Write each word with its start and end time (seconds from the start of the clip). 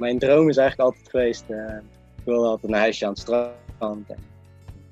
mijn 0.00 0.18
droom 0.18 0.48
is 0.48 0.56
eigenlijk 0.56 0.88
altijd 0.88 1.10
geweest. 1.10 1.44
eh, 1.48 1.76
ik 2.16 2.24
wilde 2.24 2.48
altijd 2.48 2.72
een 2.72 2.78
huisje 2.78 3.04
aan 3.04 3.10
het 3.10 3.20
strand. 3.20 3.54
En 4.08 4.18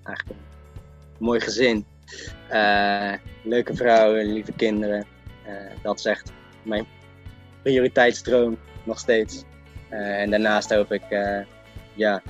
eigenlijk 0.04 0.38
een 0.38 1.24
mooi 1.24 1.40
gezin. 1.40 1.86
Eh, 2.48 3.12
leuke 3.42 3.74
vrouw, 3.74 4.12
lieve 4.12 4.52
kinderen. 4.52 5.06
Eh, 5.46 5.54
dat 5.82 5.98
is 5.98 6.04
echt 6.04 6.32
mijn 6.62 6.86
prioriteitsdroom 7.62 8.58
nog 8.84 8.98
steeds. 8.98 9.44
En 9.88 10.30
daarnaast 10.30 10.74
hoop 10.74 10.92
ik 10.92 11.02
ja, 11.94 12.22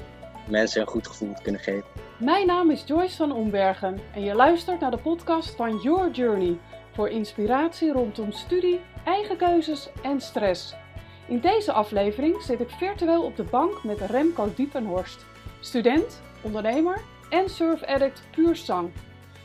mensen 0.49 0.81
een 0.81 0.87
goed 0.87 1.07
gevoel 1.07 1.35
te 1.35 1.43
kunnen 1.43 1.61
geven. 1.61 1.85
Mijn 2.19 2.47
naam 2.47 2.71
is 2.71 2.83
Joyce 2.87 3.17
van 3.17 3.33
Ombergen 3.33 3.99
en 4.15 4.23
je 4.23 4.35
luistert 4.35 4.81
naar 4.81 4.91
de 4.91 4.99
podcast 4.99 5.55
van 5.55 5.77
Your 5.77 6.11
Journey 6.11 6.59
voor 6.93 7.09
inspiratie 7.09 7.93
rondom 7.93 8.33
studie, 8.33 8.81
eigen 9.05 9.37
keuzes 9.37 9.89
en 10.03 10.21
stress. 10.21 10.75
In 11.29 11.41
deze 11.41 11.73
aflevering 11.73 12.43
zit 12.43 12.61
ik 12.61 12.71
virtueel 12.71 13.23
op 13.23 13.37
de 13.37 13.43
bank 13.43 13.85
met 13.85 14.01
Remco 14.01 14.53
Diepenhorst, 14.55 15.27
student, 15.61 16.23
ondernemer 16.43 17.01
en 17.31 17.51
surf-addict 17.51 18.23
puur 18.31 18.57
zang. 18.57 18.91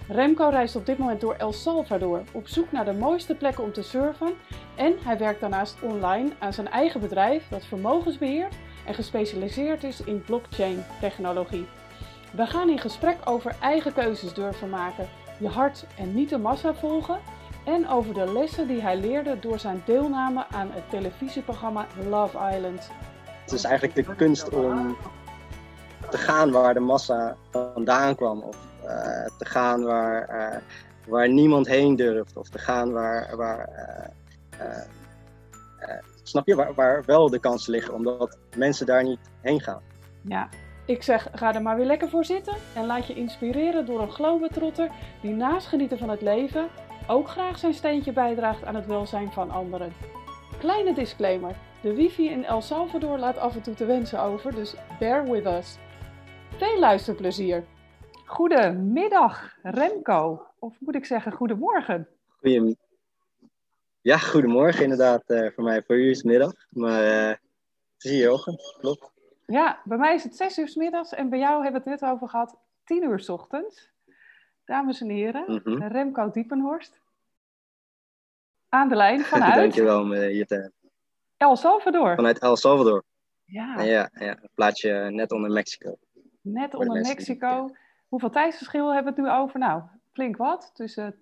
Remco 0.07 0.49
reist 0.49 0.75
op 0.75 0.85
dit 0.85 0.97
moment 0.97 1.21
door 1.21 1.33
El 1.33 1.53
Salvador 1.53 2.21
op 2.31 2.47
zoek 2.47 2.71
naar 2.71 2.85
de 2.85 2.93
mooiste 2.93 3.35
plekken 3.35 3.63
om 3.63 3.73
te 3.73 3.81
surfen 3.81 4.33
en 4.75 4.95
hij 5.03 5.17
werkt 5.17 5.39
daarnaast 5.39 5.81
online 5.81 6.29
aan 6.39 6.53
zijn 6.53 6.69
eigen 6.69 6.99
bedrijf 6.99 7.47
dat 7.49 7.65
vermogens 7.65 8.17
beheert 8.17 8.55
en 8.85 8.93
gespecialiseerd 8.93 9.83
is 9.83 10.01
in 10.01 10.21
blockchain 10.21 10.83
technologie. 10.99 11.65
We 12.31 12.45
gaan 12.45 12.69
in 12.69 12.79
gesprek 12.79 13.17
over 13.25 13.55
eigen 13.61 13.93
keuzes 13.93 14.33
durven 14.33 14.69
maken, 14.69 15.09
je 15.39 15.47
hart 15.47 15.85
en 15.97 16.13
niet 16.13 16.29
de 16.29 16.37
massa 16.37 16.73
volgen 16.73 17.19
en 17.65 17.87
over 17.89 18.13
de 18.13 18.33
lessen 18.33 18.67
die 18.67 18.81
hij 18.81 18.97
leerde 18.97 19.39
door 19.39 19.59
zijn 19.59 19.81
deelname 19.85 20.45
aan 20.51 20.71
het 20.71 20.89
televisieprogramma 20.89 21.87
Love 22.09 22.37
Island. 22.55 22.89
Het 23.43 23.51
is 23.51 23.63
eigenlijk 23.63 23.95
de 23.95 24.15
kunst 24.15 24.49
om 24.49 24.97
te 26.09 26.17
gaan 26.17 26.51
waar 26.51 26.73
de 26.73 26.79
massa 26.79 27.35
vandaan 27.51 28.15
kwam. 28.15 28.41
Of 28.41 28.57
eh, 28.83 29.25
te 29.37 29.45
gaan 29.45 29.83
waar, 29.83 30.27
eh, 30.27 30.57
waar 31.07 31.29
niemand 31.29 31.67
heen 31.67 31.95
durft. 31.95 32.37
Of 32.37 32.49
te 32.49 32.59
gaan 32.59 32.91
waar, 32.91 33.35
waar 33.35 33.69
eh, 34.57 35.89
snap 36.23 36.47
je, 36.47 36.55
waar, 36.55 36.73
waar 36.73 37.03
wel 37.05 37.29
de 37.29 37.39
kansen 37.39 37.71
liggen. 37.71 37.93
Omdat 37.93 38.37
mensen 38.55 38.85
daar 38.85 39.03
niet 39.03 39.19
heen 39.41 39.61
gaan. 39.61 39.81
Ja, 40.21 40.49
ik 40.85 41.03
zeg 41.03 41.27
ga 41.33 41.53
er 41.53 41.61
maar 41.61 41.75
weer 41.75 41.85
lekker 41.85 42.09
voor 42.09 42.25
zitten 42.25 42.55
en 42.75 42.85
laat 42.85 43.07
je 43.07 43.13
inspireren 43.13 43.85
door 43.85 44.01
een 44.01 44.11
globetrotter 44.11 44.89
die 45.21 45.33
naast 45.33 45.67
genieten 45.67 45.97
van 45.97 46.09
het 46.09 46.21
leven 46.21 46.67
ook 47.07 47.27
graag 47.27 47.57
zijn 47.59 47.73
steentje 47.73 48.11
bijdraagt 48.13 48.65
aan 48.65 48.75
het 48.75 48.85
welzijn 48.85 49.31
van 49.31 49.51
anderen. 49.51 49.93
Kleine 50.59 50.93
disclaimer, 50.93 51.55
de 51.81 51.93
wifi 51.93 52.29
in 52.29 52.45
El 52.45 52.61
Salvador 52.61 53.17
laat 53.17 53.37
af 53.37 53.55
en 53.55 53.61
toe 53.61 53.73
te 53.73 53.85
wensen 53.85 54.21
over, 54.21 54.55
dus 54.55 54.75
bear 54.99 55.29
with 55.31 55.45
us. 55.45 55.77
Veel 56.57 56.79
luisterplezier. 56.79 57.63
Goedemiddag 58.25 59.57
Remco, 59.61 60.47
of 60.59 60.75
moet 60.79 60.95
ik 60.95 61.05
zeggen 61.05 61.31
goedemorgen. 61.31 62.07
Goeie... 62.39 62.77
Ja, 64.01 64.17
goedemorgen 64.17 64.83
inderdaad. 64.83 65.23
eh, 65.25 65.51
voor 65.55 65.63
mij, 65.63 65.83
voor 65.83 65.95
u 65.95 66.09
is 66.09 66.17
het 66.17 66.25
middag. 66.25 66.53
Maar 66.69 67.01
het 67.03 67.39
is 67.97 68.11
hier 68.11 68.31
ochtend, 68.31 68.75
klopt. 68.79 69.11
Ja, 69.45 69.81
bij 69.83 69.97
mij 69.97 70.13
is 70.15 70.23
het 70.23 70.35
6 70.35 70.57
uur 70.57 70.67
's 70.67 70.75
middags 70.75 71.13
en 71.13 71.29
bij 71.29 71.39
jou 71.39 71.63
hebben 71.63 71.83
we 71.83 71.89
het 71.89 72.01
net 72.01 72.09
over 72.09 72.29
gehad, 72.29 72.57
10 72.83 73.03
uur 73.03 73.19
's 73.19 73.29
ochtends. 73.29 73.92
Dames 74.65 75.01
en 75.01 75.09
heren, 75.09 75.61
Mhm. 75.63 75.83
Remco 75.83 76.31
Diepenhorst. 76.31 76.99
Aan 78.69 78.89
de 78.89 78.95
lijn 78.95 79.21
vanuit 79.33 79.55
Dankjewel 79.55 80.13
eh, 80.13 80.37
hebben. 80.47 80.73
El 81.37 81.55
Salvador. 81.55 82.15
Vanuit 82.15 82.39
El 82.39 82.55
Salvador. 82.55 83.03
Ja, 83.45 83.81
Ja, 83.81 84.09
ja, 84.13 84.29
een 84.41 84.49
plaatsje 84.53 84.89
net 85.11 85.31
onder 85.31 85.51
Mexico. 85.51 85.97
net 86.41 86.71
de 86.71 86.77
onder 86.77 87.01
Mexico. 87.01 87.75
Hoeveel 88.07 88.29
tijdsverschil 88.29 88.93
hebben 88.93 89.13
we 89.15 89.21
het 89.21 89.29
nu 89.29 89.37
over? 89.37 89.59
Nou, 89.59 89.81
flink 90.11 90.37
wat. 90.37 90.71
Tussen 90.73 91.15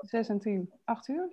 6 0.00 0.28
en 0.28 0.38
10, 0.38 0.72
8 0.84 1.08
uur. 1.08 1.30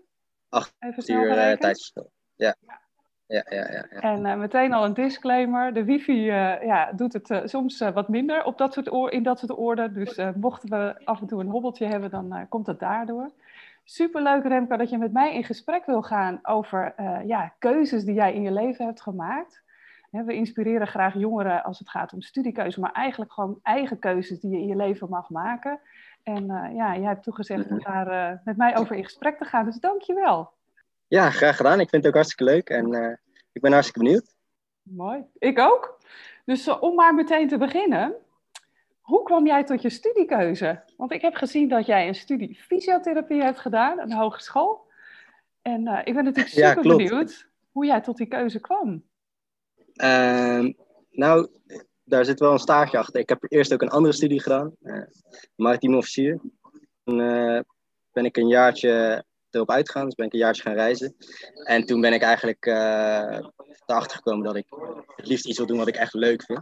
Acht 0.49 0.73
Even 0.79 1.03
snel 1.03 1.21
uur 1.23 1.37
eh, 1.37 1.57
tijdsverschil. 1.57 2.11
Ja. 2.35 2.55
Ja, 2.59 2.81
ja, 3.27 3.43
ja, 3.49 3.67
ja. 3.71 3.83
En 3.89 4.25
eh, 4.25 4.37
meteen 4.37 4.73
al 4.73 4.85
een 4.85 4.93
disclaimer. 4.93 5.73
De 5.73 5.83
wifi 5.83 6.29
eh, 6.29 6.63
ja, 6.63 6.91
doet 6.91 7.13
het 7.13 7.29
eh, 7.29 7.41
soms 7.43 7.79
wat 7.79 8.07
minder 8.07 8.43
op 8.43 8.57
dat 8.57 8.73
soort 8.73 8.91
oor, 8.91 9.11
in 9.11 9.23
dat 9.23 9.39
soort 9.39 9.57
oorden. 9.57 9.93
Dus 9.93 10.19
mochten 10.35 10.69
we 10.69 11.05
af 11.05 11.21
en 11.21 11.27
toe 11.27 11.39
een 11.39 11.49
hobbeltje 11.49 11.85
hebben, 11.85 12.09
dan 12.09 12.45
komt 12.49 12.67
het 12.67 12.79
daardoor. 12.79 13.31
Superleuk 13.83 14.43
Remco 14.43 14.77
dat 14.77 14.89
je 14.89 14.97
met 14.97 15.13
mij 15.13 15.33
in 15.33 15.43
gesprek 15.43 15.85
wil 15.85 16.01
gaan 16.01 16.39
over 16.43 16.93
ja, 17.25 17.53
keuzes 17.59 18.03
die 18.03 18.13
jij 18.13 18.33
in 18.33 18.41
je 18.41 18.51
leven 18.51 18.85
hebt 18.85 19.01
gemaakt. 19.01 19.63
We 20.09 20.33
inspireren 20.33 20.87
graag 20.87 21.13
jongeren 21.13 21.63
als 21.63 21.79
het 21.79 21.89
gaat 21.89 22.13
om 22.13 22.21
studiekeuze, 22.21 22.79
maar 22.79 22.91
eigenlijk 22.91 23.33
gewoon 23.33 23.59
eigen 23.63 23.99
keuzes 23.99 24.39
die 24.39 24.51
je 24.51 24.57
in 24.57 24.67
je 24.67 24.75
leven 24.75 25.09
mag 25.09 25.29
maken. 25.29 25.79
En 26.23 26.45
ja, 26.75 26.97
jij 26.97 27.07
hebt 27.07 27.23
toegezegd 27.23 27.71
om 27.71 27.79
daar 27.79 28.07
eh, 28.07 28.37
met 28.43 28.57
mij 28.57 28.77
over 28.77 28.95
in 28.95 29.03
gesprek 29.03 29.37
te 29.37 29.45
gaan, 29.45 29.65
dus 29.65 29.79
dank 29.79 30.01
je 30.01 30.13
wel. 30.13 30.51
Ja, 31.07 31.29
graag 31.29 31.55
gedaan. 31.55 31.79
Ik 31.79 31.89
vind 31.89 32.03
het 32.03 32.07
ook 32.07 32.21
hartstikke 32.21 32.53
leuk 32.53 32.69
en 32.69 32.93
eh, 32.93 33.15
ik 33.51 33.61
ben 33.61 33.71
hartstikke 33.71 34.03
benieuwd. 34.03 34.35
Mooi. 34.81 35.23
Ik 35.37 35.59
ook. 35.59 35.99
Dus 36.45 36.67
eh, 36.67 36.81
om 36.81 36.95
maar 36.95 37.13
meteen 37.13 37.47
te 37.47 37.57
beginnen. 37.57 38.15
Hoe 38.99 39.23
kwam 39.23 39.45
jij 39.45 39.63
tot 39.63 39.81
je 39.81 39.89
studiekeuze? 39.89 40.83
Want 40.97 41.11
ik 41.11 41.21
heb 41.21 41.35
gezien 41.35 41.69
dat 41.69 41.85
jij 41.85 42.07
een 42.07 42.15
studie 42.15 42.55
fysiotherapie 42.55 43.41
hebt 43.41 43.59
gedaan 43.59 44.01
aan 44.01 44.09
de 44.09 44.15
hogeschool. 44.15 44.85
En 45.61 45.87
eh, 45.87 45.99
ik 46.03 46.13
ben 46.13 46.23
natuurlijk 46.23 46.55
super 46.55 46.97
benieuwd 46.97 47.49
hoe 47.71 47.85
jij 47.85 48.01
tot 48.01 48.17
die 48.17 48.27
keuze 48.27 48.59
kwam. 48.59 49.03
Ehm, 49.93 50.71
nou, 51.11 51.47
daar 52.03 52.25
zit 52.25 52.39
wel 52.39 52.51
een 52.51 52.59
staartje 52.59 52.97
achter. 52.97 53.19
Ik 53.19 53.29
heb 53.29 53.45
eerst 53.47 53.73
ook 53.73 53.81
een 53.81 53.89
andere 53.89 54.13
studie 54.13 54.41
gedaan, 54.41 54.75
maritiem 55.55 55.95
officier. 55.95 56.39
Toen 57.03 57.17
ben 58.11 58.25
ik 58.25 58.37
een 58.37 58.47
jaartje 58.47 59.25
erop 59.57 59.71
uitgegaan, 59.71 60.05
dus 60.05 60.15
ben 60.15 60.25
ik 60.25 60.33
een 60.33 60.39
jaartje 60.39 60.61
gaan 60.61 60.73
reizen. 60.73 61.15
En 61.63 61.85
toen 61.85 62.01
ben 62.01 62.13
ik 62.13 62.21
eigenlijk 62.21 62.65
eh 62.65 63.45
erachter 63.85 64.17
gekomen 64.17 64.45
dat 64.45 64.55
ik 64.55 64.65
het 65.15 65.27
liefst 65.27 65.45
iets 65.45 65.57
wil 65.57 65.67
doen 65.67 65.77
wat 65.77 65.87
ik 65.87 65.95
echt 65.95 66.13
leuk 66.13 66.43
vind. 66.43 66.61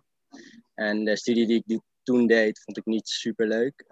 En 0.74 1.06
de 1.06 1.16
studie 1.18 1.48
die 1.48 1.58
ik 1.58 1.64
die 1.66 1.82
toen 2.04 2.28
deed, 2.28 2.62
vond 2.64 2.78
ik 2.78 2.86
niet 2.86 3.08
super 3.08 3.48
leuk. 3.48 3.86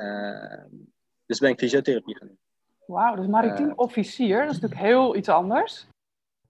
dus 1.25 1.39
ben 1.39 1.49
ik 1.49 1.59
fysiotherapie 1.59 2.17
gaan 2.17 2.27
doen. 2.27 2.39
Wauw, 2.85 3.15
dus 3.15 3.27
maritiem 3.27 3.69
Eh. 3.69 3.73
officier, 3.75 4.39
dat 4.45 4.53
is 4.53 4.59
natuurlijk 4.59 4.81
heel 4.89 5.15
iets 5.15 5.29
anders. 5.29 5.85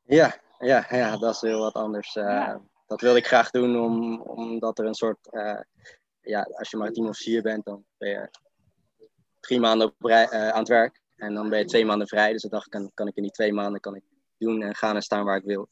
Ja, 0.06 0.36
ja, 0.60 0.86
ja, 0.90 1.18
dat 1.18 1.34
is 1.36 1.42
heel 1.42 1.60
wat 1.60 1.74
anders. 1.74 2.16
Eh, 2.16 2.24
Ja. 2.24 2.62
Dat 2.88 3.02
wilde 3.02 3.18
ik 3.18 3.28
graag 3.28 3.50
doen 3.52 3.80
om, 3.80 4.22
omdat 4.22 4.80
er 4.80 4.86
een 4.86 4.94
soort, 4.94 5.32
eh, 5.32 5.60
ja, 6.22 6.42
als 6.42 6.70
je 6.70 6.78
maritiem 6.78 7.08
officier 7.08 7.42
bent, 7.42 7.66
dan 7.66 7.86
ben 7.98 8.10
je 8.10 8.30
drie 9.40 9.60
maanden 9.60 9.88
op 9.88 10.10
eh, 10.10 10.50
aan 10.50 10.60
het 10.60 10.68
werk 10.68 11.02
en 11.24 11.34
dan 11.34 11.50
ben 11.50 11.60
je 11.60 11.66
twee 11.66 11.86
maanden 11.86 12.08
vrij. 12.08 12.32
Dus 12.32 12.42
dan 12.42 12.52
dacht 12.52 12.66
ik, 12.66 12.72
kan, 12.72 12.92
kan 12.94 13.08
ik 13.08 13.16
in 13.16 13.24
die 13.24 13.32
twee 13.32 13.54
maanden 13.54 13.82
kan 13.82 13.96
ik 13.96 14.04
doen 14.38 14.62
en 14.62 14.76
gaan 14.76 14.96
en 14.96 15.02
staan 15.02 15.26
waar 15.26 15.38
ik 15.38 15.44
wil. 15.44 15.68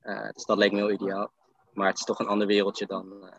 Eh, 0.00 0.28
dus 0.32 0.44
dat 0.44 0.58
leek 0.58 0.72
me 0.72 0.76
heel 0.78 0.90
ideaal. 0.90 1.30
Maar 1.72 1.88
het 1.88 1.98
is 1.98 2.04
toch 2.04 2.18
een 2.18 2.26
ander 2.26 2.46
wereldje 2.46 2.86
dan, 2.86 3.26
eh, 3.26 3.32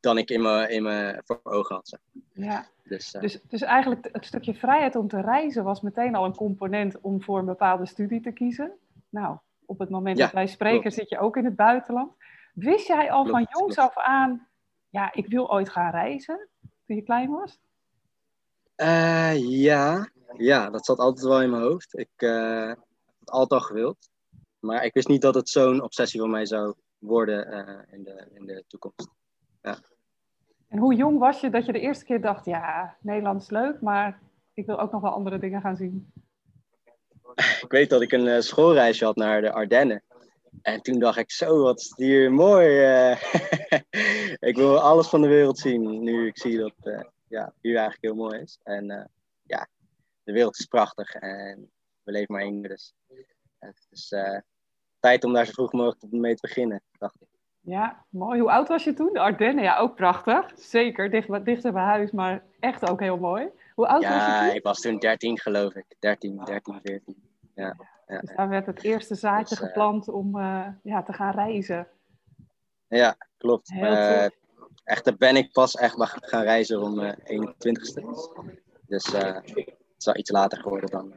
dan 0.00 0.18
ik 0.18 0.30
in 0.30 0.42
mijn, 0.42 0.70
in 0.70 0.82
mijn 0.82 1.22
voor 1.24 1.40
ogen 1.42 1.74
had. 1.74 1.88
zeg. 1.88 2.00
Ja, 2.32 2.66
Dus, 2.84 3.12
eh, 3.14 3.20
dus, 3.20 3.40
dus 3.48 3.62
eigenlijk 3.62 4.08
het 4.12 4.26
stukje 4.26 4.54
vrijheid 4.54 4.96
om 4.96 5.08
te 5.08 5.20
reizen 5.20 5.64
was 5.64 5.80
meteen 5.80 6.14
al 6.14 6.24
een 6.24 6.36
component 6.36 7.00
om 7.00 7.22
voor 7.22 7.38
een 7.38 7.44
bepaalde 7.44 7.86
studie 7.86 8.20
te 8.20 8.32
kiezen. 8.32 8.72
Nou, 9.08 9.36
op 9.66 9.78
het 9.78 9.90
moment 9.90 10.18
Ja, 10.18 10.24
dat 10.24 10.34
wij 10.34 10.46
spreken 10.46 10.80
klopt. 10.80 10.96
zit 10.96 11.08
je 11.08 11.18
ook 11.18 11.36
in 11.36 11.44
het 11.44 11.56
buitenland. 11.56 12.12
Wist 12.54 12.86
jij 12.86 13.10
al 13.10 13.26
van 13.26 13.46
jongs 13.50 13.74
klopt. 13.74 13.96
af 13.96 14.04
aan, 14.04 14.48
ja, 14.88 15.12
ik 15.12 15.26
wil 15.26 15.50
ooit 15.52 15.68
gaan 15.68 15.90
reizen, 15.90 16.48
toen 16.86 16.96
je 16.96 17.02
klein 17.02 17.30
was? 17.30 17.60
Eh, 18.80 19.34
ja. 19.38 20.08
ja, 20.36 20.70
dat 20.70 20.84
zat 20.84 20.98
altijd 20.98 21.26
wel 21.26 21.42
in 21.42 21.50
mijn 21.50 21.62
hoofd. 21.62 21.98
Ik 21.98 22.10
heb 22.16 22.78
het 23.18 23.30
altijd 23.30 23.60
al 23.60 23.66
gewild. 23.66 24.10
Maar 24.58 24.84
ik 24.84 24.94
wist 24.94 25.08
niet 25.08 25.22
dat 25.22 25.34
het 25.34 25.48
zo'n 25.48 25.82
obsessie 25.82 26.20
van 26.20 26.30
mij 26.30 26.46
zou 26.46 26.74
worden 26.98 27.46
eh, 27.46 27.94
in, 27.94 28.04
de, 28.04 28.28
in 28.32 28.46
de 28.46 28.64
toekomst. 28.66 29.08
En 30.68 30.78
hoe 30.78 30.94
jong 30.94 31.18
was 31.18 31.40
je 31.40 31.50
dat 31.50 31.66
je 31.66 31.72
de 31.72 31.80
eerste 31.80 32.04
keer 32.04 32.20
dacht, 32.20 32.44
ja, 32.44 32.96
Nederland 33.00 33.42
is 33.42 33.50
leuk, 33.50 33.80
maar 33.80 34.20
ik 34.54 34.66
wil 34.66 34.80
ook 34.80 34.92
nog 34.92 35.00
wel 35.00 35.12
andere 35.12 35.38
dingen 35.38 35.60
gaan 35.60 35.76
zien? 35.76 36.12
Ik 37.34 37.66
weet 37.68 37.90
dat 37.90 38.02
ik 38.02 38.12
een 38.12 38.42
schoolreisje 38.42 39.04
had 39.04 39.16
naar 39.16 39.40
de 39.40 39.52
Ardennen. 39.52 40.02
En 40.62 40.82
toen 40.82 40.98
dacht 40.98 41.18
ik, 41.18 41.30
zo, 41.30 41.62
wat 41.62 41.80
is 41.80 41.92
hier 41.96 42.32
mooi. 42.32 42.68
ik 44.50 44.56
wil 44.56 44.80
alles 44.80 45.08
van 45.08 45.20
de 45.20 45.28
wereld 45.28 45.58
zien, 45.58 46.02
nu 46.02 46.26
ik 46.26 46.38
zie 46.38 46.58
dat 46.58 47.06
ja, 47.30 47.52
hier 47.60 47.76
eigenlijk 47.76 48.04
heel 48.04 48.14
mooi 48.24 48.40
is. 48.40 48.58
En 48.62 48.90
eh, 48.90 49.04
ja, 49.42 49.68
de 50.22 50.32
wereld 50.32 50.58
is 50.58 50.64
prachtig 50.66 51.14
en 51.14 51.70
we 52.02 52.12
leven 52.12 52.34
maar 52.34 52.42
één 52.42 52.60
keer. 52.60 52.68
Dus 52.68 52.94
het 53.58 53.86
is 53.90 54.12
eh, 54.12 54.38
tijd 55.00 55.24
om 55.24 55.32
daar 55.32 55.46
zo 55.46 55.52
vroeg 55.52 55.72
mogelijk 55.72 56.12
mee 56.12 56.34
te 56.34 56.46
beginnen, 56.46 56.82
dacht 56.98 57.20
ik. 57.20 57.28
Ja, 57.60 58.04
mooi. 58.08 58.40
Hoe 58.40 58.50
oud 58.50 58.68
was 58.68 58.84
je 58.84 58.92
toen? 58.92 59.12
De 59.12 59.20
Ardennen, 59.20 59.64
ja, 59.64 59.78
ook 59.78 59.94
prachtig. 59.96 60.52
Zeker, 60.54 61.10
dicht, 61.10 61.44
dichter 61.44 61.72
bij 61.72 61.82
huis, 61.82 62.10
maar 62.10 62.44
echt 62.60 62.90
ook 62.90 63.00
heel 63.00 63.16
mooi. 63.18 63.48
Hoe 63.74 63.86
oud 63.86 64.02
was 64.02 64.12
je 64.12 64.18
Ja, 64.18 64.46
toen? 64.46 64.56
ik 64.56 64.62
was 64.62 64.80
toen 64.80 64.98
13 64.98 65.38
geloof 65.38 65.74
ik. 65.74 65.84
13, 65.98 66.44
13, 66.44 66.80
14. 66.82 67.22
Ja, 67.54 67.76
ja, 68.06 68.20
Dus 68.20 68.34
daar 68.36 68.48
werd 68.48 68.66
het 68.66 68.82
eerste 68.82 69.14
zaadje 69.14 69.54
Dus, 69.54 69.60
eh, 69.60 69.66
geplant 69.66 70.08
om 70.08 70.38
ja, 70.82 71.02
te 71.04 71.12
gaan 71.12 71.34
reizen. 71.34 71.88
Ja, 72.88 73.16
klopt. 73.36 73.68
Eh, 74.84 74.94
echter 74.96 75.16
ben 75.16 75.36
ik 75.36 75.52
pas 75.52 75.74
echt 75.74 75.94
gaan 75.98 76.42
reizen 76.42 76.82
om 76.82 77.00
eh 77.00 77.12
21ste. 77.24 78.02
Dus 78.86 79.12
eh, 79.12 79.34
het 79.34 79.66
is 79.98 80.04
wel 80.04 80.16
iets 80.16 80.30
later 80.30 80.58
geworden 80.62 80.90
dan, 80.90 81.14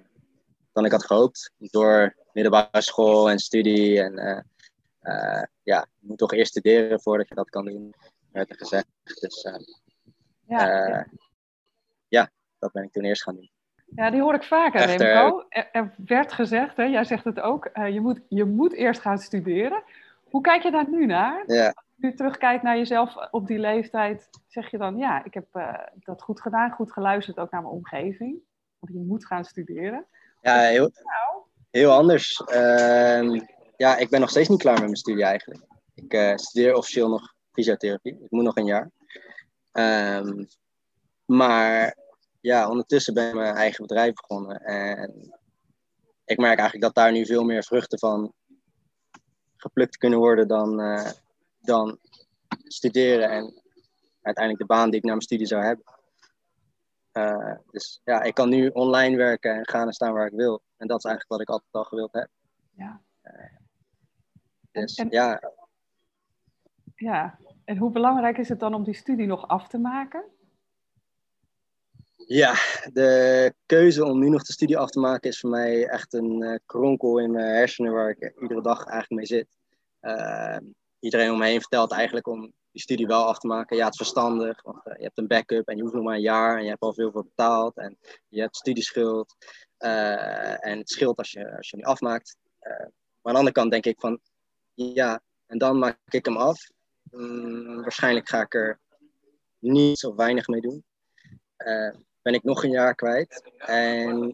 dan 0.74 0.86
ik 0.86 0.92
had 0.92 1.06
gehoopt. 1.06 1.52
Door 1.58 2.16
middelbare 2.34 2.82
school 2.82 3.30
en 3.30 3.40
studie. 3.40 4.02
En 4.02 4.18
eh, 4.18 4.40
eh, 5.00 5.44
ja, 5.64 5.88
je 6.00 6.08
moet 6.08 6.18
toch 6.18 6.34
eerst 6.34 6.52
studeren 6.52 7.02
voordat 7.02 7.28
je 7.30 7.36
dat 7.36 7.50
kan 7.50 7.66
doen, 7.66 7.94
werd 8.32 8.50
er 8.50 8.58
gezegd. 8.58 8.88
Dus 9.20 9.42
eh, 9.44 9.56
Ja, 10.48 10.70
eh, 10.88 11.04
ja, 12.08 12.30
dat 12.60 12.72
ben 12.72 12.84
ik 12.84 12.92
toen 12.92 13.04
eerst 13.04 13.24
gaan 13.24 13.36
doen. 13.36 13.50
ja, 13.96 14.10
die 14.10 14.22
hoor 14.22 14.34
ik 14.34 14.44
vaker, 14.44 14.80
Echter- 14.82 15.14
Remco. 15.14 15.46
Er, 15.50 15.70
er 15.72 15.94
werd 16.06 16.34
gezegd, 16.34 16.78
hè, 16.78 16.84
jij 16.84 17.04
zegt 17.04 17.24
het 17.24 17.40
ook, 17.40 17.66
eh, 17.66 17.94
je, 17.94 18.00
moet, 18.02 18.20
je 18.30 18.44
moet 18.46 18.74
eerst 18.74 19.02
gaan 19.02 19.18
studeren. 19.18 19.84
Hoe 20.30 20.42
kijk 20.42 20.64
je 20.64 20.72
daar 20.72 20.90
nu 20.90 21.06
naar? 21.06 21.44
Ja, 21.48 21.84
nu 22.04 22.14
terugkijkt 22.14 22.64
naar 22.64 22.78
jezelf 22.78 23.16
op 23.32 23.48
die 23.48 23.60
leeftijd, 23.60 24.30
zeg 24.48 24.72
je 24.72 24.78
dan, 24.78 24.98
ja, 24.98 25.24
ik 25.26 25.34
heb 25.34 25.46
eh, 25.52 25.74
dat 26.00 26.22
goed 26.22 26.42
gedaan, 26.42 26.72
goed 26.72 26.92
geluisterd 26.92 27.38
ook 27.38 27.52
naar 27.52 27.62
mijn 27.62 27.74
omgeving. 27.74 28.40
Want 28.80 28.94
je 28.94 29.00
moet 29.00 29.26
gaan 29.26 29.46
studeren. 29.46 30.06
ja 30.42 30.60
heel, 30.60 30.92
heel 31.72 31.92
anders. 31.92 32.44
Ehm, 32.44 33.40
ja, 33.78 33.98
ik 33.98 34.10
ben 34.10 34.20
nog 34.20 34.30
steeds 34.30 34.50
niet 34.50 34.60
klaar 34.60 34.74
met 34.74 34.84
mijn 34.84 34.96
studie 34.96 35.24
eigenlijk. 35.24 35.64
Ik 35.96 36.14
eh, 36.14 36.36
studeer 36.36 36.76
officieel 36.76 37.10
nog 37.10 37.34
fysiotherapie. 37.52 38.20
Ik 38.24 38.32
moet 38.32 38.44
nog 38.44 38.56
een 38.56 38.66
jaar. 38.66 38.92
Ehm, 39.72 40.46
maar 41.26 41.98
ja, 42.40 42.70
ondertussen 42.70 43.14
ben 43.14 43.28
ik 43.28 43.34
mijn 43.34 43.56
eigen 43.56 43.88
bedrijf 43.88 44.14
begonnen. 44.14 44.62
En 44.62 45.34
ik 46.26 46.38
merk 46.38 46.60
eigenlijk 46.60 46.82
dat 46.82 47.04
daar 47.04 47.12
nu 47.12 47.26
veel 47.26 47.44
meer 47.44 47.64
vruchten 47.64 48.00
van 48.00 48.34
geplukt 49.56 49.98
kunnen 49.98 50.20
worden 50.20 50.48
dan, 50.48 50.82
eh, 50.82 51.12
dan 51.66 51.98
studeren 52.64 53.30
en 53.30 53.62
uiteindelijk 54.22 54.68
de 54.68 54.74
baan 54.76 54.90
die 54.90 54.98
ik 55.00 55.04
na 55.04 55.10
mijn 55.10 55.22
studie 55.22 55.46
zou 55.46 55.64
hebben. 55.64 55.86
Eh, 57.12 57.56
dus 57.72 58.02
ja, 58.04 58.22
ik 58.22 58.34
kan 58.34 58.50
nu 58.50 58.68
online 58.68 59.18
werken 59.18 59.56
en 59.56 59.68
gaan 59.68 59.88
en 59.88 59.94
staan 59.94 60.14
waar 60.14 60.28
ik 60.28 60.34
wil. 60.34 60.62
En 60.78 60.88
dat 60.88 60.98
is 60.98 61.04
eigenlijk 61.06 61.32
wat 61.34 61.42
ik 61.42 61.50
altijd 61.50 61.74
al 61.74 61.84
gewild 61.84 62.14
heb. 62.14 62.28
Ja. 62.76 63.02
Dus 64.72 64.96
En- 64.96 65.10
ja, 65.10 65.52
Ja, 66.96 67.40
en 67.66 67.78
hoe 67.78 67.92
belangrijk 67.92 68.38
is 68.38 68.50
het 68.50 68.60
dan 68.60 68.74
om 68.74 68.84
die 68.84 68.94
studie 68.96 69.28
nog 69.28 69.48
af 69.48 69.68
te 69.68 69.78
maken? 69.78 70.24
Ja, 72.16 72.54
de 72.94 73.54
keuze 73.66 74.06
om 74.06 74.20
nu 74.20 74.30
nog 74.30 74.44
de 74.44 74.54
studie 74.54 74.78
af 74.78 74.90
te 74.90 75.00
maken 75.00 75.30
is 75.30 75.40
voor 75.40 75.50
mij 75.50 75.88
echt 75.88 76.14
een 76.14 76.44
eh, 76.44 76.60
kronkel 76.66 77.20
in 77.20 77.32
mijn 77.32 77.56
hersenen 77.56 77.94
waar 77.94 78.10
ik 78.10 78.42
iedere 78.42 78.62
dag 78.62 78.86
eigenlijk 78.86 79.10
mee 79.12 79.26
zit. 79.26 79.48
Iedereen 81.04 81.32
om 81.32 81.38
me 81.38 81.46
heen 81.46 81.60
vertelt 81.60 81.92
eigenlijk 81.92 82.28
om 82.28 82.54
die 82.72 82.82
studie 82.82 83.08
wel 83.08 83.26
af 83.26 83.38
te 83.40 83.48
maken. 83.48 83.78
Ja, 83.78 83.84
het 83.84 83.94
is 83.94 84.00
verstandig, 84.00 84.62
want 84.62 84.86
eh, 84.86 84.98
je 84.98 85.04
hebt 85.04 85.18
een 85.18 85.28
backup 85.28 85.68
en 85.68 85.76
je 85.76 85.82
hoeft 85.82 85.94
nog 85.94 86.04
maar 86.04 86.16
een 86.16 86.22
jaar 86.22 86.58
en 86.58 86.64
je 86.64 86.70
hebt 86.70 86.82
al 86.82 86.94
veel 86.94 87.12
voor 87.12 87.24
betaald 87.24 87.78
en 87.78 87.98
je 88.28 88.42
hebt 88.42 88.56
studieschuld. 88.56 89.36
Eh, 89.78 90.66
en 90.66 90.78
het 90.78 90.90
scheelt 90.90 91.18
als 91.18 91.32
je, 91.32 91.58
als 91.58 91.70
je 91.70 91.84
afmaakt. 91.84 92.38
Eh, 92.60 92.72
maar 92.78 92.88
aan 93.22 93.32
de 93.32 93.38
andere 93.38 93.52
kant 93.52 93.72
denk 93.72 93.86
ik 93.86 94.00
van, 94.00 94.20
ja, 94.74 95.22
en 95.46 95.58
dan 95.58 95.80
maak 95.80 95.98
ik 96.10 96.26
hem 96.26 96.38
af. 96.38 96.70
Mm, 97.04 97.82
waarschijnlijk 97.82 98.30
ga 98.30 98.42
ik 98.42 98.54
er 98.54 98.80
niet 99.60 100.06
of 100.06 100.16
weinig 100.16 100.48
mee 100.48 100.62
doen. 100.62 100.84
Ben 102.22 102.34
ik 102.34 102.44
nog 102.44 102.64
een 102.64 102.72
jaar 102.72 102.96
kwijt. 102.96 103.52
En 103.58 104.32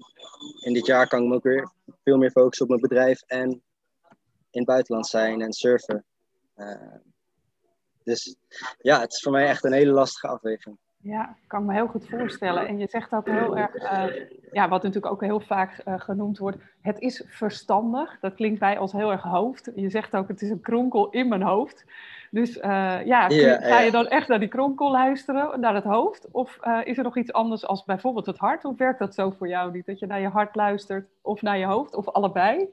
in 0.60 0.74
dit 0.74 0.86
jaar 0.86 1.07
kan 1.07 1.21
ik 1.21 1.27
me 1.27 1.36
ook 1.36 1.44
weer 1.44 1.71
veel 2.04 2.18
meer 2.18 2.31
focussen 2.31 2.66
op 2.66 2.71
mijn 2.71 2.81
bedrijf 2.81 3.21
en 3.21 3.50
in 4.51 4.60
het 4.60 4.66
buitenland 4.66 5.07
zijn 5.07 5.42
en 5.42 5.54
surfen. 5.54 6.06
Eh, 6.59 6.95
dus 8.03 8.35
ja, 8.81 9.00
het 9.00 9.13
is 9.13 9.21
voor 9.21 9.31
mij 9.31 9.47
echt 9.47 9.63
een 9.63 9.71
hele 9.71 9.91
lastige 9.91 10.27
afweging. 10.27 10.77
Ja, 11.01 11.35
kan 11.47 11.65
me 11.65 11.73
heel 11.73 11.88
goed 11.88 12.09
voorstellen. 12.09 12.67
En 12.67 12.77
je 12.77 12.88
zegt 12.88 13.11
ook 13.13 13.27
heel 13.27 13.57
erg, 13.57 13.75
eh, 13.75 14.29
ja, 14.51 14.69
wat 14.69 14.83
natuurlijk 14.83 15.13
ook 15.13 15.21
heel 15.21 15.39
vaak 15.39 15.77
eh, 15.77 16.00
genoemd 16.00 16.38
wordt, 16.38 16.57
het 16.81 17.00
is 17.00 17.23
verstandig. 17.27 18.19
Dat 18.19 18.35
klinkt 18.35 18.59
bij 18.59 18.79
als 18.79 18.91
heel 18.91 19.11
erg 19.11 19.21
hoofd. 19.21 19.71
Je 19.75 19.89
zegt 19.89 20.15
ook, 20.15 20.27
het 20.27 20.41
is 20.41 20.50
een 20.50 20.61
kronkel 20.61 21.09
in 21.09 21.27
mijn 21.27 21.41
hoofd. 21.41 21.85
Dus 22.31 22.53
ja, 22.53 23.27
kun 23.27 23.61
ga 23.61 23.79
je 23.79 23.91
dan 23.91 24.07
echt 24.07 24.27
naar 24.27 24.39
die 24.39 24.47
kronkel 24.47 24.91
luisteren, 24.91 25.59
naar 25.59 25.75
het 25.75 25.83
hoofd? 25.83 26.27
Of 26.31 26.59
is 26.83 26.97
er 26.97 27.03
nog 27.03 27.17
iets 27.17 27.33
anders 27.33 27.65
als 27.65 27.83
bijvoorbeeld 27.83 28.25
het 28.25 28.38
hart? 28.38 28.63
Hoe 28.63 28.75
werkt 28.75 29.00
dat 29.00 29.13
zo 29.13 29.29
voor 29.29 29.47
jou 29.47 29.71
niet? 29.71 29.85
Dat 29.85 30.00
je 30.00 30.06
naar 30.06 30.21
je 30.21 30.27
hart 30.27 30.56
luistert 30.56 31.09
of 31.21 31.41
naar 31.41 31.57
je 31.57 31.65
hoofd 31.65 31.95
of 31.95 32.07
allebei? 32.07 32.69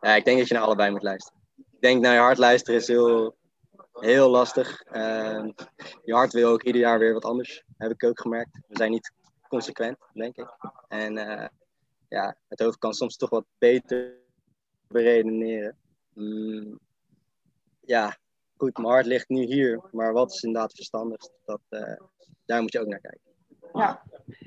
Ja, 0.00 0.14
ik 0.14 0.24
denk 0.24 0.38
dat 0.38 0.48
je 0.48 0.54
naar 0.54 0.62
allebei 0.62 0.90
moet 0.90 1.02
luisteren. 1.02 1.45
Ik 1.76 1.82
denk 1.82 2.02
naar 2.02 2.14
je 2.14 2.20
hart 2.20 2.38
luisteren 2.38 2.80
is 2.80 2.86
heel, 2.86 3.36
heel 3.92 4.30
lastig. 4.30 4.82
Eh, 4.82 5.48
je 6.02 6.14
hart 6.14 6.32
wil 6.32 6.50
ook 6.50 6.62
ieder 6.62 6.80
jaar 6.80 6.98
weer 6.98 7.12
wat 7.12 7.24
anders, 7.24 7.64
heb 7.76 7.90
ik 7.90 8.04
ook 8.04 8.20
gemerkt. 8.20 8.58
We 8.68 8.76
zijn 8.76 8.90
niet 8.90 9.12
consequent, 9.48 9.98
denk 10.12 10.36
ik. 10.36 10.56
En 10.88 11.18
eh, 11.18 11.48
ja, 12.08 12.36
het 12.48 12.60
hoofd 12.60 12.78
kan 12.78 12.94
soms 12.94 13.16
toch 13.16 13.30
wat 13.30 13.44
beter 13.58 14.14
beredeneren. 14.88 15.76
Mm, 16.12 16.78
ja, 17.80 18.16
goed, 18.56 18.76
mijn 18.76 18.88
hart 18.88 19.06
ligt 19.06 19.28
nu 19.28 19.44
hier, 19.44 19.80
maar 19.92 20.12
wat 20.12 20.32
is 20.32 20.42
inderdaad 20.42 20.74
verstandigst? 20.74 21.32
Dat, 21.44 21.60
eh, 21.68 22.00
daar 22.44 22.62
moet 22.62 22.72
je 22.72 22.80
ook 22.80 22.86
naar 22.86 23.00
kijken. 23.00 23.25
Ja. 23.72 24.02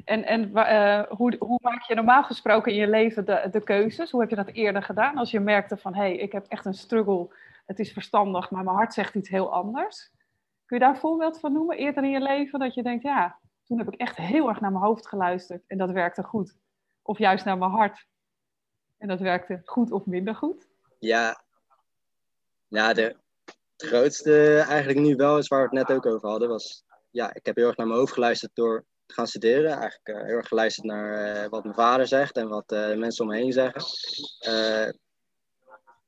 En, 0.06 0.26
en 0.26 0.52
wa- 0.52 0.68
eh, 0.68 1.18
hoe, 1.18 1.36
hoe 1.40 1.60
maak 1.62 1.84
je 1.84 1.96
normaal 1.96 2.24
gesproken 2.24 2.72
in 2.72 2.78
je 2.78 2.88
leven 2.88 3.26
de, 3.26 3.48
de 3.52 3.64
keuzes? 3.64 4.12
Hoe 4.12 4.22
heb 4.22 4.30
je 4.30 4.36
dat 4.36 4.48
eerder 4.48 4.84
gedaan? 4.84 5.18
Als 5.18 5.32
je 5.32 5.40
merkte 5.40 5.78
van, 5.78 5.96
hé, 5.96 6.02
hey, 6.02 6.16
ik 6.16 6.32
heb 6.32 6.46
echt 6.48 6.66
een 6.66 6.74
struggle. 6.74 7.28
Het 7.66 7.80
is 7.80 7.92
verstandig, 7.92 8.52
maar 8.52 8.64
mijn 8.64 8.76
hart 8.76 8.94
zegt 8.94 9.16
iets 9.16 9.30
heel 9.30 9.54
anders. 9.54 10.12
Kun 10.66 10.78
je 10.78 10.84
daar 10.84 10.94
een 10.94 11.00
voorbeeld 11.00 11.40
van 11.40 11.54
noemen? 11.54 11.78
Eerder 11.78 12.04
in 12.04 12.10
je 12.10 12.22
leven 12.22 12.60
dat 12.60 12.74
je 12.74 12.84
denkt, 12.84 13.04
ja, 13.04 13.38
toen 13.64 13.78
heb 13.78 13.88
ik 13.94 14.00
echt 14.00 14.18
heel 14.18 14.50
erg 14.50 14.60
naar 14.62 14.72
mijn 14.72 14.84
hoofd 14.84 15.08
geluisterd. 15.08 15.64
En 15.68 15.78
dat 15.78 15.92
werkte 15.92 16.24
goed. 16.24 16.56
Of 17.02 17.18
juist 17.18 17.46
naar 17.46 17.58
mijn 17.58 17.72
hart. 17.72 18.06
En 18.98 19.08
dat 19.08 19.20
werkte 19.20 19.62
goed 19.66 19.92
of 19.92 20.06
minder 20.06 20.36
goed. 20.36 20.68
Ja, 21.00 21.42
ja 22.68 22.94
de, 22.94 23.16
het 23.78 23.88
grootste 23.88 24.66
eigenlijk 24.68 25.00
nu 25.00 25.16
wel 25.16 25.38
is 25.38 25.48
waar 25.48 25.70
we 25.70 25.78
het 25.78 25.88
net 25.88 25.98
ook 25.98 26.06
over 26.06 26.30
hadden, 26.30 26.50
was 26.50 26.84
ja, 27.12 27.34
ik 27.34 27.46
heb 27.46 27.56
heel 27.56 27.68
erg 27.68 27.78
naar 27.78 27.88
mijn 27.88 28.00
hoofd 28.00 28.14
geluisterd 28.14 28.52
door 28.56 28.86
gaan 29.14 29.28
studeren. 29.28 29.72
Eigenlijk 29.72 30.08
eh, 30.08 30.26
heel 30.26 30.36
erg 30.36 30.48
geluisterd 30.48 30.88
naar 30.88 31.36
eh, 31.36 31.50
wat 31.50 31.64
mijn 31.64 31.76
vader 31.76 32.08
zegt 32.08 32.38
en 32.38 32.48
wat 32.48 32.72
eh, 32.72 32.96
mensen 32.96 33.24
om 33.26 33.32
me 33.32 33.38
heen 33.38 33.54
zeggen. 33.54 33.82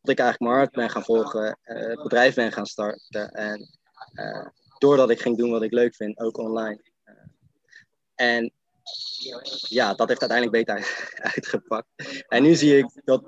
Dat 0.01 0.11
ik 0.11 0.19
eigenlijk 0.19 0.39
mijn 0.39 0.55
hart 0.55 0.71
ben 0.71 0.89
gaan 0.89 1.03
volgen, 1.03 1.57
het 1.61 2.03
bedrijf 2.03 2.35
ben 2.35 2.51
gaan 2.51 2.65
starten. 2.65 3.31
En 3.31 3.69
doordat 4.77 5.09
ik 5.09 5.21
ging 5.21 5.37
doen 5.37 5.51
wat 5.51 5.61
ik 5.61 5.71
leuk 5.71 5.95
vind, 5.95 6.19
ook 6.19 6.37
online. 6.37 6.81
En 8.15 8.51
ja, 9.69 9.93
dat 9.93 10.07
heeft 10.07 10.21
uiteindelijk 10.21 10.65
beter 10.65 10.75
uit- 10.75 11.13
uitgepakt. 11.35 11.87
En 12.27 12.43
nu 12.43 12.55
zie 12.55 12.77
ik 12.77 13.01
dat 13.03 13.23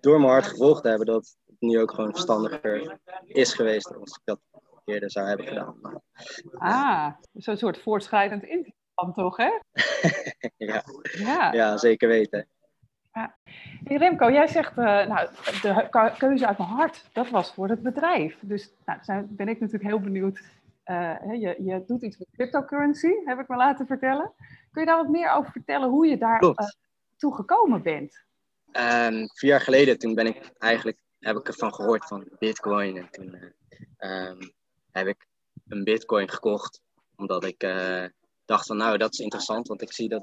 door 0.00 0.18
mijn 0.18 0.32
hart 0.32 0.46
gevolgd 0.46 0.82
te 0.82 0.88
hebben, 0.88 1.06
dat 1.06 1.36
het 1.46 1.60
nu 1.60 1.80
ook 1.80 1.90
gewoon 1.90 2.10
verstandiger 2.10 2.98
is 3.26 3.54
geweest 3.54 3.88
dan 3.88 4.00
als 4.00 4.16
ik 4.16 4.22
dat 4.24 4.40
eerder 4.84 5.10
zou 5.10 5.28
hebben 5.28 5.46
gedaan. 5.46 6.02
Ah, 6.52 7.12
zo'n 7.32 7.56
soort 7.56 7.78
voortschrijdend 7.78 8.42
inzicht 8.44 8.81
dan 8.94 9.12
toch, 9.12 9.36
hè? 9.36 9.50
ja, 10.66 10.82
Ja. 11.18 11.52
ja, 11.52 11.76
zeker 11.76 12.08
weten. 12.08 12.46
Hey 13.84 13.96
Remco, 13.96 14.30
jij 14.30 14.46
zegt, 14.46 14.78
eh, 14.78 14.84
nou, 14.84 15.28
de 15.62 15.86
ke- 15.90 16.14
keuze 16.18 16.46
uit 16.46 16.58
mijn 16.58 16.70
hart, 16.70 17.08
dat 17.12 17.28
was 17.30 17.52
voor 17.54 17.68
het 17.68 17.82
bedrijf. 17.82 18.38
Dus 18.40 18.72
nou, 18.84 18.98
zijn, 19.02 19.26
ben 19.30 19.48
ik 19.48 19.60
natuurlijk 19.60 19.88
heel 19.90 20.00
benieuwd. 20.00 20.42
Eh, 20.84 21.14
hè, 21.18 21.32
je, 21.32 21.56
je 21.58 21.84
doet 21.86 22.02
iets 22.02 22.18
met 22.18 22.28
cryptocurrency, 22.32 23.12
heb 23.24 23.38
ik 23.38 23.48
me 23.48 23.56
laten 23.56 23.86
vertellen. 23.86 24.32
Kun 24.70 24.80
je 24.82 24.86
daar 24.88 24.96
wat 24.96 25.08
meer 25.08 25.30
over 25.30 25.52
vertellen 25.52 25.88
hoe 25.88 26.06
je 26.06 26.18
daar 26.18 26.40
eh, 26.40 26.66
toe 27.16 27.34
gekomen 27.34 27.82
bent? 27.82 28.24
Ehm, 28.72 29.26
vier 29.34 29.50
jaar 29.50 29.60
geleden, 29.60 29.98
toen 29.98 30.14
ben 30.14 30.26
ik 30.26 30.50
eigenlijk, 30.58 30.98
heb 31.18 31.36
ik 31.36 31.46
ervan 31.48 31.74
gehoord 31.74 32.06
van 32.06 32.28
Bitcoin. 32.38 32.96
En 32.96 33.10
toen 33.10 33.34
eh, 33.34 33.48
ehm, 34.28 34.40
heb 34.92 35.06
ik 35.06 35.26
een 35.68 35.84
Bitcoin 35.84 36.28
gekocht, 36.30 36.80
omdat 37.16 37.44
ik 37.44 37.62
eh, 37.62 38.04
dacht 38.52 38.66
van 38.66 38.76
nou, 38.76 38.98
dat 38.98 39.12
is 39.12 39.18
interessant, 39.18 39.68
want 39.68 39.82
ik 39.82 39.92
zie 39.92 40.08
dat 40.08 40.22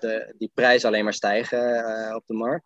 de, 0.00 0.34
die 0.38 0.50
prijzen 0.54 0.88
alleen 0.88 1.04
maar 1.04 1.14
stijgen 1.14 1.84
eh, 1.84 2.14
op 2.14 2.22
de 2.26 2.34
markt. 2.34 2.64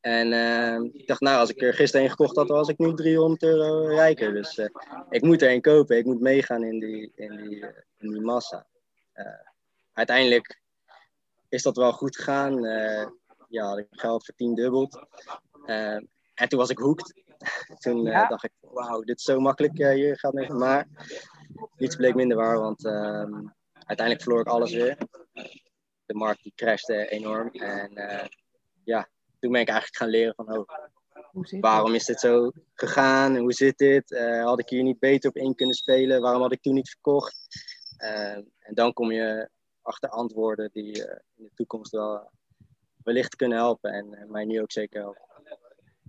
En 0.00 0.32
ehm, 0.32 0.84
ik 0.92 1.06
dacht, 1.06 1.20
nou, 1.20 1.38
als 1.38 1.50
ik 1.50 1.62
er 1.62 1.74
gisteren 1.74 2.04
een 2.04 2.10
gekocht 2.10 2.36
had, 2.36 2.48
was 2.48 2.68
ik 2.68 2.78
nu 2.78 2.94
300 2.94 3.42
euro 3.42 3.86
rijker. 3.86 4.32
Dus 4.32 4.58
eh, 4.58 4.68
ik 5.10 5.22
moet 5.22 5.42
er 5.42 5.50
een 5.50 5.60
kopen, 5.60 5.96
ik 5.96 6.04
moet 6.04 6.20
meegaan 6.20 6.64
in 6.64 6.78
die, 6.78 7.12
in 7.14 7.36
die, 7.36 7.66
eh, 7.66 7.82
in 7.98 8.10
die 8.10 8.20
massa. 8.20 8.66
Eh, 9.12 9.26
uiteindelijk 9.92 10.60
is 11.48 11.62
dat 11.62 11.76
wel 11.76 11.92
goed 11.92 12.16
gegaan. 12.16 12.64
Eh, 12.64 13.06
ja, 13.48 13.66
had 13.66 13.78
ik 13.78 13.86
geld 13.90 14.24
vertiendubbeld. 14.24 15.06
En 16.34 16.48
toen 16.48 16.58
was 16.58 16.70
ik 16.70 16.78
hoekt. 16.78 17.14
toen 17.82 18.04
dacht 18.04 18.44
ik, 18.44 18.52
wauw, 18.60 19.00
dit 19.00 19.18
is 19.18 19.24
zo 19.24 19.40
makkelijk 19.40 19.76
hier 19.76 20.18
gaat 20.18 20.34
het. 20.34 20.48
Maar 20.48 20.86
niets 21.76 21.96
bleek 21.96 22.14
minder 22.14 22.36
waar, 22.36 22.60
want 22.60 22.84
uh, 22.84 23.38
uiteindelijk 23.90 24.22
verloor 24.22 24.40
ik 24.40 24.46
alles 24.46 24.72
weer. 24.72 24.96
De 26.06 26.14
markt 26.14 26.42
die 26.42 26.52
crashte 26.54 27.08
enorm. 27.08 27.48
En 27.48 27.98
uh, 27.98 28.24
ja, 28.84 29.08
toen 29.38 29.52
ben 29.52 29.60
ik 29.60 29.68
eigenlijk 29.68 29.96
gaan 29.96 30.08
leren 30.08 30.34
van, 30.34 30.58
oh, 30.58 30.68
waarom 31.60 31.94
is 31.94 32.04
dit 32.04 32.20
zo 32.20 32.50
gegaan? 32.74 33.36
Hoe 33.36 33.52
zit 33.52 33.78
dit? 33.78 34.18
had 34.42 34.58
ik 34.58 34.68
hier 34.68 34.82
niet 34.82 34.98
beter 34.98 35.30
op 35.30 35.36
in 35.36 35.54
kunnen 35.54 35.76
spelen? 35.76 36.20
Waarom 36.20 36.42
had 36.42 36.52
ik 36.52 36.62
toen 36.62 36.74
niet 36.74 36.90
verkocht? 36.90 37.36
en 38.58 38.74
dan 38.74 38.92
kom 38.92 39.12
je 39.12 39.50
achter 39.82 40.08
antwoorden 40.08 40.70
die 40.72 40.92
in 41.36 41.44
de 41.44 41.50
toekomst 41.54 41.92
wel 41.92 42.30
wellicht 43.02 43.36
kunnen 43.36 43.58
helpen 43.58 43.92
en 43.92 44.26
mij 44.30 44.44
nu 44.44 44.60
ook 44.60 44.72
zeker 44.72 45.00
helpen. 45.00 45.29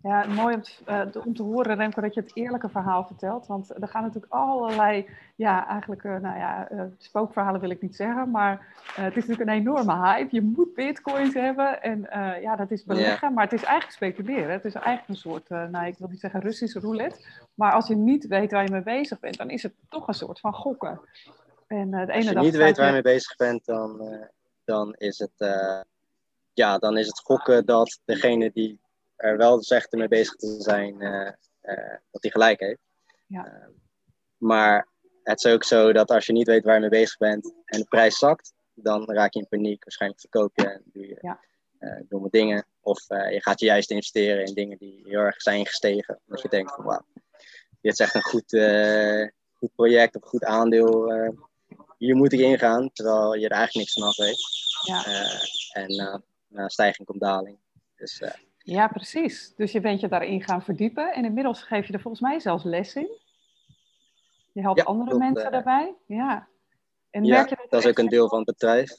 Ja, 0.03 0.25
mooi 0.25 0.55
om 0.55 0.61
te, 0.61 0.71
uh, 0.87 1.25
om 1.25 1.35
te, 1.35 1.43
horen, 1.43 1.75
Remco, 1.75 2.01
dat 2.01 2.13
je 2.13 2.21
het 2.21 2.35
eerlijke 2.35 2.69
verhaal 2.69 3.05
vertelt. 3.05 3.47
Want 3.47 3.81
er 3.81 3.87
gaan 3.87 4.03
natuurlijk 4.03 4.33
allerlei, 4.33 5.09
ja, 5.35 5.67
eigenlijk, 5.67 6.03
uh, 6.03 6.17
nou 6.17 6.37
ja, 6.37 6.71
uh, 6.71 6.83
spookverhalen 6.97 7.61
wil 7.61 7.69
ik 7.69 7.81
niet 7.81 7.95
zeggen. 7.95 8.31
Maar 8.31 8.67
het 8.93 9.17
is 9.17 9.25
natuurlijk 9.27 9.49
een 9.49 9.55
enorme 9.55 9.95
hype. 9.95 10.35
Je 10.35 10.41
moet 10.41 10.73
bitcoins 10.73 11.33
hebben. 11.33 11.81
En 11.81 12.07
ja, 12.41 12.55
dat 12.55 12.71
is 12.71 12.83
beleggen, 12.83 13.19
yeah. 13.19 13.33
maar 13.33 13.43
het 13.43 13.53
is 13.53 13.63
eigenlijk 13.63 13.93
speculeren. 13.93 14.51
Het 14.51 14.65
is 14.65 14.73
eigenlijk 14.73 15.07
een 15.07 15.15
soort, 15.15 15.49
nou, 15.49 15.85
ik 15.85 15.97
wil 15.97 16.07
niet 16.07 16.19
zeggen 16.19 16.41
Russische 16.41 16.79
roulette. 16.79 17.25
Maar 17.53 17.71
als 17.71 17.87
je 17.87 17.95
niet 17.95 18.27
weet 18.27 18.51
waar 18.51 18.63
je 18.63 18.71
mee 18.71 18.83
bezig 18.83 19.19
bent, 19.19 19.37
dan 19.37 19.49
is 19.49 19.63
het 19.63 19.73
toch 19.89 20.07
een 20.07 20.13
soort 20.13 20.39
van 20.39 20.53
gokken. 20.53 20.99
En, 21.67 21.91
de 21.91 21.97
ene 21.97 22.15
als 22.15 22.25
je 22.25 22.39
niet 22.39 22.55
weet 22.55 22.77
waar 22.77 22.85
je 22.85 22.91
mee 22.91 23.01
bezig 23.01 23.35
bent, 23.35 23.65
dan, 23.65 24.01
dan, 24.63 24.93
is 24.97 25.19
het, 25.19 25.65
ja, 26.53 26.77
dan 26.77 26.97
is 26.97 27.07
het 27.07 27.19
gokken 27.19 27.65
dat 27.65 27.99
degene 28.05 28.51
die 28.53 28.79
er 29.21 29.37
wel 29.37 29.63
zegt 29.63 29.91
ermee 29.91 30.07
bezig 30.07 30.35
te 30.35 30.55
zijn 30.61 31.01
uh, 31.01 31.31
uh, 31.61 31.95
dat 32.11 32.21
hij 32.21 32.31
gelijk 32.31 32.59
heeft. 32.59 32.81
Ja. 33.27 33.45
Uh, 33.45 33.67
maar 34.37 34.87
het 35.23 35.43
is 35.43 35.51
ook 35.51 35.63
zo 35.63 35.93
dat 35.93 36.11
als 36.11 36.25
je 36.25 36.33
niet 36.33 36.47
weet 36.47 36.63
waar 36.63 36.73
je 36.73 36.79
mee 36.79 36.89
bezig 36.89 37.17
bent 37.17 37.53
en 37.65 37.79
de 37.79 37.85
prijs 37.85 38.17
zakt, 38.17 38.53
dan 38.73 39.11
raak 39.11 39.33
je 39.33 39.39
in 39.39 39.47
paniek. 39.47 39.83
Waarschijnlijk 39.83 40.21
verkoop 40.21 40.51
je 40.53 40.69
en 40.69 40.81
doe 40.85 41.07
je 41.07 41.17
ja. 41.21 41.39
domme 42.09 42.27
dingen. 42.29 42.65
Of 42.81 43.07
je 43.07 43.39
gaat 43.41 43.59
je 43.59 43.65
juist 43.65 43.91
investeren 43.91 44.45
in 44.45 44.53
dingen 44.53 44.77
die 44.77 45.01
heel 45.05 45.19
erg 45.19 45.41
zijn 45.41 45.65
gestegen. 45.65 46.19
Omdat 46.25 46.41
je 46.41 46.49
denkt 46.49 46.75
van 46.75 46.85
wauw, 46.85 47.05
dit 47.81 47.91
is 47.91 47.99
echt 47.99 48.15
een 48.15 48.21
goed, 48.21 48.57
goed 49.53 49.75
project 49.75 50.15
of 50.15 50.29
goed 50.29 50.43
aandeel. 50.43 51.13
hier 51.97 52.15
moet 52.15 52.33
ik 52.33 52.39
ingaan, 52.39 52.91
terwijl 52.93 53.33
je 53.35 53.45
er 53.45 53.57
eigenlijk 53.57 53.73
niks 53.73 53.93
van 53.93 54.03
af 54.03 54.17
weet. 54.17 54.39
Ja. 54.85 55.03
en 55.71 56.21
na 56.47 56.69
stijging 56.69 57.07
komt 57.07 57.21
daling. 57.21 57.57
Dus 57.95 58.21
ja, 58.71 58.87
precies. 58.87 59.53
Dus 59.55 59.71
je 59.71 59.79
bent 59.79 59.99
je 59.99 60.07
daarin 60.07 60.43
gaan 60.43 60.63
verdiepen. 60.63 61.13
En 61.13 61.25
inmiddels 61.25 61.63
geef 61.63 61.87
je 61.87 61.93
er 61.93 62.01
volgens 62.01 62.21
mij 62.21 62.39
zelfs 62.39 62.63
les 62.63 62.95
in. 62.95 63.19
Je 64.51 64.61
helpt 64.61 64.85
andere 64.85 65.17
mensen 65.17 65.45
uh, 65.45 65.51
daarbij. 65.51 65.95
Ja. 66.05 66.47
En 67.09 67.23
ja, 67.23 67.35
merk 67.35 67.49
je 67.49 67.55
dat, 67.55 67.69
dat 67.69 67.83
is 67.83 67.89
ook 67.89 67.97
een 67.97 68.09
deel 68.09 68.29
van 68.29 68.37
het 68.37 68.47
bedrijf. 68.47 68.91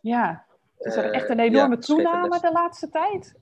Ja. 0.00 0.46
Is 0.78 0.96
er 0.96 1.10
echt 1.10 1.28
een 1.28 1.38
eh, 1.38 1.44
enorme 1.44 1.74
ja, 1.74 1.80
toename 1.80 2.40
de 2.40 2.52
laatste 2.52 2.88
tijd? 2.88 3.34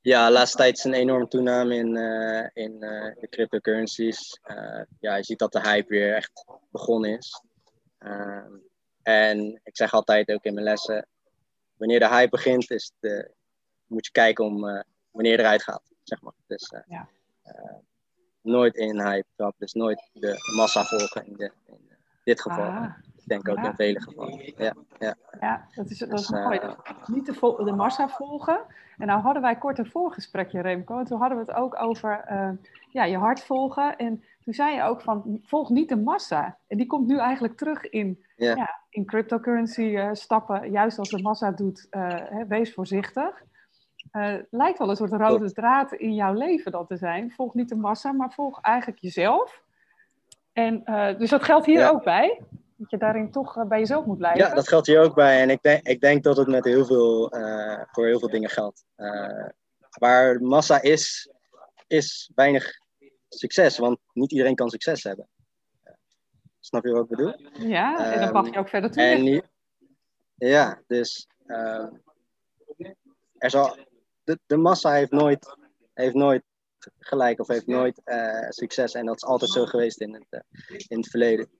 Ja, 0.00 0.26
de 0.26 0.32
laatste 0.32 0.56
tijd 0.56 0.76
is 0.76 0.84
een 0.84 0.94
enorme 0.94 1.28
toename 1.28 1.74
in, 1.74 1.96
uh, 1.96 2.46
in 2.52 2.80
de 2.80 3.26
cryptocurrencies. 3.30 4.40
ja, 5.00 5.16
je 5.16 5.24
ziet 5.24 5.38
dat 5.38 5.52
de 5.52 5.60
hype 5.60 5.88
weer 5.88 6.14
echt 6.14 6.44
begonnen 6.70 7.18
is. 7.18 7.42
en 9.02 9.60
ik 9.62 9.76
zeg 9.76 9.92
altijd 9.92 10.30
ook 10.30 10.44
in 10.44 10.54
mijn 10.54 10.66
lessen, 10.66 11.08
wanneer 11.76 11.98
de 11.98 12.08
hype 12.08 12.30
begint, 12.30 12.70
is 12.70 12.92
de, 12.98 13.36
moet 13.88 14.06
je 14.06 14.12
kijken 14.12 14.44
om 14.44 14.64
uh, 14.64 14.80
wanneer 15.10 15.38
eruit 15.38 15.62
gaat, 15.62 15.82
zeg 16.02 16.22
maar. 16.22 16.32
Dus 16.46 16.72
uh, 16.74 16.80
ja. 16.86 17.08
uh, 17.46 17.74
nooit 18.42 18.76
in 18.76 19.00
hype 19.00 19.26
trap, 19.36 19.54
dus 19.58 19.72
nooit 19.72 20.10
de 20.12 20.52
massa 20.56 20.84
volgen 20.84 21.26
in, 21.26 21.36
de, 21.36 21.52
in 21.66 21.78
dit 22.24 22.40
geval. 22.40 22.64
Ah. 22.64 22.94
Ik 23.16 23.34
denk 23.34 23.48
ook 23.48 23.64
ja. 23.64 23.68
in 23.68 23.74
vele 23.74 24.00
gevallen. 24.00 24.52
Ja, 24.56 24.74
ja. 24.98 25.14
ja 25.40 25.66
dat 25.74 25.90
is, 25.90 25.98
dat 25.98 26.12
is 26.12 26.26
dus, 26.26 26.44
mooi. 26.44 26.60
Niet 27.06 27.26
de, 27.26 27.62
de, 27.64 27.72
massa 27.72 28.08
volgen. 28.08 28.60
En 28.98 29.06
nou 29.06 29.20
hadden 29.20 29.42
wij 29.42 29.56
kort 29.56 29.78
een 29.78 29.90
voorgesprekje, 29.90 30.60
Remco. 30.60 30.98
En 30.98 31.04
toen 31.04 31.18
hadden 31.18 31.38
we 31.38 31.44
het 31.44 31.54
ook 31.54 31.82
over 31.82 32.24
ja, 32.92 33.04
je 33.04 33.16
hart 33.16 33.40
volgen. 33.40 33.96
En 33.96 34.24
toen 34.44 34.54
zei 34.54 34.74
je 34.74 34.82
ook 34.82 35.00
van, 35.00 35.40
volg 35.42 35.68
niet 35.68 35.88
de 35.88 35.96
massa. 35.96 36.58
En 36.66 36.76
die 36.76 36.86
komt 36.86 37.06
nu 37.06 37.18
eigenlijk 37.18 37.56
terug 37.56 37.88
in, 37.88 38.24
ja. 38.36 38.80
in 38.90 39.04
cryptocurrency 39.04 39.98
stappen. 40.12 40.70
Juist 40.70 40.98
als 40.98 41.10
de 41.10 41.22
massa 41.22 41.50
doet, 41.50 41.86
hè, 41.90 42.46
wees 42.46 42.74
voorzichtig. 42.74 43.42
Uh, 44.12 44.34
lijkt 44.50 44.78
wel 44.78 44.90
een 44.90 44.96
soort 44.96 45.12
rode 45.12 45.52
draad 45.52 45.92
in 45.92 46.14
jouw 46.14 46.32
leven 46.32 46.72
dat 46.72 46.88
te 46.88 46.96
zijn. 46.96 47.32
Volg 47.32 47.54
niet 47.54 47.68
de 47.68 47.76
massa, 47.76 48.12
maar 48.12 48.32
volg 48.32 48.60
eigenlijk 48.60 48.98
jezelf. 49.00 49.62
En, 50.52 50.82
uh, 50.84 51.18
dus 51.18 51.30
dat 51.30 51.42
geldt 51.42 51.66
hier 51.66 51.90
ook 51.90 52.04
bij. 52.04 52.40
Dat 52.76 52.90
je 52.90 52.96
daarin 52.96 53.30
toch 53.30 53.56
uh, 53.56 53.64
bij 53.64 53.78
jezelf 53.78 54.04
moet 54.04 54.18
blijven. 54.18 54.40
Ja, 54.40 54.54
dat 54.54 54.68
geldt 54.68 54.86
hier 54.86 55.00
ook 55.00 55.14
bij. 55.14 55.40
En 55.40 55.50
ik 55.50 55.62
denk, 55.62 55.86
ik 55.86 56.00
denk 56.00 56.22
dat 56.22 56.36
het 56.36 56.48
met 56.48 56.64
heel 56.64 56.84
veel, 56.84 57.32
voor 57.92 58.06
heel 58.06 58.18
veel 58.18 58.30
dingen 58.30 58.50
geldt. 58.50 58.84
waar 59.90 60.42
massa 60.42 60.82
is, 60.82 61.30
is 61.86 62.30
weinig 62.34 62.80
succes. 63.28 63.78
Want 63.78 63.98
niet 64.12 64.32
iedereen 64.32 64.54
kan 64.54 64.68
succes 64.68 65.02
hebben. 65.02 65.28
Snap 66.60 66.84
je 66.84 66.92
wat 66.92 67.02
ik 67.02 67.08
bedoel? 67.08 67.34
Ja, 67.52 68.12
en 68.12 68.20
dan 68.20 68.32
mag 68.32 68.50
je 68.50 68.58
ook 68.58 68.68
verder 68.68 68.90
toe. 68.90 69.42
Ja, 70.34 70.82
dus 70.86 71.28
er 73.38 73.50
zal 73.50 73.76
de, 74.28 74.38
de 74.46 74.56
massa 74.56 74.92
heeft 74.92 75.10
nooit, 75.10 75.56
heeft 75.94 76.14
nooit 76.14 76.42
gelijk 76.98 77.40
of 77.40 77.46
heeft 77.46 77.66
nooit 77.66 78.00
uh, 78.04 78.48
succes. 78.48 78.92
En 78.92 79.06
dat 79.06 79.16
is 79.16 79.24
altijd 79.24 79.50
zo 79.50 79.66
geweest 79.66 80.00
in 80.00 80.14
het, 80.14 80.26
uh, 80.30 80.78
in 80.86 80.98
het 80.98 81.08
verleden. 81.08 81.50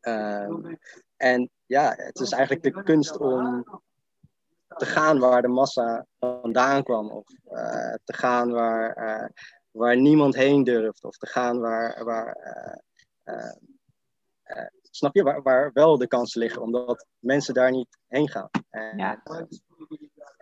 Uh, 0.00 0.74
en 1.16 1.50
ja, 1.66 1.94
het 1.96 2.20
is 2.20 2.32
eigenlijk 2.32 2.62
de 2.62 2.82
kunst 2.82 3.18
om 3.18 3.64
te 4.68 4.86
gaan 4.86 5.18
waar 5.18 5.42
de 5.42 5.48
massa 5.48 6.06
vandaan 6.18 6.82
kwam. 6.82 7.10
Of 7.10 7.24
uh, 7.50 7.94
te 8.04 8.12
gaan 8.12 8.50
waar, 8.50 9.32
waar 9.70 9.96
niemand 9.96 10.34
heen 10.34 10.64
durft. 10.64 11.04
Of 11.04 11.16
te 11.16 11.26
gaan 11.26 11.60
waar, 11.60 12.04
waar 12.04 12.36
snap 14.90 15.14
je, 15.14 15.22
waar, 15.22 15.42
waar 15.42 15.70
wel 15.72 15.98
de 15.98 16.06
kansen 16.06 16.40
liggen. 16.40 16.62
Omdat 16.62 17.06
mensen 17.18 17.54
daar 17.54 17.70
niet 17.70 17.98
heen 18.06 18.28
gaan. 18.28 18.50
En, 18.70 18.98
ja 18.98 19.22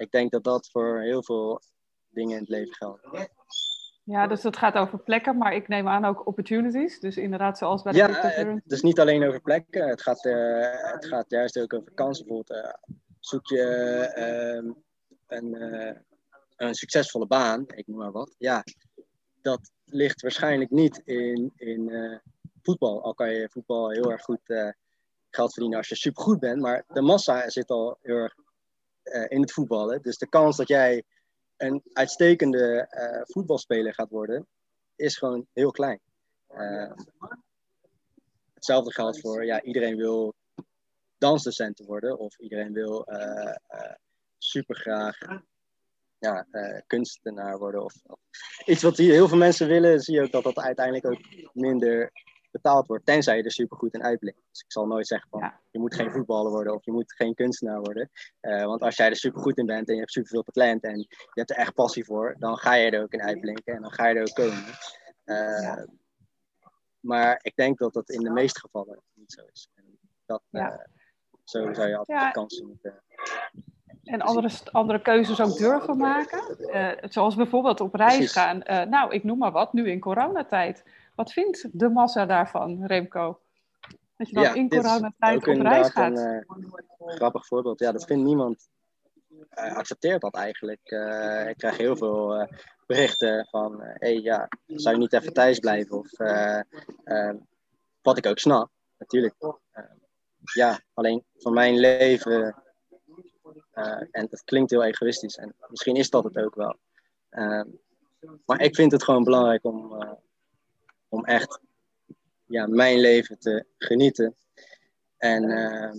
ik 0.04 0.10
denk 0.10 0.30
dat 0.30 0.44
dat 0.44 0.68
voor 0.70 1.00
heel 1.00 1.22
veel 1.22 1.60
dingen 2.08 2.32
in 2.32 2.40
het 2.40 2.48
leven 2.48 2.74
geldt. 2.74 3.28
Ja, 4.04 4.26
dus 4.26 4.42
dat 4.42 4.56
gaat 4.56 4.74
over 4.74 4.98
plekken, 4.98 5.36
maar 5.36 5.54
ik 5.54 5.68
neem 5.68 5.88
aan 5.88 6.04
ook 6.04 6.26
opportunities. 6.26 7.00
Dus 7.00 7.16
inderdaad, 7.16 7.58
zoals 7.58 7.82
bij 7.82 7.92
de 7.92 7.98
Ja, 7.98 8.08
het 8.64 8.72
is 8.72 8.82
niet 8.82 9.00
alleen 9.00 9.26
over 9.26 9.40
plekken. 9.40 9.88
Het 9.88 10.02
gaat, 10.02 10.24
uh, 10.24 10.92
het 10.92 11.06
gaat 11.06 11.30
juist 11.30 11.60
ook 11.60 11.74
over 11.74 11.92
kansen. 11.92 12.26
Bijvoorbeeld, 12.26 12.64
uh, 12.64 12.72
zoek 13.20 13.46
je 13.46 13.62
uh, 14.16 14.72
een, 15.26 15.54
eh, 15.54 15.96
een 16.56 16.74
succesvolle 16.74 17.26
baan, 17.26 17.64
ik 17.66 17.86
noem 17.86 17.98
maar 17.98 18.12
wat. 18.12 18.34
Ja, 18.38 18.64
dat 19.42 19.70
ligt 19.84 20.22
waarschijnlijk 20.22 20.70
niet 20.70 21.02
in, 21.04 21.52
in 21.56 22.20
voetbal. 22.62 23.02
Al 23.02 23.14
kan 23.14 23.30
je 23.30 23.48
voetbal 23.50 23.90
heel 23.90 24.10
erg 24.12 24.22
goed 24.22 24.72
geld 25.30 25.52
verdienen 25.52 25.78
als 25.78 25.88
je 25.88 25.96
supergoed 25.96 26.40
bent. 26.40 26.60
Maar 26.60 26.84
de 26.88 27.02
massa 27.02 27.48
zit 27.48 27.70
al 27.70 27.98
heel 28.02 28.16
erg 28.16 28.34
in 29.28 29.40
het 29.40 29.52
voetballen. 29.52 30.02
Dus 30.02 30.18
de 30.18 30.28
kans 30.28 30.56
dat 30.56 30.68
jij 30.68 31.04
een 31.56 31.82
uitstekende 31.92 32.88
uh, 32.90 33.20
voetbalspeler 33.24 33.94
gaat 33.94 34.10
worden, 34.10 34.46
is 34.96 35.16
gewoon 35.16 35.46
heel 35.52 35.70
klein. 35.70 36.00
Uh, 36.50 36.92
hetzelfde 38.54 38.92
geldt 38.92 39.20
voor, 39.20 39.44
ja, 39.44 39.62
iedereen 39.62 39.96
wil 39.96 40.34
dansdocenten 41.18 41.86
worden 41.86 42.18
of 42.18 42.38
iedereen 42.38 42.72
wil 42.72 43.06
super 44.38 44.76
graag 44.76 45.18
ja, 46.18 46.46
kunstenaar 46.86 47.58
worden. 47.58 47.84
Of, 47.84 47.94
iets 48.64 48.82
wat 48.82 48.96
heel 48.96 49.28
veel 49.28 49.38
mensen 49.38 49.68
willen, 49.68 50.00
zie 50.00 50.14
je 50.14 50.22
ook 50.22 50.32
dat 50.32 50.42
dat 50.42 50.58
uiteindelijk 50.58 51.06
ook 51.06 51.52
minder 51.52 52.10
betaald 52.54 52.86
wordt. 52.86 53.06
Tenzij 53.06 53.36
je 53.36 53.42
er 53.42 53.52
supergoed 53.52 53.94
in 53.94 54.02
uitblinkt. 54.02 54.40
Dus 54.50 54.60
ik 54.60 54.72
zal 54.72 54.86
nooit 54.86 55.06
zeggen 55.06 55.28
van 55.30 55.52
je 55.70 55.78
moet 55.78 55.94
geen 55.94 56.10
voetballer 56.10 56.50
worden 56.50 56.74
of 56.74 56.84
je 56.84 56.92
moet 56.92 57.12
geen 57.12 57.34
kunstenaar 57.34 57.80
worden. 57.80 58.10
Uh, 58.40 58.64
want 58.64 58.82
als 58.82 58.96
jij 58.96 59.08
er 59.08 59.16
supergoed 59.16 59.58
in 59.58 59.66
bent 59.66 59.88
en 59.88 59.94
je 59.94 60.00
hebt 60.00 60.12
superveel 60.12 60.42
talent 60.42 60.82
en 60.82 60.98
je 60.98 61.06
hebt 61.34 61.50
er 61.50 61.56
echt 61.56 61.74
passie 61.74 62.04
voor, 62.04 62.36
dan 62.38 62.56
ga 62.56 62.74
je 62.74 62.90
er 62.90 63.02
ook 63.02 63.12
in 63.12 63.22
uitblinken 63.22 63.74
en 63.74 63.82
dan 63.82 63.92
ga 63.92 64.06
je 64.06 64.14
er 64.14 64.20
ook 64.20 64.34
komen. 64.34 64.64
Uh, 65.24 65.82
Maar 67.00 67.38
ik 67.42 67.56
denk 67.56 67.78
dat 67.78 67.92
dat 67.92 68.10
in 68.10 68.22
de 68.22 68.30
meeste 68.30 68.60
gevallen 68.60 69.02
niet 69.14 69.32
zo 69.32 69.42
is. 69.52 69.68
En 69.74 69.98
dat, 70.26 70.42
ja. 70.50 70.72
uh, 70.72 70.78
zo 71.44 71.72
zou 71.72 71.88
je 71.88 71.96
altijd 71.96 72.20
ja. 72.20 72.30
kansen 72.30 72.66
moeten. 72.66 73.02
En 74.04 74.20
andere, 74.20 74.50
andere 74.72 75.02
keuzes 75.02 75.40
ook 75.40 75.56
durven 75.56 75.96
maken. 75.96 76.56
zoals 77.10 77.34
bijvoorbeeld 77.34 77.80
op 77.80 77.94
reis 77.94 78.16
Precies. 78.16 78.32
gaan. 78.32 78.58
nou, 78.88 79.14
ik 79.14 79.24
noem 79.24 79.38
maar 79.38 79.52
wat, 79.52 79.72
nu 79.72 79.90
in 79.90 80.00
coronatijd. 80.00 80.84
Wat 81.14 81.32
vindt 81.32 81.68
de 81.72 81.88
massa 81.88 82.26
daarvan, 82.26 82.86
Remco? 82.86 83.40
Dat 84.16 84.28
je 84.28 84.34
dan 84.34 84.42
ja, 84.42 84.54
in 84.54 84.68
coronatijd 84.68 85.48
op 85.48 85.60
reis 85.60 85.88
gaat. 85.88 86.18
Een 86.18 86.44
uh, 86.98 87.14
grappig 87.14 87.46
voorbeeld. 87.46 87.78
Ja, 87.78 87.92
dat 87.92 88.04
vindt 88.04 88.24
niemand. 88.24 88.68
Uh, 89.30 89.76
accepteert 89.76 90.20
dat 90.20 90.34
eigenlijk. 90.34 90.80
Uh, 90.90 91.48
ik 91.48 91.56
krijg 91.56 91.76
heel 91.76 91.96
veel 91.96 92.48
berichten 92.86 93.46
van: 93.50 93.80
hé, 93.80 93.94
hey, 93.98 94.20
ja, 94.20 94.48
zou 94.66 94.94
je 94.94 95.00
niet 95.00 95.12
even 95.12 95.32
thuis 95.32 95.58
blijven? 95.58 95.98
Of 95.98 96.10
wat 98.02 98.18
ik 98.18 98.26
ook 98.26 98.38
snap, 98.38 98.70
natuurlijk. 98.98 99.34
ja, 100.54 100.80
alleen 100.94 101.24
voor 101.36 101.52
mijn 101.52 101.78
leven. 101.78 102.62
en 104.10 104.26
dat 104.30 104.44
klinkt 104.44 104.70
heel 104.70 104.84
egoïstisch 104.84 105.36
en 105.36 105.54
misschien 105.68 105.96
is 105.96 106.10
dat 106.10 106.24
het 106.24 106.36
ook 106.38 106.54
wel. 106.54 106.76
maar 108.46 108.60
ik 108.60 108.74
vind 108.74 108.92
het 108.92 109.04
gewoon 109.04 109.24
belangrijk 109.24 109.64
om, 109.64 109.96
om 111.14 111.24
echt 111.24 111.60
ja, 112.44 112.66
mijn 112.66 112.98
leven 112.98 113.38
te 113.38 113.66
genieten. 113.78 114.36
En 115.16 115.50
ehm, 115.50 115.98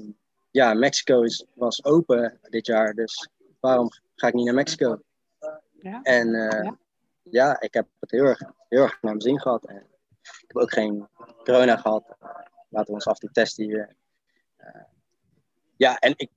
ja, 0.52 0.74
Mexico 0.74 1.22
is, 1.22 1.46
was 1.54 1.84
open 1.84 2.40
dit 2.42 2.66
jaar, 2.66 2.94
dus 2.94 3.30
waarom 3.60 3.90
ga 4.16 4.28
ik 4.28 4.34
niet 4.34 4.46
naar 4.46 4.54
Mexico? 4.54 5.02
Ja. 5.72 6.02
En 6.02 6.32
ja. 6.32 6.78
ja. 7.24 7.62
ik 7.62 7.74
heb 7.74 7.88
het 8.00 8.12
heel 8.12 8.24
erg, 8.24 8.42
heel 8.70 8.82
erg 8.82 8.92
naar 8.92 9.12
mijn 9.12 9.22
zin 9.22 9.42
gehad. 9.42 9.66
En 9.66 9.86
ik 10.22 10.44
heb 10.48 10.58
ook 10.58 10.74
geen 10.74 11.08
corona 11.44 11.78
gehad. 11.78 12.16
Laten 12.70 12.88
we 12.88 12.94
ons 12.94 13.08
af 13.08 13.14
en 13.14 13.20
toe 13.20 13.32
testen 13.32 13.64
hier. 13.64 13.96
ja, 15.78 15.98
en 15.98 16.14
ik, 16.16 16.30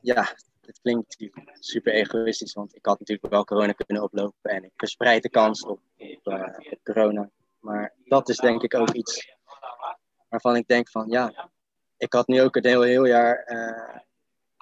ja, 0.00 0.34
het 0.60 0.80
klinkt 0.82 1.16
super 1.58 1.92
egoïstisch, 1.92 2.52
want 2.52 2.76
ik 2.76 2.86
had 2.86 2.98
natuurlijk 2.98 3.32
wel 3.32 3.44
corona 3.44 3.72
kunnen 3.72 4.02
oplopen 4.02 4.50
en 4.50 4.64
ik 4.64 4.72
verspreid 4.76 5.22
de 5.22 5.30
kans 5.30 5.64
op, 5.64 5.80
op, 5.96 6.26
uh, 6.32 6.48
corona. 6.82 7.30
Maar 7.60 7.94
dat 8.04 8.28
is 8.28 8.36
denk 8.36 8.62
ik 8.62 8.74
ook 8.74 8.90
iets 8.90 9.36
waarvan 10.28 10.56
ik 10.56 10.66
denk 10.66 10.90
van 10.90 11.08
ja, 11.08 11.50
ik 11.96 12.12
had 12.12 12.26
nu 12.26 12.42
ook 12.42 12.54
het 12.54 12.64
hele 12.64 12.86
heel 12.86 13.06
jaar 13.06 13.52
uh, 13.52 13.98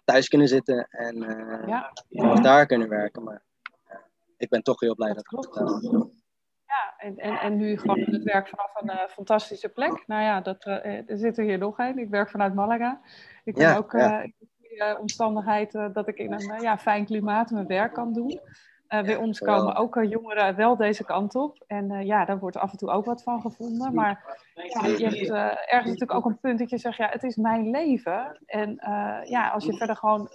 thuis 0.04 0.28
kunnen 0.28 0.48
zitten 0.48 0.88
en 0.90 1.16
uh, 1.16 1.66
ja. 1.66 1.92
daar 2.34 2.66
kunnen 2.66 2.88
werken. 2.88 3.22
Maar 3.22 3.42
ik 4.36 4.48
ben 4.48 4.62
toch 4.62 4.80
heel 4.80 4.94
blij 4.94 5.14
dat, 5.14 5.26
dat 5.30 5.54
het 5.54 5.82
Ja, 6.66 6.94
en, 6.96 7.16
en, 7.16 7.38
en 7.38 7.56
nu 7.56 7.78
gewoon 7.78 8.00
het 8.00 8.22
werk 8.22 8.48
vanaf 8.48 8.70
een 8.74 9.08
fantastische 9.08 9.68
plek. 9.68 10.06
Nou 10.06 10.22
ja, 10.22 10.40
dat, 10.40 10.64
er 10.64 11.04
zit 11.06 11.38
er 11.38 11.44
hier 11.44 11.58
nog 11.58 11.78
een. 11.78 11.98
Ik 11.98 12.08
werk 12.08 12.30
vanuit 12.30 12.54
Malaga. 12.54 13.00
Ik 13.44 13.54
ben 13.54 13.76
ook 13.76 13.92
omstandigheid 14.98 15.72
dat 15.72 16.08
ik 16.08 16.18
in 16.18 16.32
een 16.32 16.50
eh, 16.50 16.60
ja, 16.60 16.78
fijn 16.78 17.04
klimaat 17.04 17.50
mijn 17.50 17.66
werk 17.66 17.92
kan 17.94 18.12
doen. 18.12 18.40
Uh, 18.88 19.02
bij 19.02 19.16
ons 19.16 19.38
komen 19.38 19.74
ook 19.74 19.96
uh, 19.96 20.10
jongeren 20.10 20.56
wel 20.56 20.76
deze 20.76 21.04
kant 21.04 21.34
op. 21.34 21.64
En 21.66 21.92
uh, 21.92 22.02
ja, 22.06 22.24
daar 22.24 22.38
wordt 22.38 22.56
af 22.56 22.70
en 22.70 22.78
toe 22.78 22.90
ook 22.90 23.04
wat 23.04 23.22
van 23.22 23.40
gevonden. 23.40 23.94
Maar 23.94 24.36
ja, 24.54 24.86
je 24.86 25.04
hebt 25.04 25.30
ergens 25.70 25.90
natuurlijk 25.90 26.14
ook 26.14 26.24
een 26.24 26.38
punt 26.38 26.58
dat 26.58 26.70
je 26.70 26.78
zegt, 26.78 26.96
ja, 26.96 27.08
het 27.08 27.22
is 27.22 27.36
mijn 27.36 27.70
leven. 27.70 28.38
En 28.46 28.78
ja, 29.24 29.48
als 29.48 29.64
je 29.64 29.76
verder 29.76 29.96
gewoon 29.96 30.28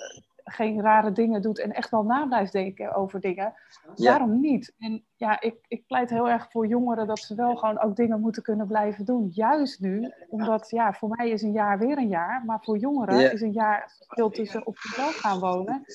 geen 0.43 0.81
rare 0.81 1.11
dingen 1.11 1.41
doet 1.41 1.59
en 1.59 1.71
echt 1.71 1.89
wel 1.89 2.03
na 2.03 2.25
blijft 2.25 2.51
denken 2.51 2.95
over 2.95 3.19
dingen, 3.19 3.53
waarom 3.95 4.39
niet? 4.39 4.73
En 4.79 5.03
ja, 5.15 5.41
ik, 5.41 5.55
ik 5.67 5.85
pleit 5.87 6.09
heel 6.09 6.29
erg 6.29 6.51
voor 6.51 6.67
jongeren 6.67 7.07
dat 7.07 7.19
ze 7.19 7.35
wel 7.35 7.55
gewoon 7.55 7.79
ook 7.79 7.95
dingen 7.95 8.19
moeten 8.19 8.43
kunnen 8.43 8.67
blijven 8.67 9.05
doen. 9.05 9.29
Juist 9.33 9.79
nu, 9.79 10.11
omdat 10.29 10.69
ja, 10.69 10.93
voor 10.93 11.09
mij 11.09 11.29
is 11.29 11.41
een 11.41 11.51
jaar 11.51 11.79
weer 11.79 11.97
een 11.97 12.07
jaar, 12.07 12.43
maar 12.45 12.59
voor 12.61 12.77
jongeren 12.77 13.31
is 13.31 13.41
een 13.41 13.51
jaar 13.51 13.83
stil 13.87 14.29
tussen 14.29 14.67
op 14.67 14.77
zichzelf 14.77 15.15
gaan 15.15 15.39
wonen, 15.39 15.85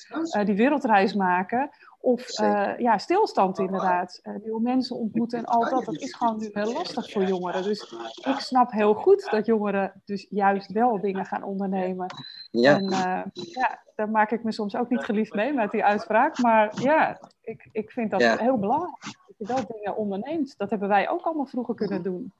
die 0.43 0.55
wereldreis 0.55 1.13
maken 1.13 1.69
of 2.01 2.39
uh, 2.39 2.77
ja, 2.77 2.97
stilstand 2.97 3.59
inderdaad. 3.59 4.19
Uh, 4.23 4.35
nieuwe 4.43 4.61
mensen 4.61 4.95
ontmoeten 4.95 5.39
en 5.39 5.45
al 5.45 5.69
dat. 5.69 5.85
Dat 5.85 6.01
is 6.01 6.13
gewoon 6.13 6.37
nu 6.37 6.49
heel 6.53 6.73
lastig 6.73 7.11
voor 7.11 7.23
jongeren. 7.23 7.63
Dus 7.63 7.93
ik 8.25 8.39
snap 8.39 8.71
heel 8.71 8.93
goed 8.93 9.27
dat 9.31 9.45
jongeren 9.45 10.01
dus 10.05 10.27
juist 10.29 10.71
wel 10.71 10.99
dingen 11.01 11.25
gaan 11.25 11.43
ondernemen. 11.43 12.05
Ja. 12.51 12.75
En 12.75 12.83
uh, 12.83 13.21
ja, 13.33 13.79
daar 13.95 14.09
maak 14.09 14.31
ik 14.31 14.43
me 14.43 14.51
soms 14.51 14.75
ook 14.75 14.89
niet 14.89 15.03
geliefd 15.03 15.33
mee 15.33 15.53
met 15.53 15.71
die 15.71 15.83
uitspraak. 15.83 16.37
Maar 16.37 16.81
ja, 16.81 17.19
ik, 17.41 17.69
ik 17.71 17.91
vind 17.91 18.11
dat 18.11 18.21
heel 18.21 18.57
belangrijk. 18.57 19.01
Dat 19.01 19.35
je 19.37 19.45
wel 19.45 19.65
dingen 19.67 19.95
onderneemt. 19.95 20.57
Dat 20.57 20.69
hebben 20.69 20.87
wij 20.87 21.09
ook 21.09 21.21
allemaal 21.21 21.45
vroeger 21.45 21.75
kunnen 21.75 22.03
doen. 22.03 22.31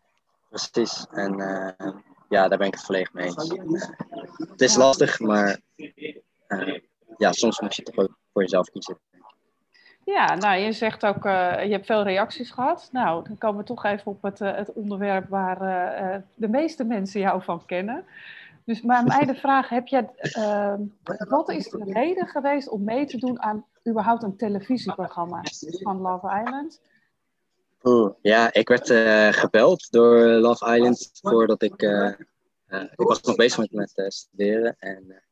Precies. 0.49 1.07
En 1.11 1.35
ja, 2.29 2.47
daar 2.47 2.57
ben 2.57 2.67
ik 2.67 2.73
het 2.73 2.83
volledig 2.83 3.13
mee 3.13 3.25
eens. 3.25 3.53
het 4.37 4.61
is 4.61 4.75
lastig, 4.75 5.19
maar 5.19 5.59
ja, 7.17 7.31
soms 7.31 7.59
moet 7.59 7.75
je 7.75 7.83
toch 7.83 7.97
ook 7.97 8.17
voor 8.33 8.41
jezelf 8.41 8.69
kiezen. 8.69 8.97
Ja, 10.13 10.35
nou, 10.35 10.59
je 10.59 10.71
zegt 10.71 11.05
ook, 11.05 11.25
uh, 11.25 11.63
je 11.63 11.71
hebt 11.71 11.85
veel 11.85 12.03
reacties 12.03 12.51
gehad. 12.51 12.89
Nou, 12.91 13.27
dan 13.27 13.37
komen 13.37 13.59
we 13.59 13.65
toch 13.65 13.85
even 13.85 14.05
op 14.05 14.21
het, 14.21 14.39
uh, 14.39 14.55
het 14.55 14.73
onderwerp 14.73 15.29
waar 15.29 15.61
uh, 15.61 16.21
de 16.35 16.47
meeste 16.47 16.83
mensen 16.83 17.19
jou 17.19 17.43
van 17.43 17.65
kennen. 17.65 18.05
Dus 18.63 18.81
maar 18.81 19.03
mij 19.03 19.25
de 19.25 19.35
vraag, 19.35 19.69
heb 19.69 19.87
je, 19.87 20.05
ehm, 20.21 20.81
wat 21.29 21.49
is 21.49 21.69
de 21.69 21.83
reden 21.83 22.27
geweest 22.27 22.69
om 22.69 22.83
mee 22.83 23.05
te 23.05 23.17
doen 23.17 23.41
aan 23.41 23.65
überhaupt 23.87 24.23
een 24.23 24.35
televisieprogramma 24.35 25.41
van 25.83 26.01
Love 26.01 26.43
Island? 26.45 26.81
Ja, 28.21 28.53
ik 28.53 28.67
werd 28.67 28.91
gebeld 29.35 29.91
door 29.91 30.19
Love 30.25 30.75
Island 30.75 31.09
voordat 31.21 31.61
ik, 31.61 31.81
ik 32.71 32.95
was 32.95 33.21
nog 33.21 33.35
bezig 33.35 33.57
met, 33.57 33.93
met 33.95 34.13
studeren. 34.13 34.75
En 34.79 35.23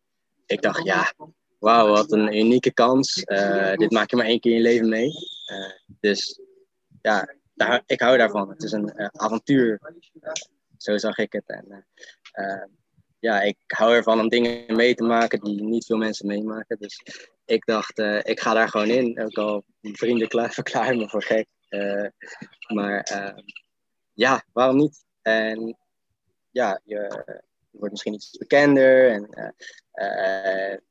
ik 0.45 0.61
dacht, 0.61 0.83
ja, 0.83 1.11
wauw, 1.59 1.87
wat 1.87 2.11
een 2.11 2.37
unieke 2.37 2.73
kans. 2.73 3.23
Uh, 3.25 3.73
dit 3.73 3.91
maak 3.91 4.09
je 4.09 4.15
maar 4.15 4.25
één 4.25 4.39
keer 4.39 4.51
in 4.51 4.57
je 4.57 4.63
leven 4.63 4.89
mee. 4.89 5.11
Uh, 5.51 5.95
dus 5.99 6.39
ja, 7.01 7.35
daar, 7.53 7.83
ik 7.85 7.99
hou 7.99 8.17
daarvan. 8.17 8.49
Het 8.49 8.63
is 8.63 8.71
een 8.71 8.93
uh, 8.95 9.07
avontuur. 9.11 9.79
zo 10.77 10.97
zag 10.97 11.17
ik 11.17 11.31
het. 11.31 11.49
En, 11.49 11.87
ja, 13.19 13.41
ik 13.41 13.57
hou 13.67 13.95
ervan 13.95 14.19
om 14.19 14.29
dingen 14.29 14.75
mee 14.75 14.95
te 14.95 15.03
maken 15.03 15.39
die 15.39 15.63
niet 15.63 15.85
veel 15.85 15.97
mensen 15.97 16.27
meemaken. 16.27 16.77
Dus 16.79 17.01
ik 17.45 17.65
dacht, 17.65 17.99
ik 18.23 18.39
ga 18.39 18.53
daar 18.53 18.69
gewoon 18.69 18.87
in. 18.87 19.21
Ook 19.21 19.37
al 19.37 19.63
vrienden 19.81 20.27
me 20.97 21.09
voor 21.09 21.23
gek. 21.23 21.47
maar 22.73 23.07
ja, 24.13 24.43
waarom 24.53 24.77
niet? 24.77 25.05
En 25.21 25.77
ja, 26.51 26.81
je, 26.83 27.43
wordt 27.77 27.91
misschien 27.91 28.13
iets 28.13 28.37
bekender. 28.37 29.11
En 29.11 29.29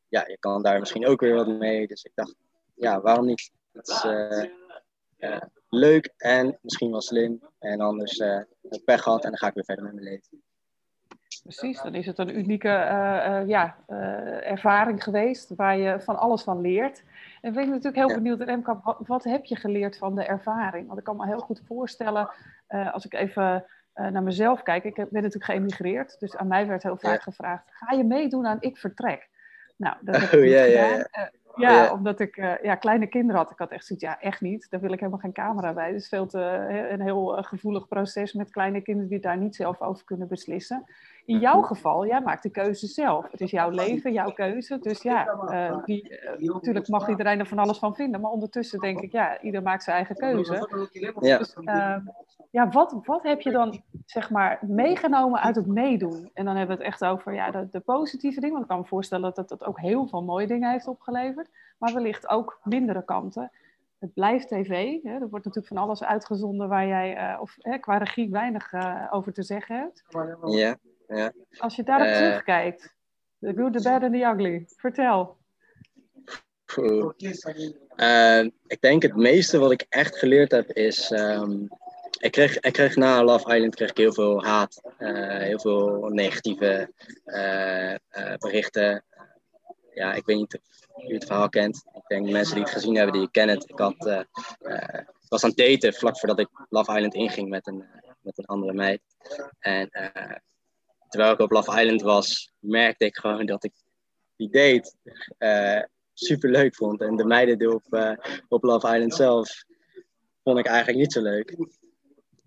ja, 0.08 0.24
je 0.26 0.36
kan 0.38 0.62
daar 0.62 0.78
misschien 0.78 1.06
ook 1.06 1.20
weer 1.20 1.34
wat 1.34 1.46
mee. 1.46 1.86
Dus 1.86 2.04
ik 2.04 2.12
dacht, 2.14 2.34
ja, 2.74 3.00
waarom 3.00 3.26
niet? 3.26 3.50
Het 3.72 3.88
is 3.88 4.04
uh, 4.04 5.40
leuk 5.68 6.14
en 6.16 6.58
misschien 6.60 6.90
wel 6.90 7.00
slim. 7.00 7.42
En 7.58 7.80
anders 7.80 8.18
heb 8.18 8.46
ik 8.70 8.84
pech 8.84 9.02
gehad 9.02 9.24
en 9.24 9.30
dan 9.30 9.38
ga 9.38 9.46
ik 9.46 9.54
weer 9.54 9.64
verder 9.64 9.84
met 9.84 9.94
mijn 9.94 10.06
leven. 10.06 10.42
Precies, 11.42 11.82
dan 11.82 11.94
is 11.94 12.06
het 12.06 12.18
een 12.18 12.38
unieke 12.38 12.68
ja, 13.46 13.76
ervaring 14.42 15.02
geweest 15.02 15.54
waar 15.54 15.76
je 15.76 16.00
van 16.00 16.18
alles 16.18 16.42
van 16.42 16.60
leert. 16.60 17.02
En 17.40 17.52
ben 17.52 17.62
ik 17.62 17.68
natuurlijk 17.68 17.96
heel 17.96 18.16
benieuwd, 18.16 18.40
Remka, 18.40 18.80
wat, 18.84 18.98
wat, 19.06 19.24
heb 19.24 19.44
je 19.44 19.56
geleerd 19.56 19.98
van 19.98 20.14
de 20.14 20.24
ervaring? 20.24 20.86
Want 20.86 20.98
ik 20.98 21.04
kan 21.04 21.16
me 21.16 21.26
heel 21.26 21.38
goed 21.38 21.62
voorstellen, 21.66 22.30
als 22.68 23.04
ik 23.04 23.14
even 23.14 23.64
naar 23.96 24.22
mezelf 24.22 24.62
kijk, 24.62 24.84
ik 24.84 24.94
ben 24.94 25.06
natuurlijk 25.10 25.44
geëmigreerd, 25.44 26.20
dus 26.20 26.36
aan 26.36 26.46
mij 26.46 26.66
werd 26.66 26.82
heel 26.82 26.96
vaak 26.96 27.22
gevraagd, 27.22 27.64
ga 27.70 27.96
je 27.96 28.04
meedoen 28.04 28.46
aan 28.46 28.56
Ik 28.60 28.76
Vertrek? 28.76 29.28
Nou, 29.76 29.96
dat 30.00 30.16
heb 30.16 30.30
ik 30.32 30.38
oh, 30.38 30.46
ja, 30.46 30.62
ja, 30.64 30.86
ja. 30.86 30.96
Uh, 30.96 31.26
ja, 31.56 31.92
omdat 31.92 32.20
ik 32.20 32.36
uh, 32.36 32.52
ja, 32.62 32.74
kleine 32.74 33.06
kinderen 33.06 33.40
had. 33.40 33.50
Ik 33.50 33.58
had 33.58 33.70
echt 33.70 33.86
zoiets, 33.86 34.04
ja, 34.04 34.20
echt 34.20 34.40
niet. 34.40 34.66
Daar 34.70 34.80
wil 34.80 34.92
ik 34.92 34.98
helemaal 34.98 35.20
geen 35.20 35.32
camera 35.32 35.72
bij. 35.72 35.86
Het 35.86 36.00
is 36.00 36.08
veel 36.08 36.26
te, 36.26 36.38
een 36.90 37.00
heel 37.00 37.42
gevoelig 37.42 37.88
proces 37.88 38.32
met 38.32 38.50
kleine 38.50 38.80
kinderen 38.80 39.10
die 39.10 39.20
daar 39.20 39.36
niet 39.36 39.56
zelf 39.56 39.80
over 39.80 40.04
kunnen 40.04 40.28
beslissen. 40.28 40.84
In 41.26 41.38
jouw 41.38 41.62
geval, 41.62 42.06
jij 42.06 42.20
maakt 42.20 42.42
de 42.42 42.50
keuze 42.50 42.86
zelf. 42.86 43.30
Het 43.30 43.40
is 43.40 43.50
jouw 43.50 43.70
leven, 43.70 44.12
jouw 44.12 44.32
keuze. 44.32 44.78
Dus 44.78 45.02
ja, 45.02 45.38
uh, 45.50 45.84
die, 45.84 46.18
natuurlijk 46.38 46.88
mag 46.88 47.08
iedereen 47.08 47.38
er 47.38 47.46
van 47.46 47.58
alles 47.58 47.78
van 47.78 47.94
vinden. 47.94 48.20
Maar 48.20 48.30
ondertussen 48.30 48.80
denk 48.80 49.00
ik, 49.00 49.12
ja, 49.12 49.40
ieder 49.40 49.62
maakt 49.62 49.82
zijn 49.82 49.96
eigen 49.96 50.16
keuze. 50.16 50.68
Ja. 51.20 51.38
Dus, 51.38 51.56
ja, 52.50 52.68
wat, 52.68 52.98
wat 53.04 53.22
heb 53.22 53.40
je 53.40 53.50
dan 53.50 53.82
zeg 54.04 54.30
maar 54.30 54.58
meegenomen 54.60 55.40
uit 55.40 55.56
het 55.56 55.66
meedoen? 55.66 56.30
En 56.34 56.44
dan 56.44 56.56
hebben 56.56 56.76
we 56.76 56.82
het 56.82 56.92
echt 56.92 57.04
over 57.04 57.34
ja, 57.34 57.50
de, 57.50 57.68
de 57.70 57.80
positieve 57.80 58.40
dingen. 58.40 58.54
Want 58.54 58.64
ik 58.64 58.70
kan 58.70 58.80
me 58.80 58.86
voorstellen 58.86 59.34
dat 59.34 59.50
het 59.50 59.64
ook 59.64 59.80
heel 59.80 60.06
veel 60.06 60.22
mooie 60.22 60.46
dingen 60.46 60.70
heeft 60.70 60.86
opgeleverd. 60.86 61.48
Maar 61.78 61.94
wellicht 61.94 62.28
ook 62.28 62.60
mindere 62.62 63.04
kanten. 63.04 63.50
Het 63.98 64.14
blijft 64.14 64.48
tv. 64.48 65.02
Hè? 65.02 65.12
Er 65.12 65.28
wordt 65.28 65.44
natuurlijk 65.44 65.66
van 65.66 65.76
alles 65.76 66.04
uitgezonden 66.04 66.68
waar 66.68 66.86
jij 66.86 67.32
uh, 67.32 67.40
of, 67.40 67.56
hè, 67.58 67.78
qua 67.78 67.96
regie 67.96 68.30
weinig 68.30 68.72
uh, 68.72 69.02
over 69.10 69.32
te 69.32 69.42
zeggen 69.42 69.76
hebt. 69.76 70.04
Ja, 70.44 70.76
ja. 71.08 71.32
Als 71.58 71.76
je 71.76 71.82
daarop 71.82 72.06
uh, 72.06 72.16
terugkijkt. 72.16 72.94
The 73.40 73.52
good, 73.56 73.72
the 73.72 73.82
bad 73.82 74.02
and 74.02 74.12
the 74.12 74.20
ugly. 74.20 74.64
Vertel. 74.76 75.36
ik 78.66 78.80
denk 78.80 79.02
het 79.02 79.16
meeste 79.16 79.58
wat 79.58 79.70
ik 79.72 79.86
echt 79.88 80.18
geleerd 80.18 80.50
heb 80.50 80.70
is... 80.70 81.10
Um, 81.10 81.68
ik 82.18 82.30
kreeg, 82.30 82.60
ik 82.60 82.72
kreeg 82.72 82.96
na 82.96 83.24
Love 83.24 83.54
Island 83.54 83.74
kreeg 83.74 83.90
ik 83.90 83.96
heel 83.96 84.12
veel 84.12 84.44
haat, 84.44 84.80
uh, 84.98 85.38
heel 85.38 85.58
veel 85.58 86.08
negatieve 86.08 86.92
berichten. 88.38 89.04
Ja, 89.94 90.14
ik 90.14 90.26
weet 90.26 90.36
niet 90.36 90.58
of 90.58 91.08
u 91.08 91.14
het 91.14 91.24
verhaal 91.24 91.48
kent. 91.48 91.84
Ik 91.94 92.02
denk 92.06 92.30
mensen 92.30 92.54
die 92.54 92.64
het 92.64 92.72
gezien 92.72 92.96
hebben, 92.96 93.20
die 93.20 93.30
kennen 93.30 93.54
het. 93.54 93.70
Ik 93.70 93.78
had, 93.78 94.26
was 95.28 95.44
aan 95.44 95.50
het 95.50 95.56
daten 95.56 95.94
vlak 95.94 96.18
voordat 96.18 96.38
ik 96.38 96.48
Love 96.68 96.94
Island 96.94 97.14
inging 97.14 97.48
met 97.48 97.66
een, 97.66 97.84
met 98.20 98.38
een 98.38 98.46
andere 98.46 98.72
meid. 98.72 99.00
En 99.58 99.90
terwijl 101.16 101.34
ik 101.34 101.40
op 101.40 101.50
Love 101.50 101.80
Island 101.80 102.02
was, 102.02 102.52
merkte 102.58 103.04
ik 103.04 103.16
gewoon 103.16 103.46
dat 103.46 103.64
ik 103.64 103.72
die 104.36 104.50
date 104.50 104.94
super 106.14 106.50
leuk 106.50 106.74
vond. 106.74 107.00
En 107.00 107.16
de 107.16 107.24
meiden 107.24 107.74
op, 107.74 108.16
op 108.48 108.62
Love 108.62 108.86
Island 108.86 109.14
zelf 109.14 109.64
vond 110.42 110.58
ik 110.58 110.66
eigenlijk 110.66 110.98
niet 110.98 111.12
zo 111.12 111.22
leuk. 111.22 111.56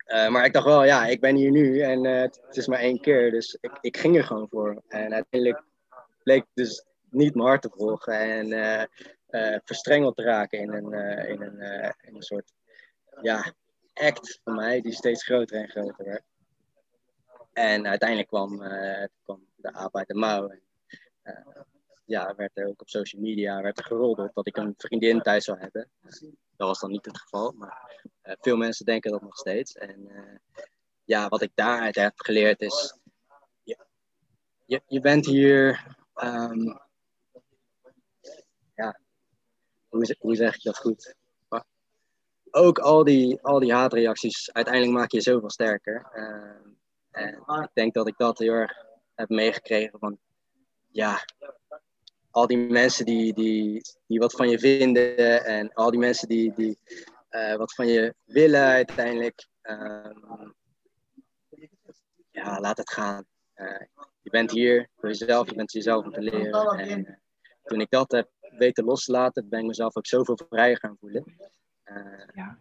Uh, 0.07 0.29
maar 0.29 0.45
ik 0.45 0.53
dacht 0.53 0.65
wel, 0.65 0.83
ja, 0.83 1.05
ik 1.05 1.19
ben 1.19 1.35
hier 1.35 1.51
nu 1.51 1.81
en 1.81 2.03
het 2.03 2.39
is 2.49 2.67
maar 2.67 2.79
één 2.79 3.01
keer. 3.01 3.31
Dus 3.31 3.57
ik, 3.61 3.77
ik 3.81 3.97
ging 3.97 4.17
er 4.17 4.23
gewoon 4.23 4.47
voor. 4.49 4.81
En 4.87 5.13
uiteindelijk 5.13 5.63
bleek 6.23 6.45
dus 6.53 6.85
niet 7.09 7.35
mijn 7.35 7.47
hart 7.47 7.61
te 7.61 7.69
volgen 7.75 8.13
en 8.13 8.89
verstrengeld 9.63 10.15
te 10.15 10.23
raken 10.23 10.59
in 10.59 10.69
een, 10.73 10.93
in 11.27 11.41
een, 11.41 11.61
in 12.01 12.15
een 12.15 12.23
soort 12.23 12.53
ja, 13.21 13.53
act 13.93 14.39
van 14.43 14.55
mij 14.55 14.81
die 14.81 14.93
steeds 14.93 15.23
groter 15.23 15.61
en 15.61 15.69
groter 15.69 16.05
werd. 16.05 16.23
En 17.59 17.87
uiteindelijk 17.87 18.29
kwam, 18.29 18.61
uh, 18.61 19.05
kwam 19.23 19.47
de 19.55 19.73
aap 19.73 19.95
uit 19.95 20.07
de 20.07 20.13
mouw. 20.13 20.49
En, 20.49 20.61
uh, 21.23 21.61
ja, 22.05 22.35
werd 22.35 22.57
er 22.57 22.67
ook 22.67 22.81
op 22.81 22.89
social 22.89 23.21
media 23.21 23.61
werd 23.61 23.77
er 23.77 23.85
geroddeld 23.85 24.33
dat 24.33 24.47
ik 24.47 24.57
een 24.57 24.73
vriendin 24.77 25.21
thuis 25.21 25.45
zou 25.45 25.59
hebben. 25.59 25.89
Dat 26.57 26.67
was 26.67 26.79
dan 26.79 26.91
niet 26.91 27.05
het 27.05 27.17
geval, 27.19 27.51
maar 27.51 28.03
uh, 28.23 28.33
veel 28.39 28.57
mensen 28.57 28.85
denken 28.85 29.11
dat 29.11 29.21
nog 29.21 29.37
steeds. 29.37 29.73
En 29.73 30.09
ja, 31.03 31.27
wat 31.27 31.41
ik 31.41 31.51
daaruit 31.55 31.95
heb 31.95 32.13
geleerd 32.15 32.61
is, 32.61 32.97
je, 33.63 33.77
je, 34.65 34.81
je 34.87 34.99
bent 34.99 35.25
hier, 35.25 35.85
um, 36.23 36.79
ja, 38.75 38.99
hoe, 39.87 40.15
hoe 40.19 40.35
zeg 40.35 40.55
ik 40.55 40.63
dat 40.63 40.77
goed? 40.77 41.17
ook 42.51 42.79
al 42.79 43.03
die, 43.03 43.41
al 43.41 43.59
die 43.59 43.73
haatreacties, 43.73 44.51
uiteindelijk 44.51 44.93
maak 44.93 45.11
je 45.11 45.21
zoveel 45.21 45.49
sterker. 45.49 46.11
Uh, 46.15 46.69
en 47.19 47.63
ik 47.63 47.69
denk 47.73 47.93
dat 47.93 48.07
ik 48.07 48.17
dat 48.17 48.39
heel 48.39 48.53
erg 48.53 48.85
heb 49.15 49.29
meegekregen 49.29 49.99
van, 49.99 50.17
ja, 50.91 51.25
al 52.31 52.47
die 52.47 52.57
mensen 52.57 53.05
die, 53.05 53.33
die, 53.33 53.81
die 54.07 54.19
wat 54.19 54.33
van 54.33 54.49
je 54.49 54.59
vinden 54.59 55.45
en 55.45 55.73
al 55.73 55.91
die 55.91 55.99
mensen 55.99 56.27
die, 56.27 56.53
die 56.53 56.77
uh, 57.31 57.55
wat 57.55 57.73
van 57.73 57.87
je 57.87 58.15
willen 58.25 58.63
uiteindelijk. 58.63 59.47
Um, 59.61 60.55
ja, 62.31 62.59
laat 62.59 62.77
het 62.77 62.91
gaan. 62.91 63.25
Uh, 63.55 63.81
je 64.21 64.29
bent 64.29 64.51
hier 64.51 64.89
voor 64.95 65.09
jezelf, 65.09 65.49
je 65.49 65.55
bent 65.55 65.71
jezelf 65.71 66.05
om 66.05 66.11
te 66.11 66.21
leren. 66.21 66.79
En 66.79 66.99
uh, 66.99 67.15
toen 67.63 67.81
ik 67.81 67.89
dat 67.89 68.11
heb 68.11 68.29
weten 68.39 68.83
loslaten, 68.83 69.49
ben 69.49 69.59
ik 69.59 69.65
mezelf 69.65 69.97
ook 69.97 70.07
zoveel 70.07 70.39
vrijer 70.49 70.77
gaan 70.77 70.97
voelen. 70.99 71.35
Ja 72.33 72.59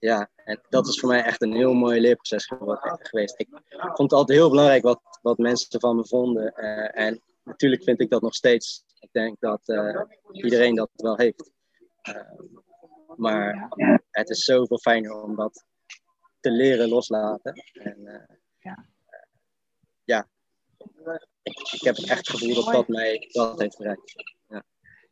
ja, 0.00 0.30
en 0.44 0.60
dat 0.68 0.86
is 0.88 1.00
voor 1.00 1.08
mij 1.08 1.22
echt 1.22 1.42
een 1.42 1.52
heel 1.52 1.72
mooi 1.72 2.00
leerproces 2.00 2.52
geweest. 2.98 3.34
Ik 3.38 3.48
vond 3.78 4.10
het 4.10 4.12
altijd 4.12 4.38
heel 4.38 4.50
belangrijk 4.50 4.82
wat, 4.82 5.00
wat 5.22 5.38
mensen 5.38 5.80
van 5.80 5.96
me 5.96 6.06
vonden. 6.06 6.52
Uh, 6.56 6.98
en 6.98 7.22
natuurlijk 7.44 7.82
vind 7.82 8.00
ik 8.00 8.10
dat 8.10 8.22
nog 8.22 8.34
steeds. 8.34 8.84
Ik 9.00 9.08
denk 9.12 9.40
dat 9.40 9.60
uh, 9.64 10.00
iedereen 10.32 10.74
dat 10.74 10.90
wel 10.94 11.16
heeft. 11.16 11.50
Uh, 12.08 12.16
maar 13.16 13.68
het 14.10 14.30
is 14.30 14.44
zoveel 14.44 14.78
fijner 14.78 15.22
om 15.22 15.36
dat 15.36 15.64
te 16.40 16.50
leren 16.50 16.88
loslaten. 16.88 17.52
En, 17.72 18.26
ja. 18.58 18.86
ja, 20.04 20.26
ik, 21.42 21.58
ik, 21.72 21.80
heb 21.80 21.96
echt 21.96 22.26
het 22.26 22.28
gevoel 22.28 22.54
dat 22.54 22.72
dat 22.72 22.88
mij 22.88 23.28
dat 23.32 23.60
heeft 23.60 23.78
bereikt. 23.78 24.24
Ja, 24.48 24.62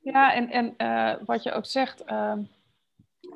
ja 0.00 0.34
en, 0.34 0.76
en 0.76 1.24
wat 1.24 1.42
je 1.42 1.52
ook 1.52 1.66
zegt 1.66 2.04
ehm, 2.04 2.42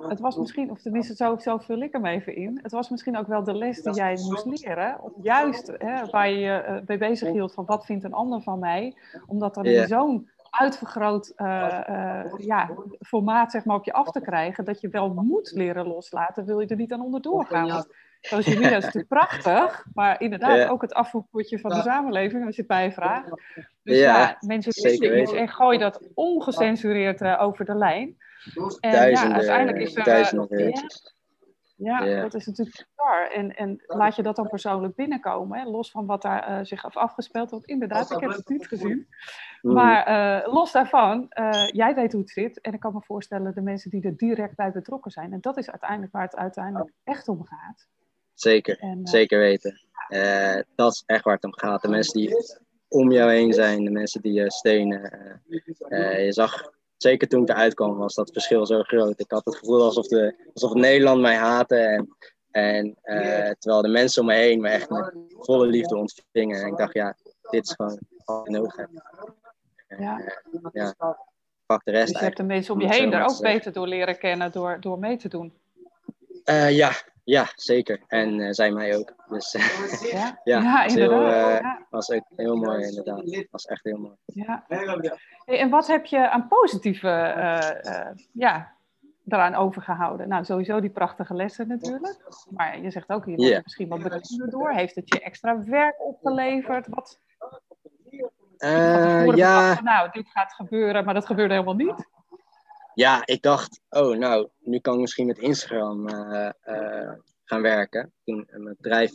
het 0.09 0.21
was 0.21 0.37
misschien, 0.37 0.71
of 0.71 0.81
tenminste 0.81 1.15
zo, 1.15 1.37
zo 1.37 1.59
vul 1.59 1.81
ik 1.81 1.93
hem 1.93 2.07
even 2.07 2.37
in. 2.37 2.59
Het 2.63 2.73
was 2.73 2.89
misschien 2.91 3.17
ook 3.17 3.27
wel 3.27 3.45
de 3.45 3.55
les 3.55 3.83
die 3.83 3.95
jij 3.95 4.19
moest 4.23 4.45
leren. 4.45 5.03
Om 5.03 5.13
juist 5.23 5.73
hè, 5.79 6.07
waar 6.11 6.29
je 6.29 6.39
je 6.39 6.65
uh, 6.69 6.77
mee 6.87 6.99
bezig 6.99 7.33
hield 7.33 7.55
van 7.55 7.65
wat 7.65 7.85
vindt 7.85 8.05
een 8.05 8.13
ander 8.13 8.41
van 8.41 8.59
mij. 8.59 8.97
Omdat 9.27 9.55
dan 9.55 9.65
in 9.65 9.87
zo'n 9.87 10.29
uitvergroot 10.51 11.33
uh, 11.37 11.81
uh, 11.89 12.25
ja, 12.39 12.71
formaat 13.01 13.51
zeg 13.51 13.65
maar, 13.65 13.77
op 13.77 13.85
je 13.85 13.93
af 13.93 14.11
te 14.11 14.21
krijgen. 14.21 14.65
Dat 14.65 14.81
je 14.81 14.89
wel 14.89 15.15
moet 15.15 15.53
leren 15.55 15.87
loslaten. 15.87 16.45
Wil 16.45 16.61
je 16.61 16.67
er 16.67 16.77
niet 16.77 16.93
aan 16.93 17.05
onderdoor 17.05 17.45
gaan. 17.47 17.85
Social 18.21 18.55
media 18.55 18.77
is 18.77 18.85
natuurlijk 18.85 19.09
prachtig. 19.09 19.85
Maar 19.95 20.21
inderdaad 20.21 20.69
ook 20.69 20.83
het 20.83 20.95
afvoerpotje 20.95 21.59
van 21.59 21.71
de 21.71 21.81
samenleving 21.81 22.47
als 22.47 22.57
je 22.57 22.63
het 22.63 22.71
bijvraagt. 22.71 23.31
Dus 23.83 23.99
ja, 23.99 24.37
mensen 24.41 24.83
wisten 24.83 25.21
iets 25.21 25.33
en 25.33 25.49
gooi 25.49 25.79
dat 25.79 26.09
ongecensureerd 26.15 27.23
over 27.23 27.65
de 27.65 27.75
lijn. 27.75 28.17
En 28.81 28.91
duizenden, 28.93 29.31
ja, 29.31 29.37
uiteindelijk 29.37 29.79
is 29.79 29.97
er, 29.97 30.05
duizenden 30.05 30.73
ja, 31.83 32.05
ja, 32.05 32.23
dat 32.23 32.35
is 32.35 32.47
natuurlijk 32.47 32.77
bizar. 32.77 33.31
En, 33.31 33.57
en 33.57 33.83
laat 33.87 34.17
je 34.17 34.23
dat 34.23 34.37
dan 34.37 34.49
persoonlijk 34.49 34.95
binnenkomen, 34.95 35.59
hè? 35.59 35.65
los 35.65 35.91
van 35.91 36.07
wat 36.07 36.23
daar 36.23 36.51
uh, 36.51 36.65
zich 36.65 36.83
heeft 36.83 36.97
afgespeeld. 36.97 37.51
Want 37.51 37.65
inderdaad, 37.65 38.11
ik 38.11 38.21
heb 38.21 38.31
het 38.31 38.49
niet 38.49 38.67
gezien. 38.67 39.09
Mm. 39.63 39.73
Maar 39.73 40.09
uh, 40.09 40.53
los 40.53 40.73
daarvan, 40.73 41.27
uh, 41.41 41.69
jij 41.69 41.95
weet 41.95 42.13
hoe 42.13 42.21
het 42.21 42.31
zit. 42.31 42.61
En 42.61 42.73
ik 42.73 42.81
kan 42.81 42.93
me 42.93 43.03
voorstellen 43.03 43.55
de 43.55 43.61
mensen 43.61 43.91
die 43.91 44.03
er 44.03 44.17
direct 44.17 44.57
bij 44.57 44.73
betrokken 44.73 45.11
zijn. 45.11 45.33
En 45.33 45.41
dat 45.41 45.57
is 45.57 45.71
uiteindelijk 45.71 46.13
waar 46.13 46.23
het 46.23 46.37
uiteindelijk 46.37 46.93
echt 47.05 47.29
om 47.29 47.45
gaat. 47.45 47.89
Zeker, 48.41 48.79
en, 48.79 49.07
zeker 49.07 49.39
weten. 49.39 49.81
dat 50.75 50.93
is 50.93 51.03
echt 51.07 51.25
waar 51.25 51.35
het 51.35 51.45
om 51.45 51.59
gaat. 51.59 51.83
De 51.83 51.89
mensen 51.89 52.21
die 52.21 52.37
om 52.89 53.13
jou 53.13 53.31
heen 53.31 53.53
zijn, 53.53 53.85
de 53.85 53.91
mensen 53.91 54.23
die 54.23 54.33
je 54.33 54.51
steunen. 54.51 55.43
je 56.25 56.33
zag 56.33 56.71
zeker 57.03 57.29
toen 57.29 57.43
ik 57.43 57.49
eruit 57.49 57.75
kwam, 57.75 57.97
was 57.97 58.15
dat 58.15 58.33
verschil 58.33 58.67
zo 58.67 58.83
groot. 58.83 59.21
Ik 59.21 59.31
had 59.31 59.45
het 59.45 59.57
gevoel 59.57 59.83
alsof, 59.83 60.07
de, 60.07 60.35
alsof 60.55 60.75
Nederland 60.75 61.21
mij 61.21 61.37
haatte. 61.37 61.77
En, 61.77 62.09
en 62.51 62.87
uh, 63.05 63.51
terwijl 63.59 63.83
de 63.83 63.89
mensen 63.89 64.23
om 64.23 64.29
me 64.29 64.35
heen 64.35 64.61
me 64.61 64.69
echt 64.69 64.91
met 64.91 65.15
volle 65.39 65.67
liefde 65.67 65.97
ontvingen. 65.97 66.61
En 66.61 66.67
ik 66.67 66.77
dacht, 66.77 66.95
ja, 66.95 67.17
dit 67.51 67.65
is 67.65 67.73
gewoon 67.73 67.99
wat 68.25 68.47
ik 68.47 68.53
nodig 68.53 68.77
heb. 68.77 68.89
Ja. 69.99 70.21
Ja, 70.73 70.95
pak 71.67 71.85
de 71.85 71.91
rest 71.91 72.07
dus 72.07 72.19
je 72.19 72.25
hebt 72.25 72.37
de 72.37 72.43
mensen 72.43 72.75
om 72.75 72.81
je 72.81 72.89
heen 72.89 73.13
er 73.13 73.25
ook 73.25 73.41
beter 73.41 73.73
door 73.73 73.87
leren 73.87 74.19
kennen 74.19 74.53
door, 74.53 74.81
door 74.81 74.99
mee 74.99 75.17
te 75.17 75.29
doen. 75.29 75.53
Ja, 76.69 76.93
ja, 77.31 77.49
zeker. 77.55 78.01
En 78.07 78.39
uh, 78.39 78.49
zij 78.51 78.71
mij 78.71 78.97
ook. 78.97 79.15
Dus 79.29 79.53
ja, 80.13 80.41
ja, 80.45 80.61
ja 80.61 80.83
was 80.83 80.95
inderdaad. 80.95 81.33
Heel, 81.33 81.63
uh, 81.63 81.77
was 81.91 82.11
ook 82.11 82.25
heel 82.37 82.57
mooi, 82.57 82.85
inderdaad. 82.85 83.47
Was 83.51 83.65
echt 83.65 83.85
heel 83.85 83.99
mooi. 83.99 84.15
Ja. 84.25 84.65
Hey, 85.45 85.59
en 85.59 85.71
wat 85.71 85.87
heb 85.87 86.07
je 86.07 86.31
aan 86.31 86.49
positieve 86.49 87.35
uh, 87.37 88.25
ja, 88.33 88.73
daaraan 89.25 89.55
overgehouden? 89.55 90.29
Nou, 90.29 90.45
sowieso 90.45 90.81
die 90.81 90.91
prachtige 90.91 91.35
lessen 91.35 91.69
natuurlijk. 91.69 92.17
Maar 92.51 92.81
je 92.81 92.91
zegt 92.91 93.11
ook, 93.11 93.25
hier 93.25 93.39
yeah. 93.39 93.63
misschien 93.63 93.89
wat 93.89 94.03
beroemder 94.03 94.51
door. 94.51 94.71
Heeft 94.71 94.95
het 94.95 95.09
je 95.09 95.21
extra 95.21 95.65
werk 95.65 96.01
opgeleverd? 96.01 96.87
Wat? 96.89 97.21
ja. 99.35 99.81
nou, 99.81 100.09
dit 100.13 100.29
gaat 100.29 100.53
gebeuren, 100.53 101.05
maar 101.05 101.15
dat 101.15 101.27
gebeurde 101.27 101.55
helemaal 101.55 101.75
niet 101.75 102.07
ja, 103.01 103.27
ik 103.27 103.43
dacht, 103.43 103.81
oh 103.91 104.17
nou, 104.17 104.49
nu 104.59 104.79
kan 104.79 104.95
ik 104.95 105.01
misschien 105.01 105.27
met 105.27 105.39
Instagram 105.39 106.09
uh, 106.09 106.51
uh, 106.67 107.13
gaan 107.45 107.63
werken. 107.63 108.13
Toen, 108.25 108.49
mijn 108.51 108.77
bedrijf 108.81 109.13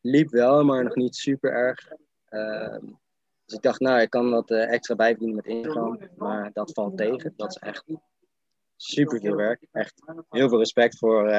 liep 0.00 0.30
wel, 0.30 0.64
maar 0.64 0.84
nog 0.84 0.94
niet 0.94 1.16
super 1.16 1.52
erg. 1.52 1.92
Uh, 2.30 2.78
dus 3.44 3.56
ik 3.56 3.62
dacht, 3.62 3.80
nou, 3.80 4.00
ik 4.00 4.10
kan 4.10 4.30
wat 4.30 4.50
extra 4.50 4.94
bijverdienen 4.94 5.36
met 5.36 5.46
Instagram, 5.46 5.98
maar 6.16 6.50
dat 6.52 6.72
valt 6.72 6.96
tegen. 6.96 7.32
Dat 7.36 7.50
is 7.50 7.56
echt 7.56 7.84
super 8.76 9.20
veel 9.20 9.36
werk. 9.36 9.66
Echt 9.72 10.02
heel 10.30 10.48
veel 10.48 10.58
respect 10.58 10.98
voor, 10.98 11.32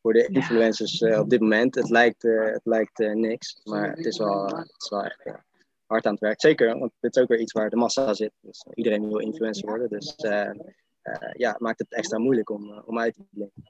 voor 0.00 0.12
de 0.12 0.26
influencers 0.26 1.02
op 1.02 1.30
dit 1.30 1.40
moment. 1.40 1.74
Het 1.74 1.90
lijkt, 1.90 2.22
het 2.22 2.64
lijkt 2.64 2.98
niks, 2.98 3.60
maar 3.64 3.90
het 3.90 4.06
is 4.06 4.18
wel, 4.18 4.46
het 4.46 4.74
is 4.78 4.88
wel 4.88 5.04
echt 5.04 5.49
hard 5.90 6.06
aan 6.06 6.12
het 6.12 6.20
werk. 6.20 6.40
Zeker, 6.40 6.78
want 6.78 6.92
dit 7.00 7.16
is 7.16 7.22
ook 7.22 7.28
weer 7.28 7.40
iets 7.40 7.52
waar 7.52 7.70
de 7.70 7.76
massa 7.76 8.14
zit. 8.14 8.32
Dus 8.40 8.66
iedereen 8.74 9.08
wil 9.08 9.18
influencer 9.18 9.68
worden. 9.68 9.88
Dus 9.88 10.14
uh, 10.18 10.50
uh, 11.02 11.32
ja, 11.32 11.56
maakt 11.58 11.78
het 11.78 11.92
extra 11.92 12.18
moeilijk 12.18 12.50
om, 12.50 12.82
om 12.86 12.98
uit 12.98 13.14
te 13.14 13.22
blinken. 13.30 13.62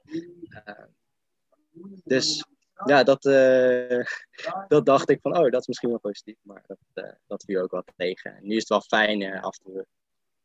dus 2.03 2.45
ja, 2.85 3.03
dat, 3.03 3.21
dat 4.67 4.85
dacht 4.85 5.09
ik 5.09 5.19
van, 5.21 5.37
oh, 5.37 5.51
dat 5.51 5.61
is 5.61 5.67
misschien 5.67 5.89
wel 5.89 5.99
positief. 5.99 6.37
Maar 6.41 6.63
dat, 6.67 7.15
dat 7.27 7.43
viel 7.43 7.61
ook 7.61 7.71
wat 7.71 7.91
tegen. 7.95 8.35
En 8.35 8.47
nu 8.47 8.55
is 8.55 8.59
het 8.59 8.69
wel 8.69 8.81
fijn. 8.81 9.41
af 9.41 9.57
en 9.57 9.63
toe 9.63 9.85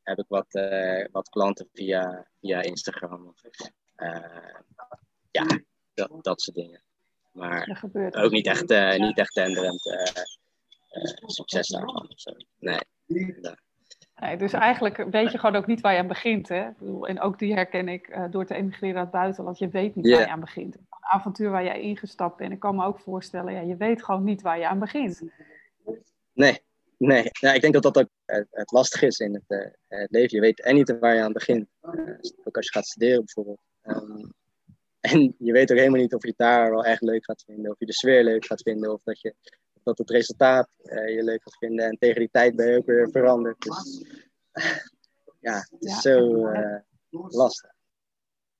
heb 0.03 0.19
ik 0.19 0.27
wat, 0.29 0.47
wat 1.13 1.29
klanten 1.29 1.69
via, 1.73 2.27
via 2.41 2.63
Instagram. 2.63 3.35
ja, 5.31 5.47
dat, 5.95 6.11
dat 6.21 6.41
soort 6.41 6.57
dingen. 6.57 6.81
Maar 7.33 7.83
ook 8.11 8.31
niet 8.31 8.47
echt, 8.47 8.99
niet 8.99 9.19
echt 9.19 9.33
tenderend 9.33 9.83
succes 11.27 11.69
daarvan. 11.69 12.13
Zo. 12.15 12.31
Nee. 12.59 12.81
nee. 13.07 14.37
Dus 14.37 14.53
eigenlijk 14.53 15.07
weet 15.11 15.33
je 15.33 15.39
gewoon 15.39 15.57
ook 15.57 15.67
niet 15.67 15.81
waar 15.81 15.93
je 15.93 15.99
aan 15.99 16.07
begint. 16.07 16.49
Hè? 16.49 16.69
En 17.03 17.21
ook 17.21 17.39
die 17.39 17.55
herken 17.55 17.89
ik 17.89 18.09
uh, 18.09 18.25
door 18.31 18.47
te 18.47 18.55
emigreren 18.55 18.95
naar 18.95 19.03
het 19.03 19.13
buitenland. 19.13 19.59
Je 19.59 19.69
weet 19.69 19.95
niet 19.95 20.09
waar 20.09 20.21
je 20.21 20.29
aan 20.29 20.41
begint. 20.41 20.75
Een 20.75 20.87
avontuur 21.01 21.51
waar 21.51 21.65
jij 21.65 21.81
ingestapt 21.81 22.37
bent. 22.37 22.53
Ik 22.53 22.61
kan 22.61 22.77
me 22.77 22.85
ook 22.85 23.01
voorstellen, 23.01 23.53
ja, 23.53 23.61
je 23.61 23.77
weet 23.77 24.05
gewoon 24.05 24.25
niet 24.25 24.43
waar 24.43 24.59
je 24.59 24.69
aan 24.69 24.79
begint. 24.79 25.23
Nee, 26.33 26.61
nee. 26.97 27.29
Ja, 27.31 27.53
ik 27.53 27.61
denk 27.61 27.73
dat 27.73 27.83
dat 27.83 27.99
ook 27.99 28.09
het, 28.25 28.47
het 28.51 28.73
lastig 28.73 29.03
is 29.03 29.19
in 29.19 29.35
het, 29.35 29.45
uh, 29.49 29.67
het, 29.89 30.11
leven. 30.11 30.37
Je 30.37 30.41
weet 30.41 30.63
en 30.63 30.75
niet 30.75 30.99
waar 30.99 31.15
je 31.15 31.23
aan 31.23 31.33
begint. 31.33 31.67
ook 32.45 32.57
als 32.57 32.67
je 32.67 32.73
gaat 32.73 32.87
studeren 32.87 33.25
bijvoorbeeld. 33.25 33.61
Um, 33.83 34.33
en 35.01 35.35
je 35.39 35.53
weet 35.53 35.71
ook 35.71 35.79
helemaal 35.79 36.01
niet 36.01 36.15
of 36.15 36.23
je 36.23 36.29
het 36.29 36.39
daar 36.39 36.71
wel 36.71 36.85
echt 36.85 37.03
leuk 37.03 37.25
gaat 37.25 37.43
vinden. 37.47 37.71
Of 37.71 37.79
je 37.79 37.87
de 37.87 37.93
sfeer 37.93 38.25
leuk 38.25 38.47
gaat 38.47 38.63
vinden. 38.63 38.93
Of 38.93 39.01
dat 39.05 39.21
je 39.21 39.35
dat 39.87 39.99
het 39.99 40.11
resultaat 40.11 40.69
uh, 40.83 41.15
je 41.15 41.23
leuk 41.23 41.43
gaat 41.43 41.57
vinden. 41.57 41.85
En 41.85 41.97
tegen 41.99 42.21
die 42.21 42.31
tijd 42.33 42.57
ben 42.57 42.71
je 42.71 42.77
ook 42.77 42.87
weer 42.87 43.09
veranderd. 43.11 43.63
Dus 43.63 44.05
ja, 45.47 45.55
het 45.55 45.85
is 45.85 46.01
zo 46.01 46.49
uh, 46.49 46.79
lastig. 47.11 47.71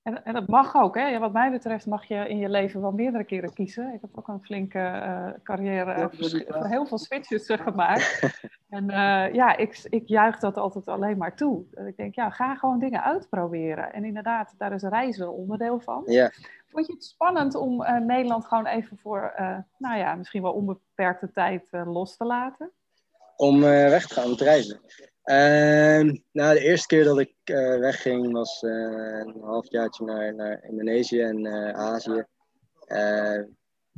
En, 0.01 0.23
en, 0.23 0.33
dat 0.33 0.47
mag 0.47 0.75
ook, 0.75 0.95
hè? 0.95 1.19
wat 1.19 1.33
mij 1.33 1.51
betreft 1.51 1.85
mag 1.85 2.05
je 2.05 2.15
in 2.15 2.37
je 2.37 2.49
leven 2.49 2.81
wel 2.81 2.91
meerdere 2.91 3.23
keren 3.23 3.53
kiezen. 3.53 3.93
Ik 3.93 4.01
heb 4.01 4.09
ook 4.17 4.27
een 4.27 4.43
flinke 4.43 4.79
uh, 4.79 5.29
carrière, 5.43 6.09
heel 6.47 6.85
veel 6.85 6.97
switches 6.97 7.45
gemaakt. 7.47 8.19
En 8.69 8.83
uh, 8.83 9.33
ja, 9.33 9.57
ik, 9.57 9.87
ik 9.89 10.07
juich 10.07 10.39
dat 10.39 10.57
altijd 10.57 10.87
alleen 10.87 11.17
maar 11.17 11.35
toe. 11.35 11.65
Ik 11.87 11.97
denk, 11.97 12.15
ja, 12.15 12.29
ga 12.29 12.55
gewoon 12.55 12.79
dingen 12.79 13.03
uitproberen. 13.03 13.93
En 13.93 14.05
inderdaad, 14.05 14.53
daar 14.57 14.73
is 14.73 14.83
reizen 14.83 15.33
onderdeel 15.33 15.79
van. 15.79 16.03
Ja. 16.05 16.31
Vond 16.67 16.87
je 16.87 16.93
het 16.93 17.03
spannend 17.03 17.55
om 17.55 17.81
uh, 17.81 17.97
Nederland 17.97 18.45
gewoon 18.45 18.65
even 18.65 18.97
voor, 18.97 19.33
uh, 19.39 19.57
nou 19.77 19.97
ja, 19.97 20.15
misschien 20.15 20.41
wel 20.41 20.53
onbeperkte 20.53 21.31
tijd 21.31 21.63
los 21.71 22.17
te 22.17 22.25
laten? 22.25 22.71
Om 23.35 23.59
weg 23.61 24.07
te 24.07 24.13
gaan, 24.13 24.25
om 24.25 24.35
te 24.35 24.43
reizen? 24.43 24.79
Ehm, 25.23 26.17
nou, 26.31 26.53
de 26.53 26.59
eerste 26.59 26.87
keer 26.87 27.03
dat 27.03 27.19
ik 27.19 27.35
wegging 27.79 28.31
was 28.31 28.61
een 28.61 29.37
halfjaartje 29.41 30.05
naar, 30.05 30.35
naar 30.35 30.63
Indonesië 30.63 31.21
en 31.21 31.47
Azië. 31.75 32.25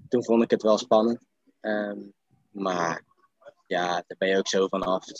toen 0.08 0.23
vond 0.23 0.43
ik 0.43 0.51
het 0.51 0.62
wel 0.62 0.77
spannend. 0.77 1.25
Um, 1.62 2.13
maar 2.51 3.01
ja, 3.69 3.88
daar 3.88 4.17
ben 4.17 4.27
je 4.27 4.38
ook 4.38 4.47
zo 4.47 4.67
van 4.67 4.84
af. 4.84 5.05
Het 5.05 5.19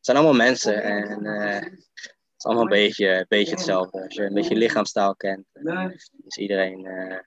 zijn 0.00 0.16
allemaal 0.16 0.34
mensen 0.34 0.82
en 0.82 1.24
uh, 1.24 1.60
het 1.60 2.34
is 2.36 2.44
allemaal 2.44 2.62
een 2.62 2.68
beetje, 2.68 3.24
beetje 3.28 3.54
hetzelfde. 3.54 4.02
Als 4.02 4.14
je 4.14 4.22
een 4.22 4.34
beetje 4.34 4.56
lichaamstaal 4.56 5.16
kent, 5.16 5.46
is 6.26 6.36
iedereen, 6.36 6.84
uh, 6.84 7.18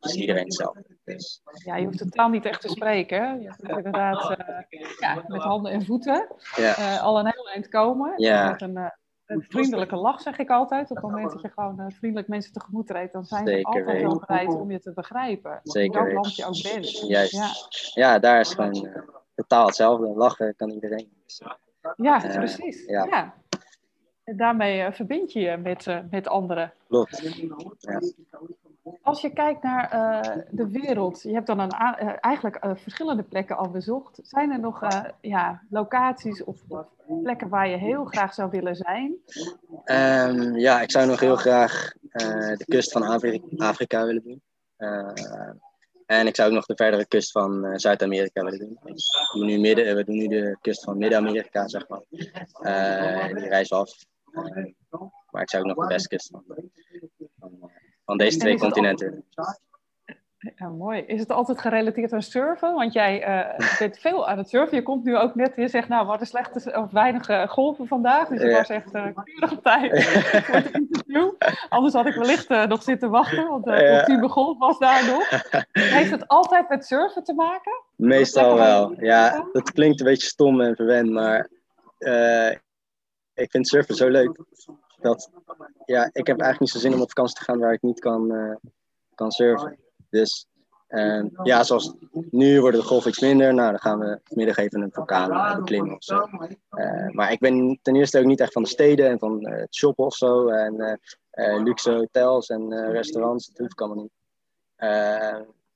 is 0.00 0.14
iedereen 0.14 0.44
hetzelfde. 0.44 0.98
Dus. 1.04 1.42
Ja, 1.64 1.76
je 1.76 1.84
hoeft 1.84 1.98
totaal 1.98 2.28
niet 2.28 2.44
echt 2.44 2.60
te 2.60 2.68
spreken. 2.68 3.22
Hè? 3.22 3.32
Je 3.32 3.48
hebt 3.48 3.76
inderdaad 3.76 4.30
uh, 4.30 4.80
ja, 4.98 5.24
met 5.26 5.42
handen 5.42 5.72
en 5.72 5.84
voeten 5.84 6.28
ja. 6.56 6.96
al 6.96 7.18
een 7.18 7.32
heel 7.32 7.48
eind 7.48 7.68
komen. 7.68 8.12
Ja. 8.16 8.50
Met 8.50 8.62
een, 8.62 8.92
een 9.32 9.44
vriendelijke 9.48 9.96
lach, 9.96 10.20
zeg 10.20 10.38
ik 10.38 10.50
altijd. 10.50 10.90
Op 10.90 10.96
het 10.96 11.04
moment 11.04 11.30
dat 11.32 11.40
je 11.42 11.48
gewoon 11.48 11.92
vriendelijk 11.92 12.28
mensen 12.28 12.52
tegemoet 12.52 12.86
treedt, 12.86 13.12
dan 13.12 13.24
zijn 13.24 13.46
ze 13.46 13.62
altijd 13.62 14.02
wel 14.02 14.18
bereid 14.18 14.54
om 14.54 14.70
je 14.70 14.80
te 14.80 14.92
begrijpen. 14.92 15.60
Zeker 15.62 16.08
In 16.08 16.14
land 16.14 16.36
je 16.36 16.44
ook 16.44 16.62
bent. 16.72 16.98
Juist. 17.08 17.32
Ja. 17.32 17.50
Ja, 18.02 18.18
daar 18.18 18.40
is 18.40 18.54
gewoon 18.54 18.86
uh, 18.86 18.96
totaal 19.34 19.66
hetzelfde. 19.66 20.06
Lachen 20.06 20.56
kan 20.56 20.70
iedereen. 20.70 21.12
Dus, 21.24 21.42
Ja, 21.96 22.24
Eh, 22.24 22.34
precies. 22.36 22.84
ja. 22.86 23.04
Ja. 23.04 23.34
En 24.24 24.36
daarmee 24.36 24.80
eh, 24.82 24.92
verbind 24.92 25.32
je 25.32 25.40
je 25.40 25.56
met, 25.56 25.86
eh, 25.86 25.98
met 26.10 26.28
anderen. 26.28 26.72
klopt. 26.88 27.18
Ja. 27.78 28.00
Als 29.02 29.20
je 29.20 29.32
kijkt 29.32 29.62
naar 29.62 29.90
eh, 29.90 30.42
de 30.50 30.70
wereld, 30.70 31.22
je 31.22 31.32
hebt 31.32 31.46
dan 31.46 31.58
een 31.58 31.70
eh, 31.70 32.14
eigenlijk 32.20 32.56
eh, 32.56 32.70
verschillende 32.74 33.22
plekken 33.22 33.56
al 33.56 33.70
bezocht. 33.70 34.18
Zijn 34.22 34.50
er 34.50 34.60
nog 34.60 34.80
ja, 35.20 35.62
locaties 35.70 36.44
of, 36.44 36.60
plekken 37.22 37.48
waar 37.48 37.68
je 37.68 37.76
heel 37.76 38.04
graag 38.04 38.34
zou 38.34 38.50
willen 38.50 38.76
zijn? 38.76 39.16
Ehm, 39.84 40.56
ja, 40.56 40.80
ik 40.80 40.90
zou 40.90 41.06
nog 41.06 41.20
heel 41.20 41.36
graag 41.36 41.92
de 42.56 42.64
kust 42.68 42.92
van 42.92 43.02
Afri- 43.02 43.42
Afrika 43.56 44.06
willen 44.06 44.22
doen. 44.22 44.42
En 46.06 46.26
ik 46.26 46.36
zou 46.36 46.48
ook 46.48 46.54
nog 46.54 46.66
de 46.66 46.76
verdere 46.76 47.06
kust 47.06 47.30
van 47.30 47.80
Zuid-Amerika 47.80 48.44
willen 48.44 48.58
doen. 48.58 48.78
Ik 48.84 48.96
doe 49.32 49.44
nu 49.44 49.58
midden, 49.58 49.96
we 49.96 50.04
doen 50.04 50.16
nu 50.16 50.26
de 50.26 50.56
kust 50.60 50.84
van 50.84 50.98
Midden-Amerika, 50.98 51.68
zeg 51.68 51.88
maar. 51.88 52.02
Die 52.10 52.30
we 53.48 53.66
af. 53.68 53.90
Maar 55.30 55.42
ik 55.42 55.50
zou 55.50 55.62
ook 55.62 55.76
nog 55.76 55.86
de 55.86 55.94
westkust 55.94 56.28
van, 56.30 56.44
van, 57.38 57.70
van 58.16 58.26
deze 58.26 58.38
twee 58.38 58.58
continenten. 58.58 59.24
Ja, 60.56 60.68
mooi. 60.68 61.00
Is 61.00 61.20
het 61.20 61.30
altijd 61.30 61.58
gerelateerd 61.60 62.12
aan 62.12 62.22
surfen? 62.22 62.74
Want 62.74 62.92
jij 62.92 63.22
eh, 63.22 63.78
bent 63.78 63.98
veel 63.98 64.28
aan 64.28 64.38
het 64.38 64.48
surfen. 64.48 64.76
Je 64.76 64.82
komt 64.82 65.04
nu 65.04 65.16
ook 65.18 65.34
net, 65.34 65.52
je 65.56 65.68
zegt 65.68 65.88
nou, 65.88 66.02
we 66.02 66.08
hadden 66.08 66.26
slechte 66.26 66.76
of 66.78 66.90
weinig 66.90 67.28
eh, 67.28 67.48
golven 67.48 67.86
vandaag. 67.86 68.28
Dus 68.28 68.40
het 68.40 68.50
Ja. 68.50 68.56
was 68.56 68.68
echt 68.68 68.94
een 68.94 69.14
keurige 69.24 69.60
tijd 69.60 70.04
voor 70.44 70.54
het 70.54 70.70
interview. 70.72 71.32
Anders 71.68 71.94
had 71.94 72.06
ik 72.06 72.14
wellicht 72.14 72.46
eh, 72.46 72.64
nog 72.66 72.82
zitten 72.82 73.10
wachten, 73.10 73.48
want 73.48 73.64
de 73.64 73.70
Ja. 73.72 73.98
ultieme 73.98 74.28
golf 74.28 74.58
was 74.58 74.78
daar 74.78 75.06
nog. 75.06 75.30
Heeft 75.72 76.10
het 76.10 76.28
altijd 76.28 76.68
met 76.68 76.86
surfen 76.86 77.24
te 77.24 77.34
maken? 77.34 77.72
Meestal 77.96 78.54
wel. 78.54 78.94
Ja, 79.00 79.46
dat 79.52 79.72
klinkt 79.72 80.00
een 80.00 80.06
beetje 80.06 80.26
stom 80.26 80.60
en 80.60 80.76
verwend, 80.76 81.10
maar 81.10 81.48
eh, 81.98 82.50
ik 83.34 83.50
vind 83.50 83.68
surfen 83.68 83.94
zo 83.94 84.08
leuk. 84.08 84.38
Dat, 85.02 85.30
ja, 85.84 86.04
ik 86.04 86.26
heb 86.26 86.40
eigenlijk 86.40 86.60
niet 86.60 86.70
zo 86.70 86.78
zin 86.78 86.94
om 86.94 87.00
op 87.00 87.08
vakantie 87.08 87.36
te 87.36 87.44
gaan 87.44 87.58
waar 87.58 87.72
ik 87.72 87.82
niet 87.82 88.00
kan, 88.00 88.34
eh, 88.34 88.56
kan 89.14 89.30
surfen. 89.30 89.78
Dus 90.10 90.46
eh, 90.92 91.24
ja, 91.42 91.62
zoals 91.62 91.94
nu 92.30 92.60
worden 92.60 92.80
de 92.80 92.86
golven 92.86 93.10
iets 93.10 93.20
minder. 93.20 93.54
Nou, 93.54 93.70
dan 93.70 93.80
gaan 93.80 93.98
we 93.98 94.20
vanmiddag 94.24 94.56
even 94.56 94.80
een 94.80 94.92
vulkaan 94.92 95.30
eh, 95.30 95.56
beklimmen 95.56 95.94
of 95.94 96.04
zo. 96.04 96.28
Eh, 96.68 97.08
maar 97.08 97.32
ik 97.32 97.38
ben 97.38 97.78
ten 97.82 97.96
eerste 97.96 98.18
ook 98.18 98.24
niet 98.24 98.40
echt 98.40 98.52
van 98.52 98.62
de 98.62 98.68
steden 98.68 99.08
en 99.08 99.18
van 99.18 99.46
het 99.48 99.74
shoppen 99.74 100.04
of 100.04 100.14
zo. 100.14 100.48
En 100.48 101.00
luxe 101.64 101.90
hotels 101.92 102.48
en 102.48 102.90
restaurants, 102.90 103.46
dat 103.46 103.58
hoef 103.58 103.70
ik 103.70 103.80
allemaal 103.80 104.02
niet. 104.02 104.12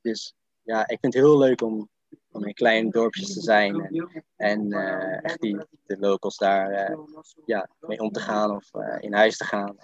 Dus 0.00 0.34
ja, 0.62 0.80
ik 0.88 0.98
vind 1.00 1.14
het 1.14 1.22
heel 1.22 1.38
leuk 1.38 1.62
om, 1.62 1.88
om 2.37 2.44
in 2.44 2.55
kleine 2.55 2.90
dorpjes 2.90 3.35
te 3.35 3.40
zijn. 3.40 3.81
En, 3.81 4.25
en 4.37 4.72
eh, 4.72 5.25
echt 5.25 5.40
die, 5.40 5.59
de 5.87 5.99
locals 5.99 6.37
daar 6.37 6.70
eh, 6.70 6.99
ja, 7.44 7.68
mee 7.81 7.99
om 7.99 8.11
te 8.11 8.20
gaan 8.20 8.51
of 8.51 8.75
eh, 8.75 8.96
in 9.01 9.14
huis 9.14 9.37
te 9.37 9.44
gaan. 9.44 9.77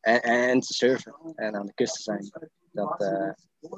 En, 0.00 0.22
en 0.22 0.60
te 0.60 0.72
surfen 0.72 1.14
en 1.34 1.56
aan 1.56 1.66
de 1.66 1.74
kust 1.74 1.94
te 1.94 2.02
zijn. 2.02 2.50
Dat, 2.72 3.00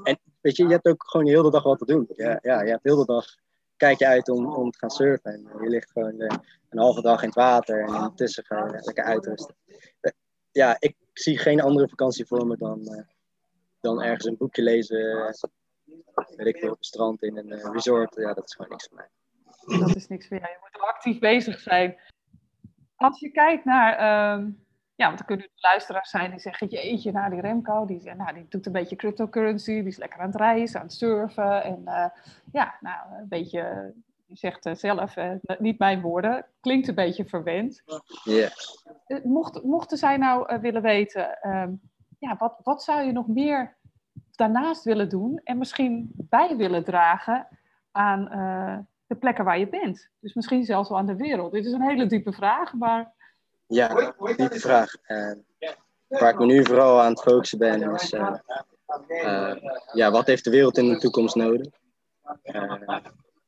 en 0.02 0.18
weet 0.40 0.56
je, 0.56 0.64
je 0.64 0.70
hebt 0.70 0.86
ook 0.86 1.04
gewoon 1.06 1.26
de 1.26 1.32
hele 1.32 1.50
dag 1.50 1.62
wat 1.62 1.78
te 1.78 1.84
doen. 1.84 2.08
Ja, 2.16 2.38
ja, 2.42 2.62
je 2.62 2.70
hebt 2.70 2.82
de 2.82 2.90
hele 2.90 3.04
dag, 3.04 3.26
kijk 3.76 3.98
je 3.98 4.06
uit 4.06 4.28
om, 4.28 4.54
om 4.54 4.70
te 4.70 4.78
gaan 4.78 4.90
surfen. 4.90 5.32
En 5.32 5.62
je 5.62 5.68
ligt 5.68 5.90
gewoon 5.90 6.20
een 6.68 6.78
halve 6.78 7.02
dag 7.02 7.20
in 7.20 7.28
het 7.28 7.36
water 7.36 7.84
en 7.84 7.94
intussen 7.94 8.44
je 8.48 8.80
lekker 8.84 9.04
uitrusten. 9.04 9.54
Ja, 10.50 10.76
ik 10.78 10.96
zie 11.12 11.38
geen 11.38 11.60
andere 11.60 11.88
vakantie 11.88 12.26
voor 12.26 12.46
me 12.46 12.56
dan, 12.56 13.06
dan 13.80 14.02
ergens 14.02 14.24
een 14.24 14.36
boekje 14.36 14.62
lezen. 14.62 15.34
Weet 16.36 16.46
ik 16.46 16.56
veel, 16.56 16.70
op 16.70 16.76
het 16.76 16.86
strand 16.86 17.22
in 17.22 17.36
een 17.36 17.50
eh, 17.50 17.70
resort. 17.72 18.14
Ja, 18.14 18.34
dat 18.34 18.44
is 18.44 18.54
gewoon 18.54 18.70
niks 18.70 18.88
voor 18.88 18.96
mij. 18.96 19.08
Dat 19.78 19.96
is 19.96 20.08
niks 20.08 20.28
voor 20.28 20.36
jou. 20.36 20.50
Je 20.50 20.58
moet 20.60 20.80
wel 20.80 20.88
actief 20.88 21.18
bezig 21.18 21.60
zijn. 21.60 21.98
Als 22.96 23.20
je 23.20 23.30
kijkt 23.30 23.64
naar, 23.64 23.92
ehm, 23.92 24.50
ja, 24.94 25.06
want 25.06 25.18
er 25.18 25.24
kunnen 25.24 25.48
luisteraars 25.54 26.10
zijn 26.10 26.30
die 26.30 26.40
zeggen, 26.40 26.66
jeetje, 26.66 27.12
nou 27.12 27.30
die 27.30 27.40
Remco, 27.40 27.86
die, 27.86 28.00
zegt, 28.00 28.16
nou, 28.16 28.34
die 28.34 28.46
doet 28.48 28.66
een 28.66 28.72
beetje 28.72 28.96
cryptocurrency, 28.96 29.72
die 29.72 29.86
is 29.86 29.96
lekker 29.96 30.20
aan 30.20 30.26
het 30.26 30.36
reizen, 30.36 30.80
aan 30.80 30.86
het 30.86 30.94
surfen. 30.94 31.62
En 31.62 31.82
eh, 31.86 32.06
ja, 32.52 32.76
nou, 32.80 33.14
een 33.20 33.28
beetje, 33.28 33.92
die 34.26 34.36
zegt 34.36 34.66
eh, 34.66 34.74
zelf, 34.74 35.16
eh, 35.16 35.30
niet 35.58 35.78
mijn 35.78 36.00
woorden, 36.00 36.46
klinkt 36.60 36.88
een 36.88 36.94
beetje 36.94 37.24
verwend. 37.24 37.82
Ja. 38.24 38.48
Mocht, 39.22 39.62
mochten 39.62 39.98
zij 39.98 40.16
nou 40.16 40.60
willen 40.60 40.82
weten, 40.82 41.40
ehm, 41.40 41.72
ja, 42.18 42.36
wat, 42.36 42.60
wat 42.62 42.82
zou 42.82 43.02
je 43.02 43.12
nog 43.12 43.26
meer 43.26 43.76
daarnaast 44.40 44.84
willen 44.84 45.08
doen 45.08 45.40
en 45.44 45.58
misschien 45.58 46.10
bij 46.14 46.56
willen 46.56 46.84
dragen 46.84 47.48
aan 47.90 48.28
eh, 48.28 48.78
de 49.06 49.14
plekken 49.14 49.44
waar 49.44 49.58
je 49.58 49.68
bent? 49.68 50.08
Dus 50.20 50.34
misschien 50.34 50.64
zelfs 50.64 50.88
wel 50.88 50.98
aan 50.98 51.06
de 51.06 51.16
wereld. 51.16 51.52
Dit 51.52 51.64
is 51.64 51.72
een 51.72 51.88
hele 51.88 52.06
diepe 52.06 52.32
vraag, 52.32 52.74
maar 52.74 53.12
Ja, 53.66 54.12
diepe 54.36 54.60
vraag. 54.60 54.94
Eh, 55.02 55.32
waar 56.08 56.32
ik 56.32 56.38
me 56.38 56.46
nu 56.46 56.64
vooral 56.64 57.00
aan 57.00 57.10
het 57.10 57.22
focussen 57.22 57.58
ben 57.58 57.92
is, 57.92 58.12
eh, 58.12 58.34
eh, 59.08 59.56
ja, 59.92 60.10
wat 60.10 60.26
heeft 60.26 60.44
de 60.44 60.50
wereld 60.50 60.78
in 60.78 60.88
de 60.88 60.98
toekomst 60.98 61.34
nodig? 61.34 61.66
Eh, 62.42 62.98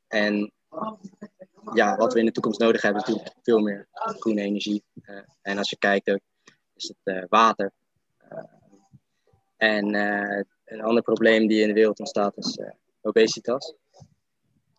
en 0.08 0.52
ja, 1.72 1.96
wat 1.96 2.12
we 2.12 2.18
in 2.18 2.26
de 2.26 2.32
toekomst 2.32 2.60
nodig 2.60 2.82
hebben 2.82 3.02
is 3.02 3.08
natuurlijk 3.08 3.36
veel 3.42 3.60
meer 3.60 3.88
groene 3.92 4.40
energie. 4.40 4.84
Eh, 5.02 5.16
en 5.42 5.58
als 5.58 5.70
je 5.70 5.78
kijkt 5.78 6.10
ook, 6.10 6.20
is 6.74 6.88
het 6.88 7.16
eh, 7.16 7.24
water. 7.28 7.72
Eh, 8.28 8.38
en 9.56 9.94
eh, 9.94 10.44
een 10.72 10.82
ander 10.82 11.02
probleem 11.02 11.46
die 11.46 11.60
in 11.60 11.68
de 11.68 11.74
wereld 11.74 11.98
ontstaat 11.98 12.36
is 12.36 12.56
eh, 12.56 12.70
obesitas. 13.00 13.74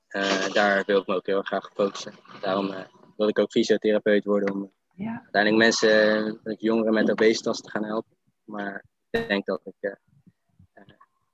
Eh, 0.08 0.54
daar 0.54 0.84
wil 0.86 1.00
ik 1.00 1.08
me 1.08 1.16
ook 1.16 1.26
heel 1.26 1.42
graag 1.42 1.66
op 1.66 1.74
focussen. 1.74 2.14
Daarom 2.42 2.72
eh, 2.72 2.86
wil 3.18 3.28
ik 3.28 3.40
ook 3.40 3.52
fysiotherapeut 3.52 4.26
worden 4.26 4.54
om 4.54 4.72
ja, 4.96 5.22
uiteindelijk 5.24 5.64
mensen, 5.64 6.40
jongeren 6.58 6.94
met 6.94 7.12
obesitas 7.12 7.62
te 7.62 7.70
gaan 7.70 7.86
helpen. 7.86 8.16
Maar 8.44 8.86
ik 9.10 9.28
denk 9.28 9.46
dat 9.46 9.62
ik 9.64 9.98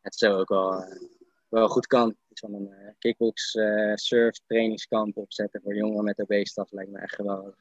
het 0.01 0.15
zo 0.15 0.37
ook 0.37 0.49
wel, 0.49 0.83
wel 1.49 1.67
goed 1.67 1.87
kan. 1.87 2.09
Ik 2.29 2.37
zal 2.37 2.53
een 2.53 2.95
kickbox 2.99 3.51
surf 3.93 4.39
trainingskamp 4.47 5.17
opzetten 5.17 5.61
voor 5.61 5.75
jongeren 5.75 6.03
met 6.03 6.19
obesitas. 6.19 6.71
Lijkt 6.71 6.91
me 6.91 6.99
echt 6.99 7.15
geweldig. 7.15 7.55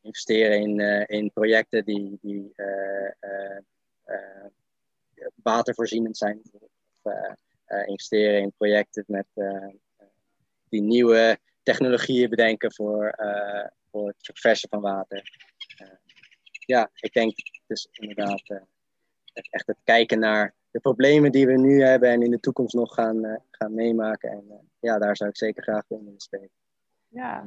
Investeren 0.00 0.60
in, 0.60 0.80
in 1.06 1.32
projecten 1.32 1.84
die, 1.84 2.18
die 2.20 2.52
watervoorzienend 5.50 6.16
zijn. 6.16 6.40
Of, 6.52 7.12
eh, 7.12 7.32
eh, 7.64 7.88
investeren 7.88 8.40
in 8.40 8.52
projecten 8.56 9.04
met, 9.06 9.26
eh, 9.34 9.68
die 10.68 10.82
nieuwe 10.82 11.38
technologieën 11.62 12.30
bedenken 12.30 12.72
voor, 12.72 13.14
voor 13.90 14.06
het 14.06 14.16
verversen 14.18 14.68
van 14.68 14.80
water. 14.80 15.22
Ja, 16.66 16.90
ik 16.94 17.12
denk 17.12 17.32
dus 17.66 17.88
inderdaad 17.90 18.42
echt 19.32 19.66
het 19.66 19.76
kijken 19.84 20.18
naar 20.18 20.54
de 20.70 20.80
problemen 20.80 21.32
die 21.32 21.46
we 21.46 21.58
nu 21.58 21.82
hebben 21.82 22.10
en 22.10 22.22
in 22.22 22.30
de 22.30 22.40
toekomst 22.40 22.74
nog 22.74 22.94
gaan, 22.94 23.42
gaan 23.50 23.74
meemaken. 23.74 24.30
En 24.30 24.70
ja, 24.80 24.98
daar 24.98 25.16
zou 25.16 25.30
ik 25.30 25.36
zeker 25.36 25.62
graag 25.62 25.84
in 25.88 26.04
willen 26.04 26.20
spelen. 26.20 26.50
ja. 27.08 27.46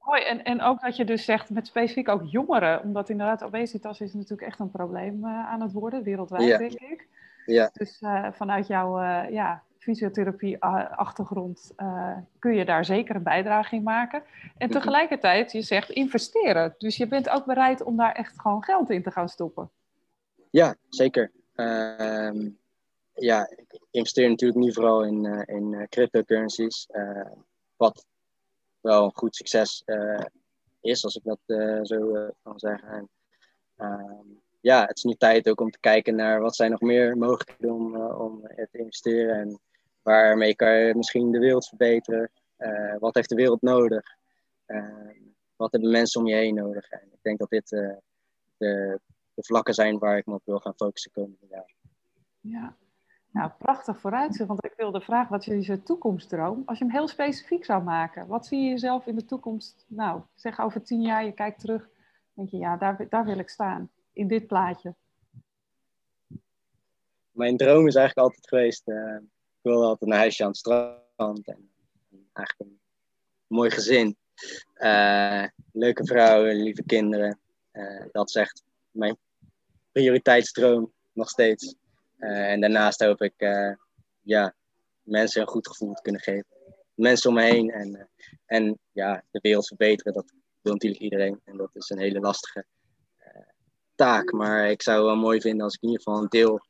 Mooi. 0.00 0.22
En, 0.22 0.42
en 0.42 0.60
ook 0.60 0.80
dat 0.80 0.96
je 0.96 1.04
dus 1.04 1.24
zegt 1.24 1.50
met 1.50 1.66
specifiek 1.66 2.08
ook 2.08 2.22
jongeren, 2.24 2.82
omdat 2.82 3.08
inderdaad 3.08 3.42
obesitas 3.42 4.00
is 4.00 4.14
natuurlijk 4.14 4.48
echt 4.48 4.58
een 4.58 4.70
probleem 4.70 5.26
aan 5.26 5.60
het 5.60 5.72
worden, 5.72 6.02
wereldwijd 6.02 6.42
Ja. 6.42 6.58
denk 6.58 6.72
ik. 6.72 7.08
Ja, 7.52 7.70
Dus 7.72 8.00
eh, 8.00 8.32
vanuit 8.32 8.66
jouw 8.66 9.00
eh, 9.00 9.30
ja, 9.30 9.62
fysiotherapie-achtergrond 9.78 11.72
uh, 11.76 12.16
kun 12.38 12.54
je 12.54 12.64
daar 12.64 12.84
zeker 12.84 13.14
een 13.16 13.22
bijdrage 13.22 13.74
in 13.74 13.82
maken. 13.82 14.22
En 14.56 14.68
mhm. 14.68 14.78
tegelijkertijd, 14.78 15.52
je 15.52 15.62
zegt 15.62 15.90
investeren. 15.90 16.74
Dus 16.78 16.96
je 16.96 17.06
bent 17.06 17.28
ook 17.28 17.44
bereid 17.44 17.82
om 17.82 17.96
daar 17.96 18.12
echt 18.12 18.40
gewoon 18.40 18.64
geld 18.64 18.90
in 18.90 19.02
te 19.02 19.10
gaan 19.10 19.28
stoppen. 19.28 19.70
Ja, 20.50 20.74
zeker. 20.88 21.30
Uh, 21.56 22.48
ja, 23.12 23.50
ik 23.50 23.80
investeer 23.90 24.28
natuurlijk 24.28 24.60
nu 24.60 24.72
vooral 24.72 25.04
in, 25.04 25.24
uh, 25.24 25.42
in 25.44 25.86
cryptocurrencies. 25.88 26.86
wat 27.76 28.06
wel 28.80 29.04
een 29.04 29.14
goed 29.14 29.36
succes 29.36 29.84
is, 30.80 31.04
als 31.04 31.16
ik 31.16 31.22
dat 31.24 31.40
zo 31.86 32.30
kan 32.42 32.58
zeggen. 32.58 32.88
En, 32.88 33.08
ehm, 33.76 34.26
ja, 34.60 34.84
het 34.86 34.96
is 34.96 35.02
nu 35.02 35.14
tijd 35.14 35.48
ook 35.48 35.60
om 35.60 35.70
te 35.70 35.80
kijken 35.80 36.14
naar 36.14 36.40
wat 36.40 36.56
zijn 36.56 36.70
nog 36.70 36.80
meer 36.80 37.16
mogelijkheden 37.16 37.74
om, 37.74 37.94
uh, 37.94 38.20
om 38.20 38.42
te 38.42 38.78
investeren. 38.78 39.36
En 39.40 39.60
waarmee 40.02 40.54
kan 40.54 40.72
je 40.72 40.94
misschien 40.94 41.30
de 41.30 41.38
wereld 41.38 41.68
verbeteren. 41.68 42.30
Uh, 42.58 42.96
wat 42.98 43.14
heeft 43.14 43.28
de 43.28 43.34
wereld 43.34 43.62
nodig? 43.62 44.16
Uh, 44.66 45.10
wat 45.56 45.72
hebben 45.72 45.90
mensen 45.90 46.20
om 46.20 46.26
je 46.26 46.34
heen 46.34 46.54
nodig? 46.54 46.90
En 46.90 47.08
ik 47.12 47.18
denk 47.22 47.38
dat 47.38 47.50
dit 47.50 47.68
de, 47.68 48.00
de, 48.56 49.00
vlakken 49.34 49.74
zijn 49.74 49.98
waar 49.98 50.16
ik 50.16 50.26
me 50.26 50.34
op 50.34 50.42
wil 50.44 50.58
gaan 50.58 50.74
focussen 50.76 51.12
komende. 51.12 51.64
Ja, 52.40 52.76
nou 53.30 53.50
prachtig 53.58 54.00
vooruitzicht. 54.00 54.48
Want 54.48 54.64
ik 54.64 54.74
wilde 54.76 55.00
vragen, 55.00 55.30
wat 55.30 55.46
is 55.46 55.66
je 55.66 55.82
toekomstdroom? 55.82 56.62
Als 56.66 56.78
je 56.78 56.84
hem 56.84 56.92
heel 56.92 57.08
specifiek 57.08 57.64
zou 57.64 57.82
maken, 57.82 58.26
wat 58.26 58.46
zie 58.46 58.60
je 58.60 58.68
jezelf 58.68 59.06
in 59.06 59.16
de 59.16 59.24
toekomst? 59.24 59.84
Nou, 59.88 60.20
zeg 60.34 60.60
over 60.60 60.82
tien 60.82 61.02
jaar, 61.02 61.24
je 61.24 61.32
kijkt 61.32 61.60
terug, 61.60 61.88
denk 62.34 62.48
je, 62.48 62.56
ja, 62.56 62.76
daar, 62.76 63.06
daar 63.08 63.24
wil 63.24 63.38
ik 63.38 63.48
staan 63.48 63.90
in 64.20 64.28
dit 64.28 64.46
plaatje? 64.46 64.94
Mijn 67.30 67.56
droom 67.56 67.86
is 67.86 67.94
eigenlijk 67.94 68.26
altijd 68.26 68.48
geweest, 68.48 68.88
uh, 68.88 69.16
ik 69.16 69.60
wilde 69.62 69.86
altijd 69.86 70.10
een 70.10 70.16
huisje 70.16 70.42
aan 70.42 70.48
het 70.48 70.58
strand 70.58 71.48
en, 71.48 71.70
eigenlijk 72.32 72.70
een 72.70 72.80
mooi 73.46 73.70
gezin. 73.70 74.16
Uh, 74.76 75.44
leuke 75.72 76.04
vrouwen, 76.06 76.62
lieve 76.62 76.82
kinderen. 76.82 77.38
Uh, 77.72 78.04
dat 78.12 78.28
is 78.28 78.34
echt 78.34 78.62
mijn 78.90 79.16
prioriteitsdroom 79.92 80.92
nog 81.12 81.28
steeds. 81.28 81.74
en 82.18 82.60
daarnaast 82.60 83.00
hoop 83.00 83.22
ik 83.22 83.34
ja, 84.22 84.54
mensen 85.02 85.40
een 85.40 85.48
goed 85.48 85.68
gevoel 85.68 85.94
te 85.94 86.02
kunnen 86.02 86.20
geven. 86.20 86.46
Mensen 86.94 87.30
om 87.30 87.36
me 87.36 87.42
heen 87.42 87.70
en, 87.70 88.08
en 88.46 88.78
ja, 88.92 89.24
de 89.30 89.38
wereld 89.42 89.66
verbeteren, 89.66 90.12
dat 90.12 90.32
wil 90.60 90.72
natuurlijk 90.72 91.02
iedereen. 91.02 91.40
En 91.44 91.56
dat 91.56 91.70
is 91.72 91.90
een 91.90 91.98
hele 91.98 92.20
lastige 92.20 92.66
taak. 94.00 94.32
Maar 94.32 94.70
ik 94.70 94.82
zou 94.82 94.96
het 94.96 95.06
wel 95.06 95.16
mooi 95.16 95.40
vinden 95.40 95.64
als 95.64 95.74
ik 95.74 95.82
in 95.82 95.88
ieder 95.88 96.02
geval 96.02 96.22
een 96.22 96.28
deel 96.28 96.60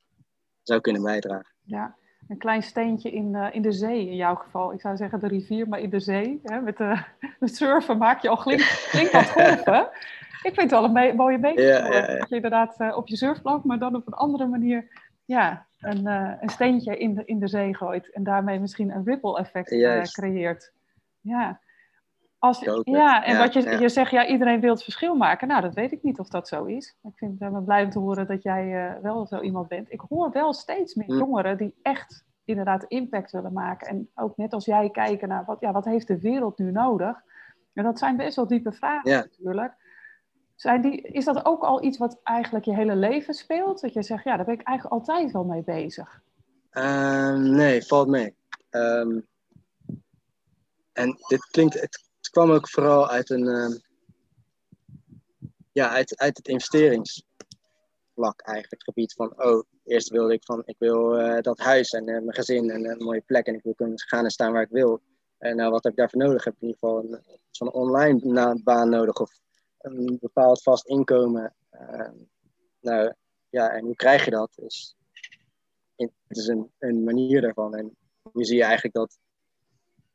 zou 0.63 0.81
kunnen 0.81 1.03
bijdragen. 1.03 1.55
Ja, 1.63 1.95
een 2.29 2.39
klein 2.39 2.63
steentje 2.63 3.11
in, 3.11 3.35
uh, 3.35 3.47
in 3.53 3.63
de 3.63 3.73
zee 3.73 4.09
in 4.09 4.17
jouw 4.17 4.35
geval. 4.35 4.73
Ik 4.73 4.81
zou 4.81 4.97
zeggen 4.97 5.21
de 5.21 5.29
rivier, 5.29 5.69
maar 5.69 5.81
in 5.81 5.91
de 5.91 6.01
zee. 6.01 6.41
Hè? 6.43 6.61
Met, 6.61 6.81
uh, 6.81 7.03
met 7.41 7.57
surfen 7.57 7.99
maak 7.99 8.23
je 8.23 8.29
al 8.29 8.37
glink, 8.37 9.11
wat 9.13 9.31
golven. 9.31 9.89
Ik 10.43 10.55
vind 10.55 10.71
het 10.71 10.81
wel 10.81 10.85
een 10.85 11.17
mooie 11.17 11.39
beetje. 11.39 11.63
Ja, 11.63 11.87
ja, 11.87 12.11
ja. 12.11 12.19
Dat 12.19 12.29
je 12.29 12.35
inderdaad 12.35 12.81
uh, 12.81 12.97
op 12.97 13.09
je 13.09 13.17
surfplank, 13.17 13.65
maar 13.65 13.79
dan 13.79 13.95
op 13.95 14.07
een 14.07 14.13
andere 14.13 14.47
manier 14.47 14.89
ja, 15.25 15.67
een, 15.81 16.07
een 16.07 16.49
steentje 16.49 16.99
in 16.99 17.15
de, 17.15 17.25
in 17.25 17.39
de 17.39 17.49
zee 17.49 17.77
gooit. 17.77 18.13
En 18.13 18.23
daarmee 18.23 18.59
misschien 18.59 18.91
een 18.91 19.05
ripple 19.05 19.39
effect 19.39 19.69
creëert. 20.13 20.73
Ja. 21.21 21.61
Als, 22.41 22.61
ja, 22.85 23.25
en 23.25 23.39
wat 23.39 23.53
je, 23.53 23.79
je 23.79 23.89
zegt, 23.89 24.11
ja, 24.11 24.27
iedereen 24.27 24.61
wil 24.61 24.71
het 24.73 24.83
verschil 24.83 25.15
maken. 25.15 25.49
Nou, 25.49 25.63
dat 25.63 25.75
weet 25.75 25.93
ik 25.93 26.03
niet 26.03 26.19
of 26.19 26.29
dat 26.29 26.49
zo 26.49 26.65
is. 26.65 26.97
Ik 27.03 27.13
vind 27.15 27.41
het 27.41 27.65
blij 27.65 27.85
om 27.85 27.91
te 27.91 27.99
horen 27.99 28.27
dat 28.27 28.43
jij 28.43 28.67
uh, 28.67 29.03
wel 29.03 29.27
zo 29.27 29.41
iemand 29.41 29.69
bent. 29.69 29.93
Ik 29.93 30.01
hoor 30.09 30.31
wel 30.31 30.53
steeds 30.53 30.95
meer 30.95 31.07
hm. 31.07 31.19
jongeren 31.19 31.57
die 31.57 31.75
echt 31.83 32.25
inderdaad 32.45 32.85
impact 32.85 33.31
willen 33.31 33.53
maken. 33.53 33.89
En 33.89 34.11
ook 34.15 34.37
net 34.37 34.53
als 34.53 34.65
jij 34.65 34.91
kijken 34.91 35.29
naar, 35.29 35.45
wat, 35.45 35.61
ja, 35.61 35.73
wat 35.73 35.85
heeft 35.85 36.07
de 36.07 36.21
wereld 36.21 36.59
nu 36.59 36.71
nodig? 36.71 37.23
En 37.73 37.85
dat 37.85 37.99
zijn 37.99 38.17
best 38.17 38.37
wel 38.37 38.47
diepe 38.47 38.73
vragen 38.73 39.11
natuurlijk. 39.11 39.75
Zijn 40.57 40.81
die, 40.83 41.01
is 41.01 41.25
dat 41.25 41.45
ook 41.45 41.63
al 41.63 41.83
iets 41.83 41.99
wat 41.99 42.21
eigenlijk 42.23 42.65
je 42.65 42.75
hele 42.75 42.97
leven 42.97 43.35
speelt? 43.35 43.81
Dat 43.81 43.93
je 43.93 44.03
zegt, 44.03 44.25
ja, 44.25 44.37
daar 44.37 44.45
ben 44.45 44.55
ik 44.55 44.67
eigenlijk 44.67 45.01
altijd 45.01 45.33
wel 45.33 45.45
mee 45.45 45.63
bezig. 45.63 46.21
Uh, 46.73 47.35
nee, 47.35 47.83
valt 47.83 48.09
mee. 48.09 48.35
Um, 48.71 49.27
en 50.93 51.17
dit 51.29 51.51
klinkt, 51.51 51.81
het 51.81 52.10
kwam 52.31 52.51
ook 52.51 52.69
vooral 52.69 53.09
uit 53.09 53.31
een. 53.31 53.45
Uh, 53.45 53.77
ja, 55.73 55.91
uit, 55.91 56.19
uit 56.19 56.37
het 56.37 56.49
investeringsvlak 56.49 58.41
eigenlijk. 58.41 58.71
Het 58.71 58.85
gebied 58.85 59.13
van, 59.13 59.43
oh, 59.43 59.65
eerst 59.85 60.09
wilde 60.09 60.33
ik 60.33 60.45
van, 60.45 60.63
ik 60.65 60.77
wil 60.79 61.21
uh, 61.21 61.41
dat 61.41 61.59
huis 61.59 61.91
en 61.91 62.09
uh, 62.09 62.15
mijn 62.15 62.35
gezin 62.35 62.71
en 62.71 62.85
een 62.91 63.05
mooie 63.05 63.21
plek 63.21 63.47
en 63.47 63.55
ik 63.55 63.63
wil 63.63 63.75
kunnen 63.75 64.01
gaan 64.01 64.25
en 64.25 64.31
staan 64.31 64.53
waar 64.53 64.63
ik 64.63 64.71
wil. 64.71 65.01
En 65.39 65.57
nou, 65.57 65.71
wat 65.71 65.83
heb 65.83 65.93
ik 65.93 65.99
daarvoor 65.99 66.21
nodig? 66.21 66.45
Heb 66.45 66.55
ik 66.55 66.61
in 66.61 66.67
ieder 66.67 66.81
geval 66.81 67.21
zo'n 67.51 67.73
online 67.73 68.61
baan 68.63 68.89
nodig 68.89 69.21
of 69.21 69.41
een 69.79 70.19
bepaald 70.21 70.63
vast 70.63 70.87
inkomen. 70.87 71.55
Ehm, 71.71 72.15
nou 72.81 73.15
ja, 73.49 73.71
en 73.71 73.85
hoe 73.85 73.95
krijg 73.95 74.25
je 74.25 74.31
dat? 74.31 74.53
Dus, 74.55 74.97
het 75.97 76.39
is 76.39 76.47
een, 76.47 76.71
een 76.79 77.05
manier 77.05 77.41
daarvan. 77.41 77.75
En 77.75 77.97
nu 78.33 78.45
zie 78.45 78.57
je 78.57 78.63
eigenlijk 78.63 78.95
dat 78.95 79.19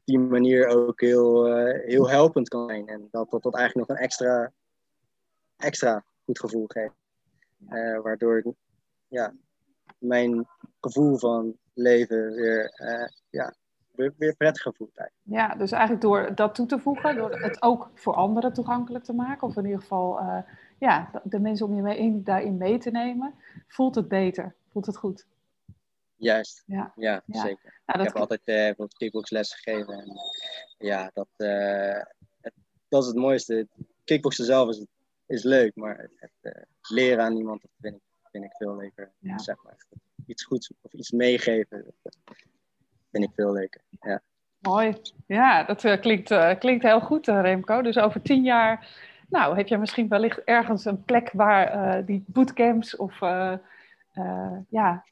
die 0.06 0.20
manier 0.20 0.68
ook 0.68 1.02
heel, 1.02 1.58
uh, 1.58 1.86
heel 1.86 2.10
helpend 2.10 2.48
kan 2.48 2.68
zijn. 2.68 2.88
En 2.88 3.08
dat 3.12 3.32
dat, 3.32 3.44
dat 3.44 3.56
eigenlijk 3.56 3.88
nog 3.88 3.98
een 3.98 4.04
extra, 4.04 4.52
extra 5.58 6.04
goed 6.24 6.40
gevoel 6.40 6.66
geeft. 6.68 6.94
Uh, 7.70 8.00
waardoor 8.00 8.54
ja, 9.08 9.34
mijn 9.98 10.48
gevoel 10.80 11.18
van 11.18 11.58
leven 11.74 12.34
weer, 12.34 12.74
uh, 12.82 13.08
ja, 13.30 13.54
weer, 13.92 14.14
weer 14.18 14.36
prettiger 14.36 14.74
voelt. 14.74 15.10
Ja, 15.22 15.56
dus 15.56 15.72
eigenlijk 15.72 16.02
door 16.02 16.36
dat 16.36 16.56
toe 16.56 16.66
te 16.66 16.80
voegen, 16.80 17.16
door 17.16 17.42
het 17.42 17.62
ook 17.62 17.90
voor 17.94 18.14
anderen 18.14 18.54
toegankelijk 18.54 19.04
te 19.04 19.14
maken, 19.14 19.48
of 19.48 19.58
in 19.58 19.66
ieder 19.66 19.82
geval 19.82 20.20
ja, 20.80 21.22
de 21.24 21.40
mensen 21.40 21.66
om 21.66 21.76
je 21.76 21.82
mee, 21.82 22.24
daarin 22.24 22.58
mee 22.58 22.78
te 22.78 22.92
nemen, 22.92 23.34
voelt 23.68 23.96
het 23.96 24.08
beter, 24.08 24.56
voelt 24.72 24.86
het 24.86 24.98
goed. 24.98 25.26
Juist, 26.18 26.64
ja, 26.66 26.92
ja, 26.96 27.24
zeker. 27.28 27.82
ik 27.86 28.02
heb 28.02 28.16
altijd 28.16 28.42
uh, 28.80 28.88
kickbox 28.98 29.30
les 29.30 29.54
gegeven. 29.54 29.94
En, 29.94 30.12
ja, 30.78 31.12
dat, 31.14 31.28
uh, 31.38 32.02
het, 32.42 32.54
dat 32.88 33.02
is 33.02 33.08
het 33.08 33.18
mooiste. 33.18 33.68
Kickboksen 34.04 34.46
zelf 34.46 34.70
is, 34.70 34.86
is 35.26 35.44
leuk, 35.44 35.76
maar 35.76 36.10
het, 36.16 36.32
uh, 36.42 36.64
leren 36.82 37.24
aan 37.24 37.38
iemand 37.38 37.62
dat 37.62 37.72
vind 37.80 37.96
ik, 37.96 38.02
vind 38.32 38.44
ik 38.44 38.56
veel 38.56 38.76
leuker. 38.76 39.12
Ja. 39.20 39.38
Zeg 39.38 39.64
maar. 39.64 39.78
Iets 40.26 40.44
goeds 40.44 40.74
of 40.82 40.94
iets 40.94 41.12
meegeven, 41.12 41.94
dat 42.02 42.18
vind 43.12 43.24
ik 43.24 43.32
veel 43.36 43.54
leuker. 43.54 43.82
Ja. 43.90 44.22
Mooi. 44.60 45.02
Ja, 45.28 45.64
dat 45.64 46.00
klinkt, 46.00 46.58
klinkt 46.60 46.84
heel 46.84 47.02
goed, 47.02 47.28
Remco. 47.28 47.82
Dus 47.82 47.98
over 47.98 48.22
tien 48.22 48.44
jaar 48.44 48.90
nou, 49.30 49.56
heb 49.56 49.68
je 49.68 49.78
misschien 49.78 50.08
wellicht 50.08 50.44
ergens 50.44 50.86
een 50.86 51.04
plek 51.04 51.30
waar 51.34 52.06
die 52.06 52.24
bootcamps 52.28 52.96
of 52.96 53.20
ja, 54.70 55.04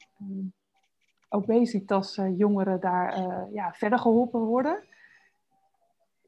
obesitas 1.28 2.16
uh, 2.16 2.38
jongeren 2.38 2.80
daar 2.80 3.18
uh, 3.18 3.42
ja, 3.52 3.72
verder 3.72 3.98
geholpen 3.98 4.40
worden. 4.40 4.84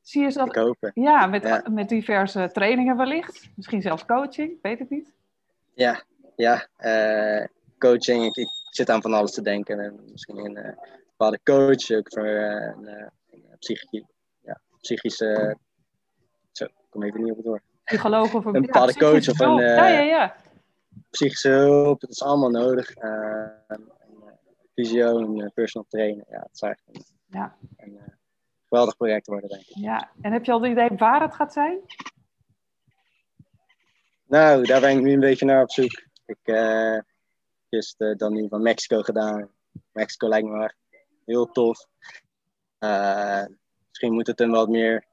Zie 0.03 0.23
je 0.23 0.33
dat? 0.33 0.47
Ik 0.47 0.55
hoop 0.55 0.91
Ja, 0.95 1.27
met, 1.27 1.69
met 1.71 1.89
diverse 1.89 2.51
trainingen 2.53 2.97
wellicht. 2.97 3.51
Misschien 3.55 3.83
zelfs 3.83 4.05
coaching, 4.05 4.59
weet 4.63 4.81
ik 4.81 4.91
niet. 4.91 5.13
Ja, 5.75 6.03
ja 6.37 6.67
uh, 6.79 7.47
coaching. 7.79 8.25
Ik, 8.25 8.37
ik, 8.37 8.49
zit 8.71 8.91
aan 8.91 9.03
van 9.03 9.13
alles 9.13 9.33
te 9.33 9.43
denken. 9.43 9.81
En 9.81 10.01
misschien 10.11 10.39
een 10.39 10.75
bepaalde 11.09 11.41
coach, 11.43 11.91
ook 11.91 12.13
voor 12.13 12.27
een, 12.27 12.87
een 12.87 13.57
psychische, 13.59 14.05
ja, 14.41 14.61
psychische... 14.81 15.57
Zo, 16.53 16.65
ik 16.65 16.73
kom 16.91 17.03
even 17.03 17.23
niet 17.23 17.31
op 17.31 17.37
het 17.37 17.47
woord. 17.47 17.63
Psycholoog 17.85 18.35
of 18.35 18.45
een, 18.47 18.55
een 18.55 18.63
bepaalde 18.63 18.95
coach 18.95 19.29
of 19.29 19.41
een... 19.41 19.57
ja, 19.57 19.89
ja, 19.89 20.01
ja. 20.01 20.37
Psychische 21.11 21.49
hulp, 21.49 22.01
dat 22.01 22.11
is 22.11 22.23
allemaal 22.23 22.51
nodig 22.51 22.95
fysio 24.77 25.19
en 25.19 25.39
uh, 25.39 25.47
personal 25.55 25.87
trainer. 25.89 26.25
Ja, 26.29 26.41
het 26.41 26.59
zou 26.59 26.73
echt 26.73 26.83
een, 26.87 27.05
ja. 27.27 27.57
een 27.77 27.93
uh, 27.93 28.03
geweldig 28.69 28.97
project 28.97 29.27
worden, 29.27 29.49
denk 29.49 29.63
ik. 29.63 29.77
Ja, 29.77 30.11
en 30.21 30.33
heb 30.33 30.45
je 30.45 30.53
al 30.53 30.63
het 30.63 30.71
idee 30.71 30.89
waar 30.89 31.21
het 31.23 31.35
gaat 31.35 31.53
zijn? 31.53 31.81
Nou, 34.27 34.65
daar 34.65 34.81
ben 34.81 34.91
ik 34.91 35.03
nu 35.03 35.13
een 35.13 35.21
beetje 35.21 35.45
naar 35.45 35.63
op 35.63 35.71
zoek. 35.71 36.05
Ik 36.27 36.39
heb 36.43 37.05
uh, 37.99 38.17
dan 38.17 38.33
nu 38.33 38.49
van 38.49 38.63
Mexico 38.63 39.03
gedaan. 39.03 39.51
Mexico 39.93 40.29
lijkt 40.29 40.49
me 40.49 40.75
heel 41.25 41.47
tof. 41.47 41.87
misschien 43.89 44.13
moet 44.13 44.27
het 44.27 44.41
een 44.41 44.51
wat 44.51 44.69
meer. 44.69 45.05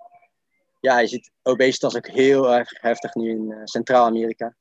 Ja, 0.80 1.00
je 1.00 1.08
ziet 1.08 1.32
obesitas 1.42 1.96
ook 1.96 2.08
heel 2.08 2.54
erg 2.54 2.82
heftig 2.82 3.14
nu 3.16 3.30
in 3.30 3.62
Centraal-Amerika. 3.64 4.56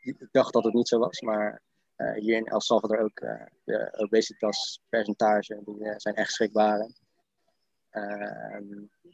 ik 0.00 0.28
dacht 0.30 0.52
dat 0.52 0.64
het 0.64 0.74
niet 0.74 0.88
zo 0.88 0.98
was, 0.98 1.20
maar 1.20 1.62
hier 1.96 2.36
in 2.36 2.46
El 2.46 2.60
Salvador 2.60 2.98
ook 2.98 3.20
uh, 3.20 3.42
de 3.64 3.92
obesitaspercentage, 3.96 5.60
die 5.64 5.78
uh, 5.78 5.94
zijn 5.96 6.14
echt 6.14 6.32
schrikbarend. 6.32 7.00
Ehm, 7.90 8.66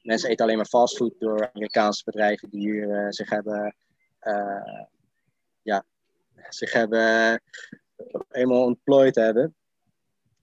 mensen 0.02 0.30
eten 0.30 0.44
alleen 0.44 0.56
maar 0.56 0.66
fastfood 0.66 1.14
door 1.18 1.50
Amerikaanse 1.52 2.04
bedrijven 2.04 2.50
die 2.50 2.60
hier 2.60 3.12
zich 3.12 3.30
hebben, 3.30 3.76
ja, 5.62 5.84
zich 6.48 6.72
hebben 6.72 7.42
helemaal 8.28 8.64
ontplooid 8.64 9.14
hebben. 9.14 9.54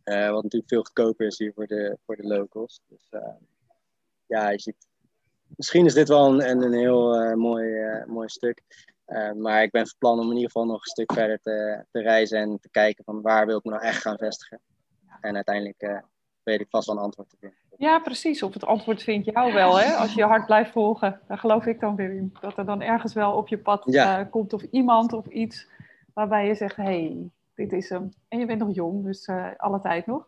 wat 0.04 0.44
natuurlijk 0.44 0.68
veel 0.68 0.84
goedkoper 0.84 1.26
is 1.26 1.38
hier 1.38 1.54
voor 1.54 1.68
de, 1.68 1.98
voor 2.06 2.16
de 2.16 2.28
locals. 2.28 2.82
Dus 2.88 3.10
ja, 4.26 4.50
je 4.50 4.60
ziet. 4.60 4.88
Misschien 5.56 5.86
is 5.86 5.94
dit 5.94 6.08
wel 6.08 6.42
een, 6.42 6.64
een, 6.64 6.74
heel 6.74 7.36
mooi, 7.36 8.04
mooi 8.06 8.30
stuk. 8.30 8.62
Maar 9.36 9.64
ik 9.64 9.72
ben 9.72 9.88
van 9.88 9.98
plan 9.98 10.20
om 10.20 10.30
in 10.30 10.36
ieder 10.36 10.52
geval 10.52 10.66
nog 10.66 10.82
een 10.82 10.92
stuk 10.92 11.14
verder 11.14 11.40
te, 11.40 11.86
te 11.92 12.02
reizen 12.02 12.40
en 12.40 12.60
te 12.60 12.70
kijken 12.70 13.04
van 13.04 13.22
waar 13.22 13.46
wil 13.46 13.58
ik 13.58 13.64
me 13.64 13.72
nou 13.72 13.84
echt 13.84 14.02
gaan 14.02 14.18
vestigen. 14.18 14.62
En 15.22 15.36
uiteindelijk 15.36 16.04
weet 16.44 16.60
ik 16.60 16.70
vast 16.70 16.88
wel 16.88 16.96
een 16.96 17.04
antwoord 17.04 17.30
te 17.30 17.38
vinden. 17.40 17.58
Ja, 17.78 18.00
precies. 18.00 18.44
Of 18.44 18.54
het 18.54 18.66
antwoord 18.66 19.04
vind 19.04 19.26
jou 19.26 19.54
wel, 19.54 19.80
hè? 19.80 19.94
Als 19.94 20.14
je 20.14 20.20
je 20.20 20.26
hart 20.26 20.46
blijft 20.46 20.72
volgen. 20.72 21.22
Daar 21.28 21.38
geloof 21.38 21.66
ik 21.66 21.80
dan 21.80 21.96
weer 21.96 22.16
in. 22.16 22.34
Dat 22.42 22.58
er 22.58 22.66
dan 22.66 22.82
ergens 22.82 23.14
wel 23.14 23.32
op 23.32 23.48
je 23.48 23.58
pad 23.58 23.94
eh, 23.94 24.22
komt 24.30 24.54
of 24.54 24.62
iemand 24.62 25.14
of 25.14 25.28
iets 25.28 25.68
waarbij 26.14 26.48
je 26.48 26.56
zegt, 26.56 26.76
hé, 26.76 26.84
hey, 26.84 27.30
dit 27.56 27.72
is 27.72 27.90
hem. 27.90 28.10
En 28.28 28.40
je 28.40 28.46
bent 28.46 28.60
nog 28.60 28.76
jong, 28.76 29.04
dus 29.04 29.30
alle 29.58 29.82
tijd 29.82 30.06
nog. 30.06 30.28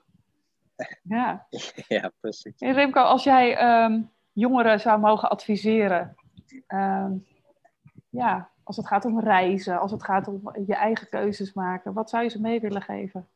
Ja. 1.04 1.48
Ja, 1.88 2.12
precies. 2.20 2.58
En 2.58 2.74
Remco, 2.74 3.02
als 3.02 3.24
jij 3.24 3.56
ehm, 3.56 4.02
jongeren 4.34 4.80
zou 4.80 5.00
mogen 5.00 5.30
adviseren, 5.30 6.16
ehm, 6.68 7.12
ja, 8.10 8.50
als 8.68 8.78
het 8.78 8.88
gaat 8.88 9.06
om 9.06 9.20
reizen, 9.20 9.80
als 9.80 9.92
het 9.92 10.04
gaat 10.04 10.28
om 10.28 10.42
je 10.66 10.76
eigen 10.76 11.10
keuzes 11.10 11.54
maken, 11.54 11.94
wat 11.94 12.10
zou 12.10 12.24
je 12.24 12.30
ze 12.30 12.42
mee 12.42 12.60
willen 12.60 12.82
geven? 12.82 13.28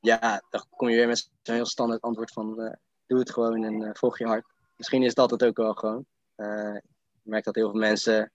Ja, 0.00 0.42
dan 0.50 0.64
kom 0.70 0.88
je 0.88 0.96
weer 0.96 1.06
met 1.06 1.30
zo'n 1.42 1.54
heel 1.54 1.66
standaard 1.66 2.00
antwoord 2.00 2.32
van 2.32 2.60
uh, 2.60 2.72
doe 3.06 3.18
het 3.18 3.30
gewoon 3.30 3.64
en 3.64 3.80
uh, 3.80 3.90
volg 3.92 4.18
je 4.18 4.26
hart. 4.26 4.46
Misschien 4.76 5.02
is 5.02 5.14
dat 5.14 5.30
het 5.30 5.44
ook 5.44 5.56
wel 5.56 5.74
gewoon. 5.74 6.04
Uh, 6.36 6.74
ik 6.74 6.82
merk 7.22 7.44
dat 7.44 7.54
heel 7.54 7.70
veel 7.70 7.80
mensen 7.80 8.32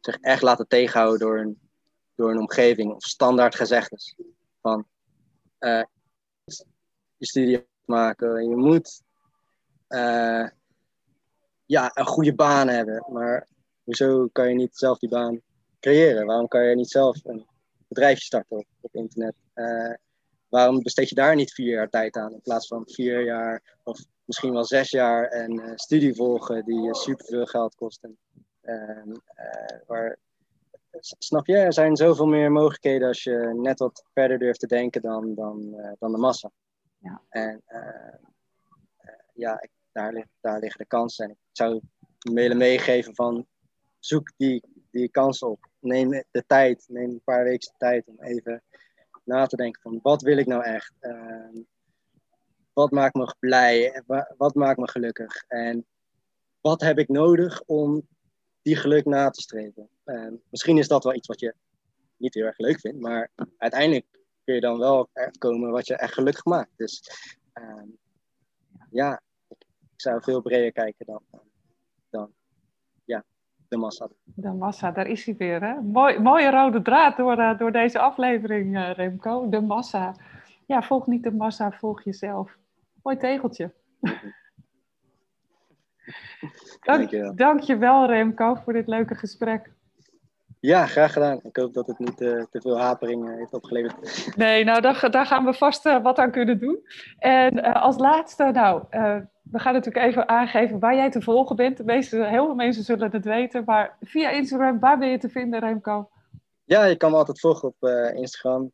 zich 0.00 0.16
echt 0.16 0.42
laten 0.42 0.68
tegenhouden 0.68 1.18
door 1.18 1.38
een, 1.38 1.60
door 2.14 2.30
een 2.30 2.38
omgeving 2.38 2.92
of 2.92 3.02
standaard 3.02 3.54
gezegdes. 3.54 4.16
Van 4.60 4.86
je 7.16 7.26
studie 7.26 7.66
maken, 7.84 8.48
je 8.48 8.56
moet 8.56 9.02
ja, 11.66 11.90
een 11.94 12.06
goede 12.06 12.34
baan 12.34 12.68
hebben. 12.68 13.04
Maar 13.08 13.46
hoezo 13.84 14.28
kan 14.32 14.48
je 14.48 14.54
niet 14.54 14.76
zelf 14.76 14.98
die 14.98 15.08
baan 15.08 15.40
creëren? 15.80 16.26
Waarom 16.26 16.48
kan 16.48 16.64
je 16.64 16.74
niet 16.74 16.90
zelf 16.90 17.24
een 17.24 17.46
bedrijfje 17.88 18.24
starten 18.24 18.56
op, 18.56 18.66
op 18.80 18.94
internet? 18.94 19.34
waarom 20.54 20.82
besteed 20.82 21.08
je 21.08 21.14
daar 21.14 21.34
niet 21.34 21.52
vier 21.52 21.74
jaar 21.74 21.90
tijd 21.90 22.16
aan 22.16 22.32
in 22.32 22.40
plaats 22.40 22.66
van 22.66 22.82
vier 22.86 23.24
jaar 23.24 23.78
of 23.82 24.04
misschien 24.24 24.52
wel 24.52 24.64
zes 24.64 24.90
jaar 24.90 25.28
en 25.28 25.52
uh, 25.52 25.72
studie 25.74 26.14
volgen 26.14 26.64
die 26.64 26.86
uh, 26.86 26.92
superveel 26.92 27.46
geld 27.46 27.74
kost? 27.74 28.02
En, 28.02 28.18
uh, 28.62 29.16
waar, 29.86 30.18
snap 31.00 31.46
je? 31.46 31.56
Er 31.56 31.72
zijn 31.72 31.96
zoveel 31.96 32.26
meer 32.26 32.52
mogelijkheden 32.52 33.08
als 33.08 33.22
je 33.22 33.52
net 33.54 33.78
wat 33.78 34.04
verder 34.12 34.38
durft 34.38 34.60
te 34.60 34.66
denken 34.66 35.02
dan, 35.02 35.34
dan, 35.34 35.76
dan 35.98 36.12
de 36.12 36.18
massa. 36.18 36.50
Ja. 36.98 37.22
En 37.28 37.62
ja, 39.34 39.62
ik, 39.62 39.70
daar, 39.92 40.26
daar 40.40 40.60
liggen 40.60 40.78
de 40.78 40.86
kansen. 40.86 41.24
En 41.24 41.30
ik 41.30 41.36
zou 41.52 41.80
willen 42.18 42.56
meegeven 42.56 43.14
van 43.14 43.46
zoek 44.04 44.32
die, 44.36 44.62
die 44.90 45.08
kansen 45.08 45.50
op. 45.50 45.68
Neem 45.80 46.10
de 46.10 46.44
tijd, 46.46 46.84
neem 46.88 47.10
een 47.10 47.20
paar 47.24 47.44
weken 47.44 47.70
de 47.70 47.78
tijd 47.78 48.06
om 48.06 48.22
even 48.22 48.62
na 49.24 49.46
te 49.46 49.56
denken 49.56 49.82
van 49.82 49.98
wat 50.02 50.22
wil 50.22 50.38
ik 50.38 50.46
nou 50.46 50.62
echt? 50.62 50.92
Uh, 51.00 51.62
wat 52.72 52.90
maakt 52.90 53.14
me 53.14 53.34
blij? 53.38 54.02
Wat 54.36 54.54
maakt 54.54 54.78
me 54.78 54.88
gelukkig? 54.88 55.44
En 55.48 55.86
wat 56.60 56.80
heb 56.80 56.98
ik 56.98 57.08
nodig 57.08 57.62
om 57.62 58.08
die 58.62 58.76
geluk 58.76 59.04
na 59.04 59.30
te 59.30 59.40
streven? 59.40 59.88
Uh, 60.04 60.32
misschien 60.50 60.78
is 60.78 60.88
dat 60.88 61.04
wel 61.04 61.14
iets 61.14 61.28
wat 61.28 61.40
je 61.40 61.54
niet 62.16 62.34
heel 62.34 62.44
erg 62.44 62.58
leuk 62.58 62.80
vindt, 62.80 63.00
maar 63.00 63.30
uiteindelijk 63.56 64.06
kun 64.44 64.54
je 64.54 64.60
dan 64.60 64.78
wel 64.78 65.08
komen 65.38 65.70
wat 65.70 65.86
je 65.86 65.96
echt 65.96 66.14
gelukkig 66.14 66.44
maakt. 66.44 66.72
Dus 66.76 67.02
ehm, 67.52 67.88
ja, 68.90 69.22
ik, 69.48 69.66
zou 69.96 70.22
veel 70.22 70.40
breder 70.40 70.72
kijken 70.72 71.06
dan 71.06 71.22
de 73.68 73.76
massa. 73.76 74.08
De 74.24 74.52
massa, 74.52 74.90
daar 74.90 75.06
is 75.06 75.24
hij 75.24 75.36
weer. 75.36 75.62
Hè? 75.62 75.80
Mooi, 75.80 76.18
mooie 76.18 76.50
rode 76.50 76.82
draad 76.82 77.16
door, 77.16 77.38
uh, 77.38 77.58
door 77.58 77.72
deze 77.72 77.98
aflevering, 77.98 78.76
uh, 78.76 78.92
Remco. 78.92 79.48
De 79.48 79.60
massa. 79.60 80.14
Ja, 80.66 80.82
volg 80.82 81.06
niet 81.06 81.22
de 81.22 81.32
massa, 81.32 81.70
volg 81.72 82.04
jezelf. 82.04 82.56
Mooi 83.02 83.16
tegeltje. 83.16 83.72
Dank, 86.80 87.10
je 87.10 87.32
dankjewel 87.34 88.06
Remco 88.06 88.54
voor 88.54 88.72
dit 88.72 88.86
leuke 88.86 89.14
gesprek. 89.14 89.73
Ja, 90.64 90.86
graag 90.86 91.12
gedaan. 91.12 91.40
Ik 91.42 91.56
hoop 91.56 91.74
dat 91.74 91.86
het 91.86 91.98
niet 91.98 92.20
uh, 92.20 92.42
te 92.50 92.60
veel 92.60 92.78
hapering 92.78 93.36
heeft 93.36 93.52
opgeleverd. 93.52 94.36
Nee, 94.36 94.64
nou 94.64 94.80
daar, 94.80 95.10
daar 95.10 95.26
gaan 95.26 95.44
we 95.44 95.54
vast 95.54 95.82
wat 95.82 96.18
aan 96.18 96.30
kunnen 96.30 96.58
doen. 96.58 96.86
En 97.18 97.62
als 97.62 97.98
laatste, 97.98 98.44
nou, 98.44 98.84
we 99.42 99.58
gaan 99.58 99.72
natuurlijk 99.72 100.06
even 100.06 100.28
aangeven 100.28 100.78
waar 100.78 100.94
jij 100.94 101.10
te 101.10 101.22
volgen 101.22 101.56
bent. 101.56 101.76
De 101.76 101.84
meeste, 101.84 102.24
heel 102.24 102.44
veel 102.44 102.54
mensen 102.54 102.84
zullen 102.84 103.10
het 103.10 103.24
weten. 103.24 103.62
Maar 103.64 103.96
via 104.00 104.30
Instagram, 104.30 104.78
waar 104.78 104.98
ben 104.98 105.08
je 105.08 105.18
te 105.18 105.28
vinden, 105.28 105.60
Remco? 105.60 106.10
Ja, 106.64 106.84
je 106.84 106.96
kan 106.96 107.10
me 107.10 107.16
altijd 107.16 107.40
volgen 107.40 107.68
op 107.68 107.88
Instagram. 108.14 108.72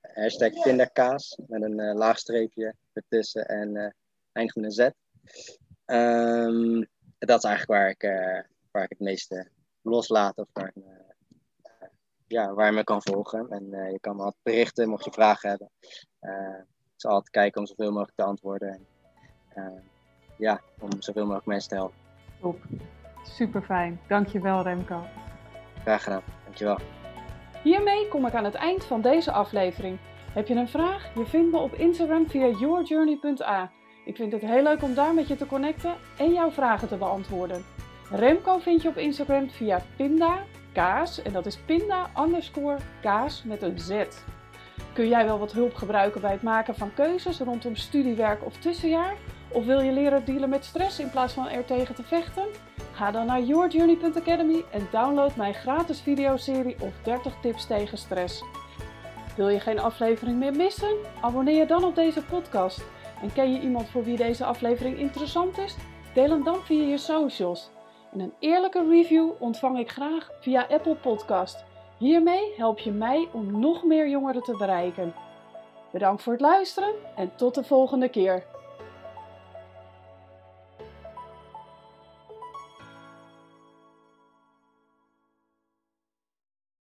Hashtag 0.00 0.62
pindakaas. 0.62 1.38
Met 1.46 1.62
een 1.62 1.80
uh, 1.80 1.94
laag 1.94 2.18
streepje 2.18 2.74
ertussen 2.92 3.46
en 3.46 3.94
eindig 4.32 4.54
met 4.54 4.64
een 4.64 4.70
Z. 4.70 4.88
Um, 5.86 6.86
dat 7.18 7.38
is 7.38 7.44
eigenlijk 7.50 7.66
waar 7.66 7.88
ik, 7.88 8.02
waar 8.70 8.82
ik 8.82 8.90
het 8.90 9.00
meeste 9.00 9.48
loslaat. 9.82 10.38
Of 10.38 10.48
waar, 10.52 10.72
ja, 12.34 12.54
waar 12.54 12.66
je 12.66 12.72
me 12.72 12.84
kan 12.84 13.02
volgen. 13.02 13.46
En 13.48 13.64
je 13.92 13.98
kan 14.00 14.16
me 14.16 14.22
altijd 14.22 14.42
berichten 14.42 14.88
mocht 14.88 15.04
je 15.04 15.10
vragen 15.10 15.48
hebben. 15.48 15.70
ik 16.94 17.00
zal 17.00 17.10
altijd 17.10 17.30
kijken 17.30 17.60
om 17.60 17.66
zoveel 17.66 17.90
mogelijk 17.90 18.16
te 18.16 18.22
antwoorden. 18.22 18.86
En, 19.48 19.82
ja, 20.38 20.60
om 20.80 20.90
zoveel 20.98 21.24
mogelijk 21.24 21.46
mensen 21.46 21.68
te 21.68 21.74
helpen. 21.74 21.96
Top. 22.40 22.58
Super 23.22 23.62
fijn. 23.62 24.00
Dankjewel 24.08 24.62
Remco. 24.62 25.06
Graag 25.82 26.02
gedaan. 26.02 26.22
Dankjewel. 26.44 26.78
Hiermee 27.62 28.08
kom 28.08 28.26
ik 28.26 28.34
aan 28.34 28.44
het 28.44 28.54
eind 28.54 28.84
van 28.84 29.00
deze 29.00 29.32
aflevering. 29.32 29.98
Heb 30.32 30.46
je 30.46 30.54
een 30.54 30.68
vraag? 30.68 31.14
Je 31.14 31.26
vindt 31.26 31.52
me 31.52 31.58
op 31.58 31.72
Instagram 31.74 32.28
via 32.28 32.46
yourjourney.a. 32.46 33.70
Ik 34.04 34.16
vind 34.16 34.32
het 34.32 34.40
heel 34.40 34.62
leuk 34.62 34.82
om 34.82 34.94
daar 34.94 35.14
met 35.14 35.28
je 35.28 35.36
te 35.36 35.46
connecten 35.46 35.94
en 36.18 36.32
jouw 36.32 36.50
vragen 36.50 36.88
te 36.88 36.96
beantwoorden. 36.96 37.64
Remco 38.10 38.58
vind 38.58 38.82
je 38.82 38.88
op 38.88 38.96
Instagram 38.96 39.50
via 39.50 39.82
pinda 39.96 40.44
kaas 40.74 41.22
en 41.22 41.32
dat 41.32 41.46
is 41.46 41.56
pinda 41.56 42.10
underscore 42.18 42.78
kaas 43.00 43.42
met 43.42 43.62
een 43.62 43.78
z. 43.78 44.04
Kun 44.92 45.08
jij 45.08 45.24
wel 45.24 45.38
wat 45.38 45.52
hulp 45.52 45.74
gebruiken 45.74 46.20
bij 46.20 46.32
het 46.32 46.42
maken 46.42 46.74
van 46.74 46.94
keuzes 46.94 47.38
rondom 47.38 47.76
studiewerk 47.76 48.44
of 48.44 48.56
tussenjaar? 48.56 49.14
Of 49.48 49.64
wil 49.64 49.80
je 49.80 49.92
leren 49.92 50.24
dealen 50.24 50.48
met 50.48 50.64
stress 50.64 50.98
in 50.98 51.10
plaats 51.10 51.32
van 51.32 51.48
er 51.48 51.64
tegen 51.64 51.94
te 51.94 52.02
vechten? 52.02 52.44
Ga 52.92 53.10
dan 53.10 53.26
naar 53.26 53.42
yourjourney.academy 53.42 54.64
en 54.72 54.88
download 54.90 55.36
mijn 55.36 55.54
gratis 55.54 56.00
videoserie 56.00 56.76
of 56.80 56.92
30 57.02 57.32
tips 57.42 57.66
tegen 57.66 57.98
stress. 57.98 58.44
Wil 59.36 59.48
je 59.48 59.60
geen 59.60 59.78
aflevering 59.78 60.38
meer 60.38 60.56
missen? 60.56 60.96
Abonneer 61.20 61.56
je 61.56 61.66
dan 61.66 61.84
op 61.84 61.94
deze 61.94 62.24
podcast. 62.24 62.82
En 63.22 63.32
ken 63.32 63.52
je 63.52 63.60
iemand 63.60 63.88
voor 63.88 64.04
wie 64.04 64.16
deze 64.16 64.44
aflevering 64.44 64.98
interessant 64.98 65.58
is? 65.58 65.76
Deel 66.14 66.30
hem 66.30 66.44
dan 66.44 66.64
via 66.64 66.84
je 66.84 66.98
socials. 66.98 67.73
En 68.14 68.20
een 68.20 68.34
eerlijke 68.38 68.88
review 68.88 69.30
ontvang 69.38 69.78
ik 69.78 69.90
graag 69.90 70.30
via 70.40 70.66
Apple 70.70 70.94
Podcast. 70.94 71.64
Hiermee 71.98 72.52
help 72.56 72.78
je 72.78 72.90
mij 72.90 73.28
om 73.32 73.60
nog 73.60 73.84
meer 73.84 74.08
jongeren 74.08 74.42
te 74.42 74.56
bereiken. 74.56 75.14
Bedankt 75.92 76.22
voor 76.22 76.32
het 76.32 76.42
luisteren 76.42 76.94
en 77.16 77.36
tot 77.36 77.54
de 77.54 77.64
volgende 77.64 78.08
keer. 78.08 78.44